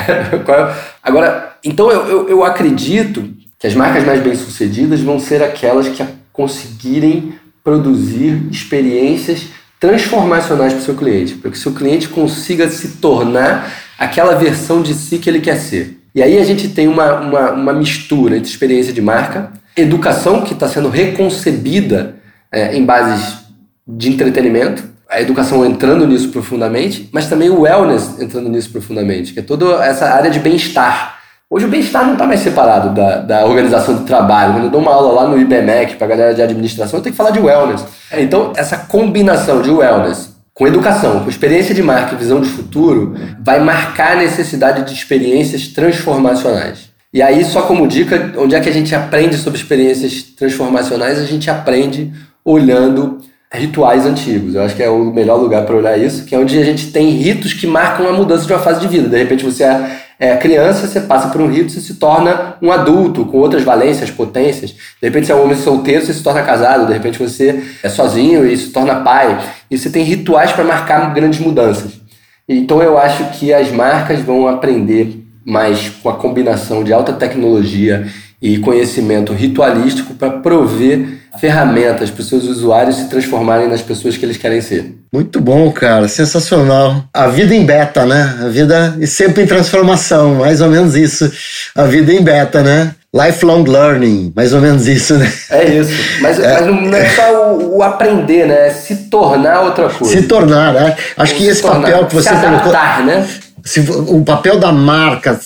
agora, 1.05 1.59
então 1.63 1.93
eu, 1.93 2.09
eu, 2.09 2.29
eu 2.31 2.43
acredito 2.43 3.37
que 3.59 3.67
as 3.67 3.75
marcas 3.75 4.05
mais 4.05 4.23
bem-sucedidas 4.23 5.01
vão 5.01 5.19
ser 5.19 5.43
aquelas 5.43 5.89
que 5.89 6.05
conseguirem 6.33 7.35
produzir 7.65 8.47
experiências 8.51 9.47
transformacionais 9.81 10.73
para 10.73 10.81
o 10.81 10.85
seu 10.85 10.95
cliente, 10.95 11.35
para 11.35 11.51
que 11.51 11.57
o 11.57 11.61
seu 11.61 11.73
cliente 11.73 12.09
consiga 12.09 12.69
se 12.69 12.97
tornar 12.99 13.73
aquela 13.99 14.35
versão 14.37 14.81
de 14.81 14.95
si 14.95 15.19
que 15.19 15.29
ele 15.29 15.41
quer 15.41 15.57
ser. 15.57 16.01
E 16.15 16.23
aí 16.23 16.39
a 16.39 16.45
gente 16.45 16.69
tem 16.69 16.89
uma, 16.89 17.21
uma, 17.21 17.51
uma 17.53 17.73
mistura 17.73 18.37
entre 18.37 18.49
experiência 18.49 18.93
de 18.93 19.03
marca, 19.03 19.53
educação 19.77 20.43
que 20.43 20.53
está 20.53 20.69
sendo 20.69 20.89
reconcebida 20.89 22.17
é, 22.51 22.77
em 22.77 22.85
bases 22.85 23.39
de 23.87 24.09
entretenimento, 24.09 24.85
a 25.09 25.21
educação 25.21 25.65
entrando 25.65 26.07
nisso 26.07 26.29
profundamente, 26.29 27.09
mas 27.13 27.29
também 27.29 27.49
o 27.49 27.61
wellness 27.61 28.21
entrando 28.21 28.49
nisso 28.49 28.71
profundamente, 28.71 29.33
que 29.33 29.41
é 29.41 29.43
toda 29.43 29.85
essa 29.85 30.07
área 30.07 30.31
de 30.31 30.39
bem-estar 30.39 31.18
Hoje 31.51 31.65
o 31.65 31.69
bem-estar 31.69 32.05
não 32.05 32.13
está 32.13 32.27
mais 32.27 32.41
separado 32.41 32.95
da, 32.95 33.21
da 33.21 33.47
organização 33.47 33.95
do 33.95 34.05
trabalho. 34.05 34.53
Quando 34.53 34.65
eu 34.65 34.71
dou 34.71 34.83
uma 34.83 34.93
aula 34.93 35.23
lá 35.23 35.29
no 35.29 35.41
IBMEC 35.41 35.97
para 35.97 36.07
a 36.07 36.11
galera 36.11 36.35
de 36.35 36.43
administração, 36.43 36.99
eu 36.99 37.03
tenho 37.03 37.15
que 37.15 37.17
falar 37.17 37.31
de 37.31 37.41
wellness. 37.41 37.87
É, 38.11 38.21
então, 38.21 38.53
essa 38.55 38.77
combinação 38.77 39.63
de 39.63 39.71
wellness 39.71 40.37
com 40.53 40.67
educação, 40.67 41.21
com 41.21 41.31
experiência 41.31 41.75
de 41.75 41.83
marca 41.83 42.15
e 42.15 42.19
visão 42.19 42.39
de 42.43 42.51
futuro, 42.51 43.15
vai 43.43 43.61
marcar 43.61 44.13
a 44.13 44.17
necessidade 44.17 44.85
de 44.85 44.93
experiências 44.93 45.69
transformacionais. 45.69 46.91
E 47.15 47.23
aí, 47.23 47.43
só 47.47 47.63
como 47.63 47.89
dica, 47.89 48.31
onde 48.37 48.55
é 48.55 48.61
que 48.61 48.69
a 48.69 48.73
gente 48.73 48.95
aprende 48.95 49.39
sobre 49.39 49.59
experiências 49.59 50.23
transformacionais? 50.23 51.19
A 51.19 51.25
gente 51.25 51.49
aprende 51.49 52.13
olhando 52.45 53.21
rituais 53.51 54.05
antigos. 54.05 54.55
Eu 54.55 54.63
acho 54.63 54.77
que 54.77 54.83
é 54.83 54.91
o 54.91 55.05
melhor 55.15 55.37
lugar 55.37 55.65
para 55.65 55.75
olhar 55.75 55.97
isso, 55.97 56.27
que 56.27 56.35
é 56.35 56.39
onde 56.39 56.59
a 56.59 56.65
gente 56.65 56.93
tem 56.93 57.09
ritos 57.09 57.55
que 57.55 57.67
marcam 57.67 58.07
a 58.07 58.13
mudança 58.13 58.45
de 58.45 58.53
uma 58.53 58.59
fase 58.59 58.81
de 58.81 58.89
vida. 58.89 59.09
De 59.09 59.17
repente 59.17 59.43
você 59.43 59.65
é 59.65 60.08
é, 60.21 60.37
criança, 60.37 60.87
você 60.87 61.01
passa 61.01 61.29
por 61.29 61.41
um 61.41 61.49
rito, 61.49 61.71
você 61.71 61.81
se 61.81 61.95
torna 61.95 62.57
um 62.61 62.73
adulto 62.73 63.25
com 63.25 63.39
outras 63.39 63.63
valências, 63.63 64.11
potências. 64.11 64.71
De 64.71 65.07
repente, 65.07 65.27
você 65.27 65.33
é 65.33 65.37
um 65.37 65.45
homem 65.45 65.57
solteiro, 65.57 66.05
você 66.05 66.13
se 66.13 66.23
torna 66.23 66.43
casado. 66.43 66.87
De 66.87 66.93
repente, 66.93 67.19
você 67.19 67.63
é 67.83 67.89
sozinho 67.89 68.45
e 68.45 68.57
se 68.57 68.71
torna 68.71 68.97
pai. 68.97 69.39
E 69.71 69.79
você 69.79 69.89
tem 69.91 70.03
rituais 70.03 70.51
para 70.51 70.65
marcar 70.65 71.15
grandes 71.15 71.39
mudanças. 71.39 72.01
Então, 72.49 72.83
eu 72.83 72.99
acho 72.99 73.25
que 73.39 73.53
as 73.53 73.71
marcas 73.71 74.21
vão 74.21 74.49
aprender 74.49 75.25
mais 75.45 75.89
com 75.89 76.09
a 76.09 76.17
combinação 76.17 76.83
de 76.83 76.93
alta 76.93 77.13
tecnologia 77.13 78.09
e 78.41 78.59
conhecimento 78.59 79.33
ritualístico 79.33 80.15
para 80.15 80.31
prover 80.31 81.19
ferramentas 81.39 82.11
para 82.11 82.21
os 82.21 82.29
seus 82.29 82.45
usuários 82.45 82.97
se 82.97 83.09
transformarem 83.09 83.69
nas 83.69 83.83
pessoas 83.83 84.17
que 84.17 84.25
eles 84.25 84.37
querem 84.37 84.61
ser. 84.61 84.95
Muito 85.13 85.41
bom, 85.41 85.71
cara, 85.73 86.07
sensacional. 86.09 87.05
A 87.15 87.29
vida 87.29 87.55
em 87.55 87.65
beta, 87.65 88.05
né? 88.05 88.39
A 88.43 88.49
vida 88.49 88.97
e 89.01 89.07
sempre 89.07 89.43
em 89.43 89.47
transformação, 89.47 90.37
mais 90.37 90.61
ou 90.61 90.69
menos 90.69 90.95
isso. 90.95 91.31
A 91.75 91.85
vida 91.85 92.13
em 92.13 92.23
beta, 92.23 92.63
né? 92.63 92.95
Lifelong 93.15 93.65
learning, 93.65 94.33
mais 94.37 94.53
ou 94.53 94.61
menos 94.61 94.87
isso, 94.87 95.15
né? 95.15 95.33
É 95.51 95.65
isso. 95.65 95.93
Mas, 96.21 96.39
é, 96.39 96.61
mas 96.61 96.67
não 96.67 96.95
é 96.95 97.09
só 97.09 97.55
o, 97.55 97.79
o, 97.79 97.83
aprender, 97.83 98.47
né? 98.47 98.69
É 98.69 98.71
se 98.71 98.97
tornar 99.09 99.63
outra 99.63 99.89
coisa. 99.89 100.15
Se 100.15 100.27
tornar, 100.27 100.75
né? 100.75 100.95
Acho 101.17 101.33
Ou 101.33 101.39
que 101.39 101.47
esse 101.47 101.63
tornar, 101.63 101.81
papel 101.81 102.07
que 102.07 102.15
você 102.15 102.29
se 102.29 102.35
adaptar, 102.35 102.97
colocou. 102.97 103.07
né? 103.07 103.29
Se, 103.65 103.81
o 103.81 104.23
papel 104.25 104.59
da 104.59 104.73
marca 104.73 105.41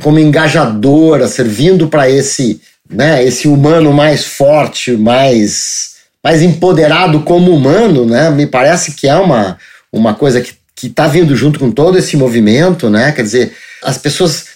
como 0.00 0.18
engajadora, 0.18 1.28
servindo 1.28 1.88
para 1.88 2.08
esse 2.08 2.60
né, 2.90 3.24
esse 3.24 3.48
humano 3.48 3.92
mais 3.92 4.24
forte, 4.24 4.92
mais, 4.92 5.92
mais 6.22 6.42
empoderado 6.42 7.20
como 7.20 7.54
humano, 7.54 8.04
né, 8.04 8.28
me 8.28 8.46
parece 8.46 8.92
que 8.92 9.08
é 9.08 9.16
uma, 9.16 9.56
uma 9.90 10.12
coisa 10.12 10.40
que 10.40 10.52
que 10.82 10.88
está 10.88 11.06
vindo 11.06 11.36
junto 11.36 11.60
com 11.60 11.70
todo 11.70 11.96
esse 11.96 12.16
movimento, 12.16 12.90
né? 12.90 13.12
Quer 13.12 13.22
dizer, 13.22 13.52
as 13.84 13.96
pessoas, 13.96 14.46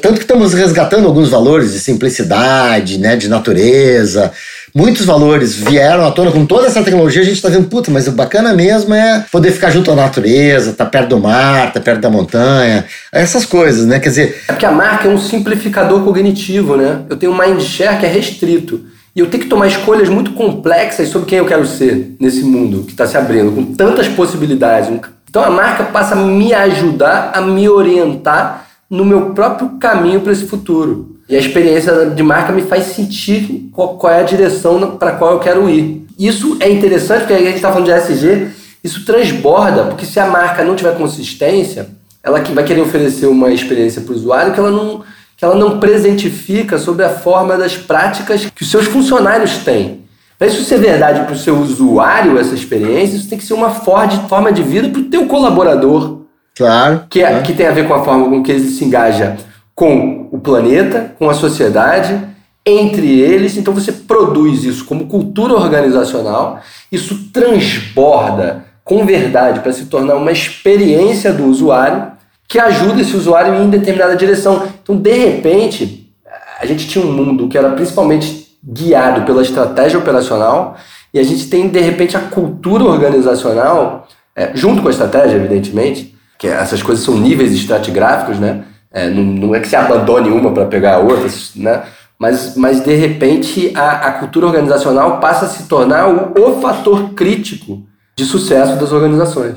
tanto 0.00 0.14
que 0.14 0.22
estamos 0.22 0.54
resgatando 0.54 1.06
alguns 1.06 1.28
valores 1.28 1.74
de 1.74 1.80
simplicidade, 1.80 2.96
né, 2.96 3.14
de 3.14 3.28
natureza, 3.28 4.32
muitos 4.76 5.06
valores 5.06 5.54
vieram 5.54 6.06
à 6.06 6.10
tona 6.10 6.30
com 6.30 6.44
toda 6.44 6.66
essa 6.66 6.82
tecnologia. 6.82 7.22
A 7.22 7.24
gente 7.24 7.36
está 7.36 7.48
vendo, 7.48 7.66
puta, 7.66 7.90
mas 7.90 8.06
o 8.06 8.12
bacana 8.12 8.52
mesmo 8.52 8.92
é 8.94 9.24
poder 9.32 9.50
ficar 9.50 9.70
junto 9.70 9.90
à 9.90 9.94
natureza, 9.94 10.74
tá 10.74 10.84
perto 10.84 11.08
do 11.08 11.18
mar, 11.18 11.72
tá 11.72 11.80
perto 11.80 12.02
da 12.02 12.10
montanha, 12.10 12.84
essas 13.10 13.46
coisas, 13.46 13.86
né? 13.86 13.98
Quer 13.98 14.10
dizer, 14.10 14.42
é 14.46 14.52
porque 14.52 14.66
a 14.66 14.70
marca 14.70 15.08
é 15.08 15.10
um 15.10 15.18
simplificador 15.18 16.02
cognitivo, 16.02 16.76
né? 16.76 17.00
Eu 17.08 17.16
tenho 17.16 17.32
um 17.32 17.38
mindshare 17.38 17.98
que 17.98 18.04
é 18.04 18.08
restrito. 18.08 18.84
E 19.14 19.20
eu 19.20 19.28
tenho 19.28 19.44
que 19.44 19.48
tomar 19.48 19.66
escolhas 19.66 20.10
muito 20.10 20.32
complexas 20.32 21.08
sobre 21.08 21.26
quem 21.26 21.38
eu 21.38 21.46
quero 21.46 21.66
ser 21.66 22.14
nesse 22.20 22.42
mundo 22.42 22.82
que 22.82 22.90
está 22.90 23.06
se 23.06 23.16
abrindo, 23.16 23.50
com 23.50 23.64
tantas 23.74 24.06
possibilidades, 24.08 24.90
então 25.28 25.42
a 25.42 25.48
marca 25.50 25.84
passa 25.84 26.14
a 26.14 26.18
me 26.18 26.52
ajudar 26.52 27.30
a 27.34 27.40
me 27.40 27.66
orientar 27.66 28.66
no 28.90 29.06
meu 29.06 29.30
próprio 29.30 29.70
caminho 29.78 30.20
para 30.20 30.32
esse 30.32 30.46
futuro. 30.46 31.15
E 31.28 31.34
a 31.34 31.38
experiência 31.38 32.06
de 32.06 32.22
marca 32.22 32.52
me 32.52 32.62
faz 32.62 32.84
sentir 32.84 33.68
qual, 33.72 33.96
qual 33.96 34.12
é 34.12 34.20
a 34.20 34.24
direção 34.24 34.96
para 34.96 35.12
qual 35.12 35.32
eu 35.32 35.38
quero 35.40 35.68
ir. 35.68 36.06
Isso 36.18 36.56
é 36.60 36.70
interessante 36.70 37.20
porque 37.20 37.34
a 37.34 37.38
gente 37.38 37.56
está 37.56 37.70
falando 37.70 37.86
de 37.86 37.92
SG, 37.92 38.48
isso 38.82 39.04
transborda, 39.04 39.84
porque 39.84 40.06
se 40.06 40.20
a 40.20 40.26
marca 40.26 40.64
não 40.64 40.76
tiver 40.76 40.96
consistência, 40.96 41.88
ela 42.22 42.40
vai 42.40 42.64
querer 42.64 42.80
oferecer 42.80 43.26
uma 43.26 43.50
experiência 43.50 44.00
para 44.00 44.12
o 44.12 44.16
usuário 44.16 44.52
que 44.52 44.60
ela 44.60 44.70
não 44.70 45.04
que 45.36 45.44
ela 45.44 45.54
não 45.54 45.78
presentifica 45.78 46.78
sobre 46.78 47.04
a 47.04 47.10
forma 47.10 47.58
das 47.58 47.76
práticas 47.76 48.46
que 48.46 48.62
os 48.62 48.70
seus 48.70 48.86
funcionários 48.86 49.58
têm. 49.58 50.00
Para 50.38 50.48
isso 50.48 50.64
ser 50.64 50.78
verdade 50.78 51.24
para 51.24 51.34
o 51.34 51.38
seu 51.38 51.58
usuário, 51.58 52.38
essa 52.38 52.54
experiência, 52.54 53.16
isso 53.16 53.28
tem 53.28 53.36
que 53.36 53.44
ser 53.44 53.52
uma 53.52 53.70
forma 53.70 54.50
de 54.50 54.62
vida 54.62 54.88
para 54.88 55.00
o 55.00 55.04
teu 55.04 55.26
colaborador. 55.26 56.22
Claro. 56.56 57.04
Que, 57.10 57.22
é, 57.22 57.42
que 57.42 57.52
tem 57.52 57.66
a 57.66 57.70
ver 57.70 57.86
com 57.86 57.92
a 57.92 58.02
forma 58.02 58.30
com 58.30 58.42
que 58.42 58.50
ele 58.50 58.66
se 58.66 58.82
engaja 58.82 59.36
com 59.76 60.28
o 60.32 60.38
planeta, 60.40 61.14
com 61.18 61.28
a 61.28 61.34
sociedade, 61.34 62.18
entre 62.64 63.20
eles. 63.20 63.56
Então 63.56 63.74
você 63.74 63.92
produz 63.92 64.64
isso 64.64 64.86
como 64.86 65.06
cultura 65.06 65.54
organizacional, 65.54 66.60
isso 66.90 67.30
transborda 67.32 68.64
com 68.82 69.04
verdade 69.04 69.60
para 69.60 69.72
se 69.72 69.86
tornar 69.86 70.16
uma 70.16 70.32
experiência 70.32 71.32
do 71.32 71.44
usuário 71.44 72.12
que 72.48 72.58
ajuda 72.58 73.02
esse 73.02 73.14
usuário 73.16 73.62
em 73.62 73.68
determinada 73.68 74.16
direção. 74.16 74.66
Então, 74.82 74.96
de 74.96 75.12
repente, 75.12 76.12
a 76.60 76.64
gente 76.64 76.86
tinha 76.86 77.04
um 77.04 77.12
mundo 77.12 77.48
que 77.48 77.58
era 77.58 77.70
principalmente 77.70 78.56
guiado 78.64 79.22
pela 79.22 79.42
estratégia 79.42 79.98
operacional 79.98 80.76
e 81.12 81.18
a 81.18 81.24
gente 81.24 81.48
tem, 81.48 81.68
de 81.68 81.80
repente, 81.80 82.16
a 82.16 82.20
cultura 82.20 82.84
organizacional, 82.84 84.06
é, 84.34 84.52
junto 84.54 84.80
com 84.80 84.88
a 84.88 84.90
estratégia, 84.90 85.36
evidentemente, 85.36 86.16
que 86.38 86.46
essas 86.46 86.82
coisas 86.82 87.04
são 87.04 87.16
níveis 87.16 87.52
estratigráficos, 87.52 88.38
né? 88.38 88.64
É, 88.90 89.08
não, 89.08 89.22
não, 89.22 89.54
é 89.54 89.60
que 89.60 89.68
você 89.68 89.76
abandone 89.76 90.30
uma 90.30 90.52
para 90.52 90.66
pegar 90.66 90.98
outras, 90.98 91.52
né? 91.54 91.82
Mas, 92.18 92.56
mas 92.56 92.82
de 92.82 92.94
repente 92.94 93.72
a, 93.74 94.08
a 94.08 94.12
cultura 94.12 94.46
organizacional 94.46 95.20
passa 95.20 95.44
a 95.44 95.48
se 95.48 95.64
tornar 95.64 96.08
o, 96.08 96.32
o 96.40 96.60
fator 96.60 97.10
crítico 97.10 97.82
de 98.16 98.24
sucesso 98.24 98.76
das 98.76 98.92
organizações. 98.92 99.56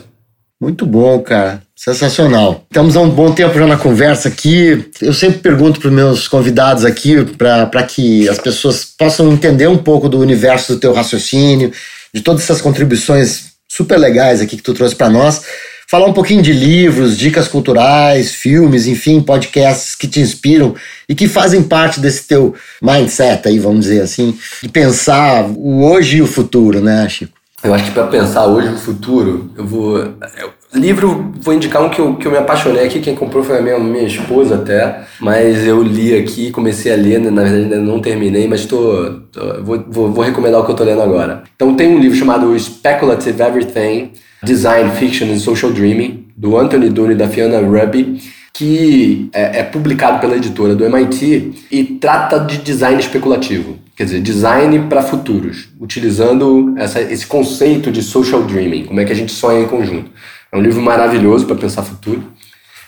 Muito 0.62 0.86
bom, 0.86 1.22
cara. 1.22 1.62
Sensacional. 1.74 2.66
Estamos 2.70 2.98
há 2.98 3.00
um 3.00 3.10
bom 3.10 3.32
tempo 3.32 3.58
já 3.58 3.66
na 3.66 3.78
conversa 3.78 4.28
aqui. 4.28 4.90
Eu 5.02 5.14
sempre 5.14 5.40
pergunto 5.40 5.80
para 5.80 5.88
os 5.88 5.94
meus 5.94 6.28
convidados 6.28 6.84
aqui 6.84 7.24
para 7.24 7.84
que 7.84 8.28
as 8.28 8.38
pessoas 8.38 8.84
possam 8.84 9.32
entender 9.32 9.68
um 9.68 9.78
pouco 9.78 10.10
do 10.10 10.20
universo 10.20 10.74
do 10.74 10.80
teu 10.82 10.92
raciocínio, 10.92 11.72
de 12.14 12.22
todas 12.22 12.44
essas 12.44 12.60
contribuições 12.60 13.54
super 13.70 13.98
legais 13.98 14.42
aqui 14.42 14.58
que 14.58 14.64
tu 14.64 14.74
trouxe 14.74 14.94
para 14.94 15.10
nós. 15.10 15.46
Falar 15.90 16.06
um 16.06 16.14
pouquinho 16.14 16.44
de 16.44 16.54
livros, 16.54 17.18
dicas 17.18 17.48
culturais, 17.48 18.32
filmes, 18.32 18.86
enfim, 18.86 19.20
podcasts 19.20 19.96
que 19.96 20.08
te 20.08 20.20
inspiram 20.20 20.76
e 21.10 21.16
que 21.16 21.28
fazem 21.28 21.64
parte 21.64 22.00
desse 22.00 22.28
teu 22.28 22.54
mindset 22.80 23.48
aí, 23.48 23.58
vamos 23.58 23.86
dizer 23.86 24.02
assim, 24.02 24.38
de 24.62 24.70
pensar 24.70 25.46
o 25.46 25.84
hoje 25.84 26.18
e 26.18 26.22
o 26.22 26.28
futuro, 26.28 26.80
né, 26.80 27.10
Chico? 27.10 27.34
Eu 27.64 27.74
acho 27.74 27.86
que 27.86 27.92
para 27.92 28.06
pensar 28.06 28.46
hoje 28.46 28.70
o 28.70 28.78
futuro, 28.78 29.52
eu 29.58 29.66
vou. 29.66 29.98
Eu, 29.98 30.54
livro, 30.74 31.34
vou 31.42 31.54
indicar 31.54 31.84
um 31.84 31.90
que 31.90 32.00
eu, 32.00 32.16
que 32.16 32.28
eu 32.28 32.32
me 32.32 32.38
apaixonei 32.38 32.86
aqui. 32.86 33.00
Quem 33.00 33.16
comprou 33.16 33.44
foi 33.44 33.58
a 33.58 33.62
minha, 33.62 33.80
minha 33.80 34.06
esposa 34.06 34.56
até. 34.56 35.02
Mas 35.20 35.66
eu 35.66 35.82
li 35.82 36.16
aqui, 36.16 36.52
comecei 36.52 36.94
a 36.94 36.96
ler, 36.96 37.20
na 37.20 37.42
verdade 37.42 37.64
ainda 37.64 37.78
não 37.78 38.00
terminei, 38.00 38.48
mas 38.48 38.66
tô, 38.66 39.22
tô 39.32 39.64
vou, 39.64 39.84
vou, 39.88 40.12
vou 40.12 40.24
recomendar 40.24 40.62
o 40.62 40.66
que 40.66 40.72
eu 40.72 40.76
tô 40.76 40.84
lendo 40.84 41.02
agora. 41.02 41.44
Então 41.56 41.76
tem 41.76 41.96
um 41.96 42.00
livro 42.00 42.18
chamado 42.18 42.58
Speculative 42.60 43.42
Everything: 43.42 44.12
Design, 44.44 44.92
Fiction 44.92 45.28
and 45.32 45.40
Social 45.40 45.72
Dreaming, 45.72 46.28
do 46.36 46.58
Anthony 46.58 46.90
Doone 46.90 47.14
e 47.14 47.18
da 47.18 47.28
Fiona 47.28 47.60
Ruby 47.60 48.20
que 48.60 49.30
é, 49.32 49.60
é, 49.60 49.64
publicado 49.64 50.20
pela 50.20 50.36
editora 50.36 50.76
do 50.76 50.84
MIT 50.84 51.68
e 51.72 51.84
trata 51.84 52.40
de 52.40 52.58
design 52.58 53.00
especulativo. 53.00 53.78
Quer 53.96 54.04
dizer, 54.04 54.22
design 54.22 54.80
para 54.90 55.02
futuros, 55.02 55.70
utilizando 55.80 56.74
essa, 56.78 57.02
esse 57.02 57.26
conceito 57.26 57.90
de 57.90 58.04
social 58.04 58.44
dreaming, 58.44 58.84
como 58.84 59.00
é 59.00 59.06
que 59.06 59.14
a 59.14 59.16
gente 59.16 59.32
sonha 59.32 59.62
em 59.62 59.68
conjunto. 59.68 60.12
É 60.52 60.58
um 60.58 60.62
livro 60.62 60.82
maravilhoso 60.82 61.46
para 61.46 61.56
pensar 61.56 61.84
futuro. 61.84 62.24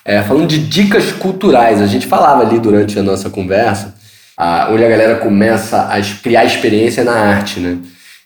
É, 0.04 0.20
falando 0.22 0.48
de 0.48 0.58
dicas 0.58 1.12
culturais, 1.12 1.80
a 1.80 1.86
gente 1.86 2.06
falava 2.06 2.42
ali 2.42 2.58
durante 2.58 2.98
a 2.98 3.02
nossa 3.02 3.30
conversa, 3.30 3.94
a, 4.36 4.68
onde 4.70 4.84
a 4.84 4.88
galera 4.88 5.16
começa 5.16 5.82
a 5.82 6.00
criar 6.22 6.44
experiência 6.44 7.04
na 7.04 7.12
arte, 7.12 7.60
né? 7.60 7.78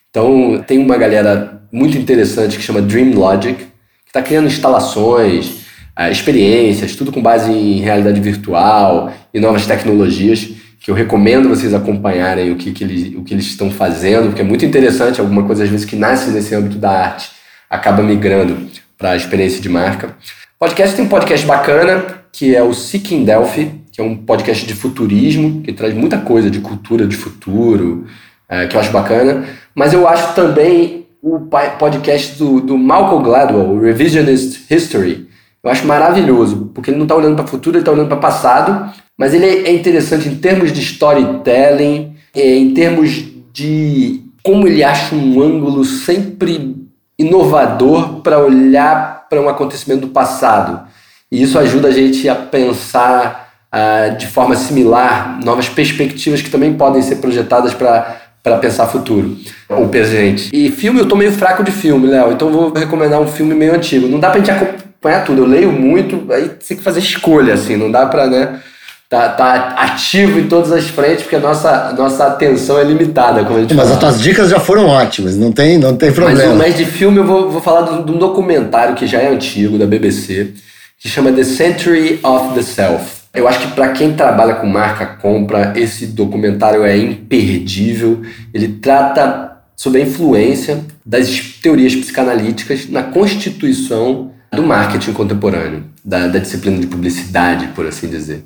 Então, 0.08 0.64
tem 0.66 0.78
uma 0.78 0.96
galera 0.96 1.60
muito 1.70 1.98
interessante 1.98 2.56
que 2.56 2.62
chama 2.62 2.80
Dream 2.80 3.12
Logic, 3.12 3.54
que 3.54 3.66
está 4.06 4.22
criando 4.22 4.46
instalações, 4.46 5.66
é, 5.94 6.10
experiências, 6.10 6.96
tudo 6.96 7.12
com 7.12 7.20
base 7.20 7.52
em 7.52 7.80
realidade 7.80 8.20
virtual 8.20 9.12
e 9.34 9.38
novas 9.38 9.66
tecnologias 9.66 10.48
que 10.80 10.90
eu 10.90 10.94
recomendo 10.94 11.48
vocês 11.48 11.74
acompanharem 11.74 12.52
o 12.52 12.56
que, 12.56 12.70
que, 12.70 12.84
eles, 12.84 13.14
o 13.16 13.24
que 13.24 13.34
eles 13.34 13.46
estão 13.46 13.70
fazendo, 13.70 14.28
porque 14.28 14.40
é 14.40 14.44
muito 14.44 14.64
interessante, 14.64 15.20
alguma 15.20 15.42
coisa 15.42 15.64
às 15.64 15.68
vezes 15.68 15.84
que 15.84 15.96
nasce 15.96 16.30
nesse 16.30 16.54
âmbito 16.54 16.78
da 16.78 16.90
arte 16.90 17.30
acaba 17.68 18.02
migrando 18.02 18.56
para 18.98 19.10
a 19.10 19.16
experiência 19.16 19.60
de 19.60 19.68
marca. 19.68 20.16
Podcast 20.58 20.96
tem 20.96 21.04
um 21.04 21.08
podcast 21.08 21.46
bacana, 21.46 22.24
que 22.32 22.54
é 22.54 22.62
o 22.62 22.72
Seeking 22.72 23.24
Delphi, 23.24 23.72
que 23.92 24.00
é 24.00 24.04
um 24.04 24.16
podcast 24.16 24.66
de 24.66 24.74
futurismo, 24.74 25.62
que 25.62 25.72
traz 25.72 25.94
muita 25.94 26.18
coisa 26.18 26.50
de 26.50 26.60
cultura 26.60 27.06
de 27.06 27.16
futuro, 27.16 28.06
é, 28.48 28.66
que 28.66 28.76
eu 28.76 28.80
acho 28.80 28.90
bacana. 28.90 29.44
Mas 29.74 29.92
eu 29.92 30.08
acho 30.08 30.34
também 30.34 31.06
o 31.22 31.40
podcast 31.78 32.38
do, 32.38 32.60
do 32.60 32.78
Malcolm 32.78 33.24
Gladwell, 33.24 33.80
Revisionist 33.80 34.70
History, 34.70 35.26
eu 35.66 35.70
acho 35.70 35.84
maravilhoso, 35.84 36.70
porque 36.72 36.90
ele 36.90 36.96
não 36.96 37.06
está 37.06 37.16
olhando 37.16 37.34
para 37.34 37.44
o 37.44 37.48
futuro, 37.48 37.76
ele 37.76 37.82
está 37.82 37.90
olhando 37.90 38.06
para 38.06 38.18
o 38.18 38.20
passado, 38.20 38.92
mas 39.18 39.34
ele 39.34 39.46
é 39.46 39.74
interessante 39.74 40.28
em 40.28 40.36
termos 40.36 40.72
de 40.72 40.80
storytelling, 40.80 42.14
é, 42.32 42.56
em 42.56 42.72
termos 42.72 43.24
de 43.52 44.20
como 44.44 44.68
ele 44.68 44.84
acha 44.84 45.12
um 45.16 45.42
ângulo 45.42 45.84
sempre 45.84 46.75
inovador 47.18 48.20
para 48.20 48.38
olhar 48.38 49.26
para 49.28 49.40
um 49.40 49.48
acontecimento 49.48 50.02
do 50.02 50.08
passado. 50.08 50.86
E 51.30 51.42
isso 51.42 51.58
ajuda 51.58 51.88
a 51.88 51.92
gente 51.92 52.28
a 52.28 52.34
pensar 52.34 53.50
uh, 53.72 54.16
de 54.16 54.26
forma 54.26 54.54
similar 54.54 55.40
novas 55.44 55.68
perspectivas 55.68 56.42
que 56.42 56.50
também 56.50 56.74
podem 56.74 57.02
ser 57.02 57.16
projetadas 57.16 57.74
para 57.74 58.26
para 58.46 58.58
pensar 58.58 58.86
futuro 58.86 59.36
ou 59.68 59.88
presente. 59.88 60.50
E 60.52 60.70
filme, 60.70 61.00
eu 61.00 61.08
tô 61.08 61.16
meio 61.16 61.32
fraco 61.32 61.64
de 61.64 61.72
filme, 61.72 62.06
Léo, 62.06 62.30
então 62.30 62.48
vou 62.48 62.72
recomendar 62.72 63.20
um 63.20 63.26
filme 63.26 63.52
meio 63.56 63.74
antigo. 63.74 64.06
Não 64.06 64.20
dá 64.20 64.30
pra 64.30 64.38
gente 64.38 64.52
acompanhar 64.52 65.24
tudo, 65.24 65.42
eu 65.42 65.46
leio 65.46 65.72
muito, 65.72 66.32
aí 66.32 66.50
tem 66.50 66.76
que 66.76 66.82
fazer 66.84 67.00
escolha, 67.00 67.54
assim, 67.54 67.74
não 67.76 67.90
dá 67.90 68.06
pra, 68.06 68.28
né? 68.28 68.60
Tá, 69.08 69.28
tá 69.30 69.74
ativo 69.76 70.38
em 70.38 70.48
todas 70.48 70.72
as 70.72 70.88
frentes, 70.88 71.22
porque 71.22 71.36
a 71.36 71.40
nossa, 71.40 71.92
nossa 71.92 72.26
atenção 72.26 72.78
é 72.78 72.84
limitada, 72.84 73.44
como 73.44 73.58
a 73.58 73.62
gente 73.62 73.74
Mas 73.74 73.88
fala. 73.88 73.94
as 73.94 74.00
tuas 74.00 74.20
dicas 74.20 74.50
já 74.50 74.60
foram 74.60 74.86
ótimas, 74.86 75.36
não 75.36 75.52
tem, 75.52 75.78
não 75.78 75.96
tem 75.96 76.12
problema. 76.12 76.54
Mas, 76.54 76.68
mas 76.68 76.76
de 76.76 76.84
filme 76.84 77.18
eu 77.18 77.24
vou, 77.24 77.50
vou 77.50 77.60
falar 77.60 78.02
de 78.02 78.10
um 78.10 78.18
documentário 78.18 78.94
que 78.94 79.06
já 79.06 79.18
é 79.18 79.28
antigo, 79.28 79.78
da 79.78 79.86
BBC, 79.86 80.52
que 80.98 81.08
chama 81.08 81.32
The 81.32 81.44
Century 81.44 82.20
of 82.22 82.54
the 82.54 82.62
Self. 82.62 83.16
Eu 83.34 83.46
acho 83.46 83.60
que 83.60 83.68
para 83.74 83.90
quem 83.90 84.14
trabalha 84.14 84.54
com 84.54 84.66
marca 84.66 85.04
compra, 85.04 85.74
esse 85.76 86.06
documentário 86.06 86.82
é 86.84 86.96
imperdível. 86.96 88.22
Ele 88.52 88.68
trata 88.68 89.58
sobre 89.76 90.00
a 90.00 90.04
influência 90.04 90.82
das 91.04 91.38
teorias 91.62 91.94
psicanalíticas 91.94 92.88
na 92.88 93.02
constituição 93.02 94.32
do 94.50 94.62
marketing 94.62 95.12
contemporâneo, 95.12 95.84
da, 96.02 96.28
da 96.28 96.38
disciplina 96.38 96.78
de 96.78 96.86
publicidade, 96.86 97.68
por 97.74 97.86
assim 97.86 98.08
dizer. 98.08 98.42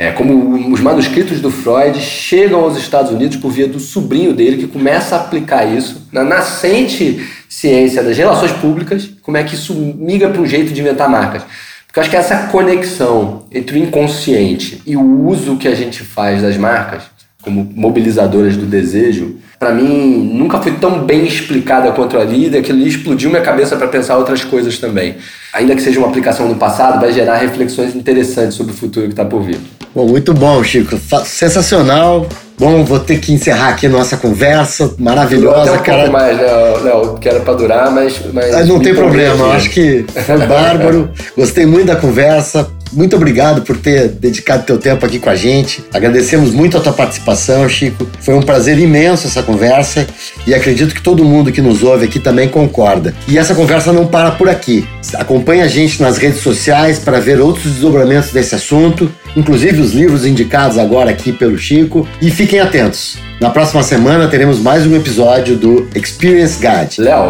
É, 0.00 0.12
como 0.12 0.72
os 0.72 0.80
manuscritos 0.80 1.40
do 1.40 1.50
Freud 1.50 1.98
chegam 2.00 2.60
aos 2.60 2.78
Estados 2.78 3.10
Unidos 3.10 3.36
por 3.36 3.50
via 3.50 3.66
do 3.66 3.80
sobrinho 3.80 4.32
dele, 4.32 4.58
que 4.58 4.68
começa 4.68 5.16
a 5.16 5.20
aplicar 5.22 5.64
isso 5.64 6.06
na 6.12 6.22
nascente 6.22 7.28
ciência 7.48 8.00
das 8.00 8.16
relações 8.16 8.52
públicas, 8.52 9.10
como 9.22 9.36
é 9.36 9.42
que 9.42 9.56
isso 9.56 9.74
migra 9.74 10.28
para 10.28 10.40
um 10.40 10.46
jeito 10.46 10.72
de 10.72 10.80
inventar 10.80 11.08
marcas. 11.08 11.42
Porque 11.84 11.98
eu 11.98 12.02
acho 12.02 12.10
que 12.10 12.16
essa 12.16 12.46
conexão 12.46 13.42
entre 13.50 13.76
o 13.76 13.82
inconsciente 13.82 14.80
e 14.86 14.96
o 14.96 15.26
uso 15.26 15.56
que 15.56 15.66
a 15.66 15.74
gente 15.74 16.04
faz 16.04 16.42
das 16.42 16.56
marcas, 16.56 17.02
como 17.42 17.68
mobilizadoras 17.74 18.56
do 18.56 18.66
desejo, 18.66 19.38
para 19.58 19.72
mim 19.72 20.30
nunca 20.32 20.60
foi 20.60 20.76
tão 20.76 21.04
bem 21.04 21.26
explicada 21.26 21.90
quanto 21.90 22.16
ali, 22.16 22.48
e 22.48 22.56
aquilo 22.56 22.78
ali 22.78 22.88
explodiu 22.88 23.30
minha 23.30 23.42
cabeça 23.42 23.74
para 23.74 23.88
pensar 23.88 24.16
outras 24.16 24.44
coisas 24.44 24.78
também. 24.78 25.16
Ainda 25.52 25.74
que 25.74 25.82
seja 25.82 25.98
uma 25.98 26.08
aplicação 26.08 26.46
no 26.46 26.54
passado, 26.54 27.00
vai 27.00 27.12
gerar 27.12 27.38
reflexões 27.38 27.96
interessantes 27.96 28.54
sobre 28.54 28.72
o 28.72 28.76
futuro 28.76 29.06
que 29.06 29.12
está 29.12 29.24
por 29.24 29.42
vir. 29.42 29.58
Bom, 29.94 30.06
muito 30.06 30.32
bom, 30.34 30.62
Chico. 30.62 30.98
Sensacional. 31.24 32.26
Bom, 32.58 32.84
vou 32.84 32.98
ter 32.98 33.20
que 33.20 33.32
encerrar 33.32 33.68
aqui 33.68 33.86
nossa 33.86 34.16
conversa 34.16 34.92
maravilhosa, 34.98 35.74
um 35.74 35.78
cara. 35.78 36.10
Mais, 36.10 36.36
né, 36.36 36.46
Léo? 36.82 37.14
Que 37.14 37.28
era 37.28 37.40
para 37.40 37.54
durar, 37.54 37.90
mas. 37.92 38.20
mas 38.32 38.52
ah, 38.52 38.64
não 38.64 38.80
tem 38.80 38.92
problema, 38.94 39.44
eu 39.44 39.52
acho 39.52 39.70
que 39.70 40.04
foi 40.26 40.38
bárbaro. 40.38 41.08
Gostei 41.38 41.64
muito 41.64 41.86
da 41.86 41.94
conversa. 41.94 42.68
Muito 42.92 43.16
obrigado 43.16 43.62
por 43.62 43.76
ter 43.76 44.08
dedicado 44.08 44.64
teu 44.64 44.78
tempo 44.78 45.04
aqui 45.04 45.18
com 45.18 45.28
a 45.30 45.36
gente. 45.36 45.84
Agradecemos 45.92 46.52
muito 46.52 46.76
a 46.76 46.80
tua 46.80 46.92
participação, 46.92 47.68
Chico. 47.68 48.06
Foi 48.20 48.34
um 48.34 48.42
prazer 48.42 48.78
imenso 48.78 49.26
essa 49.26 49.42
conversa 49.42 50.06
e 50.46 50.54
acredito 50.54 50.94
que 50.94 51.02
todo 51.02 51.24
mundo 51.24 51.52
que 51.52 51.60
nos 51.60 51.82
ouve 51.82 52.06
aqui 52.06 52.18
também 52.18 52.48
concorda. 52.48 53.14
E 53.26 53.38
essa 53.38 53.54
conversa 53.54 53.92
não 53.92 54.06
para 54.06 54.30
por 54.32 54.48
aqui. 54.48 54.86
Acompanhe 55.14 55.62
a 55.62 55.68
gente 55.68 56.00
nas 56.00 56.18
redes 56.18 56.40
sociais 56.40 56.98
para 56.98 57.20
ver 57.20 57.40
outros 57.40 57.72
desdobramentos 57.72 58.30
desse 58.30 58.54
assunto, 58.54 59.10
inclusive 59.36 59.80
os 59.80 59.92
livros 59.92 60.24
indicados 60.24 60.78
agora 60.78 61.10
aqui 61.10 61.32
pelo 61.32 61.58
Chico. 61.58 62.08
E 62.20 62.30
fiquem 62.30 62.60
atentos. 62.60 63.18
Na 63.40 63.50
próxima 63.50 63.82
semana 63.82 64.28
teremos 64.28 64.58
mais 64.58 64.86
um 64.86 64.96
episódio 64.96 65.56
do 65.56 65.88
Experience 65.94 66.58
Guide. 66.58 67.00
Léo, 67.00 67.28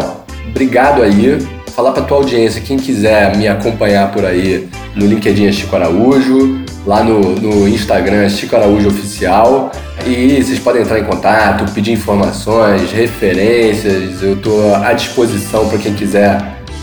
obrigado 0.49 1.03
aí 1.03 1.39
falar 1.79 1.93
para 1.93 2.03
tua 2.03 2.17
audiência, 2.17 2.61
quem 2.61 2.77
quiser 2.77 3.37
me 3.37 3.47
acompanhar 3.47 4.11
por 4.11 4.25
aí 4.25 4.69
no 4.99 5.07
LinkedIn 5.07 5.47
é 5.47 5.53
Chico 5.53 5.77
Araújo, 5.77 6.61
lá 6.85 7.05
no, 7.05 7.21
no 7.21 7.69
Instagram 7.69 8.25
é 8.25 8.29
Chico 8.29 8.57
Araújo 8.57 8.89
Oficial. 8.89 9.71
E 10.05 10.43
vocês 10.43 10.59
podem 10.59 10.83
entrar 10.83 10.99
em 10.99 11.05
contato, 11.05 11.71
pedir 11.73 11.93
informações, 11.93 12.91
referências. 12.91 14.23
Eu 14.23 14.35
estou 14.35 14.75
à 14.75 14.93
disposição 14.93 15.69
para 15.69 15.79
quem 15.79 15.95
quiser 15.95 16.39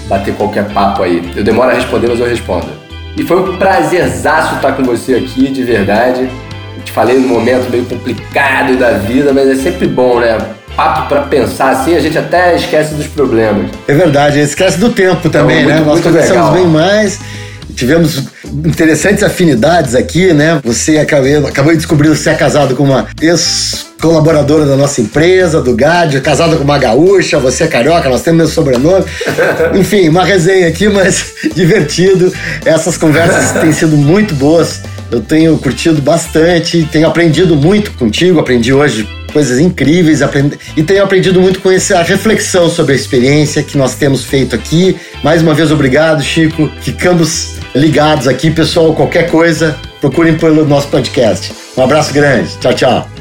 bater 0.07 0.33
qualquer 0.35 0.65
papo 0.69 1.03
aí. 1.03 1.29
Eu 1.35 1.43
demoro 1.43 1.69
a 1.69 1.73
responder, 1.73 2.07
mas 2.07 2.19
eu 2.19 2.27
respondo. 2.27 2.67
E 3.17 3.23
foi 3.23 3.37
um 3.37 3.57
prazerzaço 3.57 4.55
estar 4.55 4.73
com 4.73 4.83
você 4.83 5.15
aqui, 5.15 5.49
de 5.49 5.63
verdade. 5.63 6.29
Eu 6.77 6.83
te 6.83 6.91
falei 6.91 7.17
num 7.17 7.27
momento 7.27 7.69
meio 7.69 7.85
complicado 7.85 8.77
da 8.77 8.91
vida, 8.91 9.33
mas 9.33 9.49
é 9.49 9.55
sempre 9.55 9.87
bom, 9.87 10.19
né? 10.19 10.37
papo 10.75 11.07
para 11.07 11.21
pensar 11.21 11.69
assim, 11.69 11.95
a 11.95 12.01
gente 12.01 12.17
até 12.17 12.53
esquece 12.53 12.95
dos 12.95 13.07
problemas. 13.07 13.71
É 13.87 13.93
verdade, 13.93 14.39
esquece 14.39 14.77
do 14.77 14.89
tempo 14.89 15.29
também, 15.29 15.63
então, 15.63 15.69
muito, 15.69 15.85
né? 15.85 15.93
Nós 15.93 16.01
conversamos 16.01 16.53
bem 16.53 16.67
mais. 16.67 17.21
Tivemos 17.75 18.23
interessantes 18.43 19.21
afinidades 19.21 19.95
aqui, 19.95 20.33
né? 20.33 20.59
Você 20.63 20.97
acabou, 20.97 21.47
acabou 21.47 21.71
de 21.71 21.77
descobrir 21.77 22.09
que 22.09 22.15
você 22.15 22.29
é 22.29 22.33
casado 22.33 22.75
com 22.75 22.83
uma 22.83 23.07
ex-colaboradora 23.21 24.65
da 24.65 24.75
nossa 24.75 25.01
empresa, 25.01 25.61
do 25.61 25.75
GAD, 25.75 26.21
casada 26.21 26.55
com 26.55 26.63
uma 26.63 26.77
gaúcha, 26.77 27.37
você 27.37 27.65
é 27.65 27.67
carioca, 27.67 28.09
nós 28.09 28.21
temos 28.21 28.37
meu 28.37 28.47
sobrenome. 28.47 29.05
Enfim, 29.77 30.07
uma 30.09 30.23
resenha 30.23 30.67
aqui, 30.67 30.87
mas 30.87 31.33
divertido. 31.53 32.31
Essas 32.65 32.97
conversas 32.97 33.59
têm 33.61 33.71
sido 33.73 33.97
muito 33.97 34.33
boas 34.35 34.81
Eu 35.11 35.19
tenho 35.19 35.57
curtido 35.57 36.01
bastante, 36.01 36.87
tenho 36.91 37.07
aprendido 37.07 37.55
muito 37.55 37.91
contigo, 37.91 38.39
aprendi 38.39 38.73
hoje 38.73 39.07
coisas 39.35 39.59
incríveis 39.59 40.21
aprendi, 40.21 40.57
e 40.77 40.81
tenho 40.81 41.03
aprendido 41.03 41.41
muito 41.41 41.59
com 41.59 41.69
essa 41.69 42.01
reflexão 42.01 42.69
sobre 42.69 42.93
a 42.93 42.95
experiência 42.95 43.61
que 43.61 43.77
nós 43.77 43.95
temos 43.95 44.23
feito 44.23 44.55
aqui. 44.55 44.95
Mais 45.21 45.41
uma 45.41 45.53
vez, 45.53 45.73
obrigado, 45.73 46.23
Chico. 46.23 46.71
Ficamos 46.79 47.55
ligados 47.75 48.29
aqui, 48.29 48.49
pessoal. 48.49 48.95
Qualquer 48.95 49.29
coisa, 49.29 49.77
procurem 49.99 50.37
pelo 50.37 50.65
nosso 50.65 50.87
podcast. 50.87 51.51
Um 51.75 51.83
abraço 51.83 52.13
grande. 52.13 52.49
Tchau, 52.61 52.73
tchau. 52.73 53.14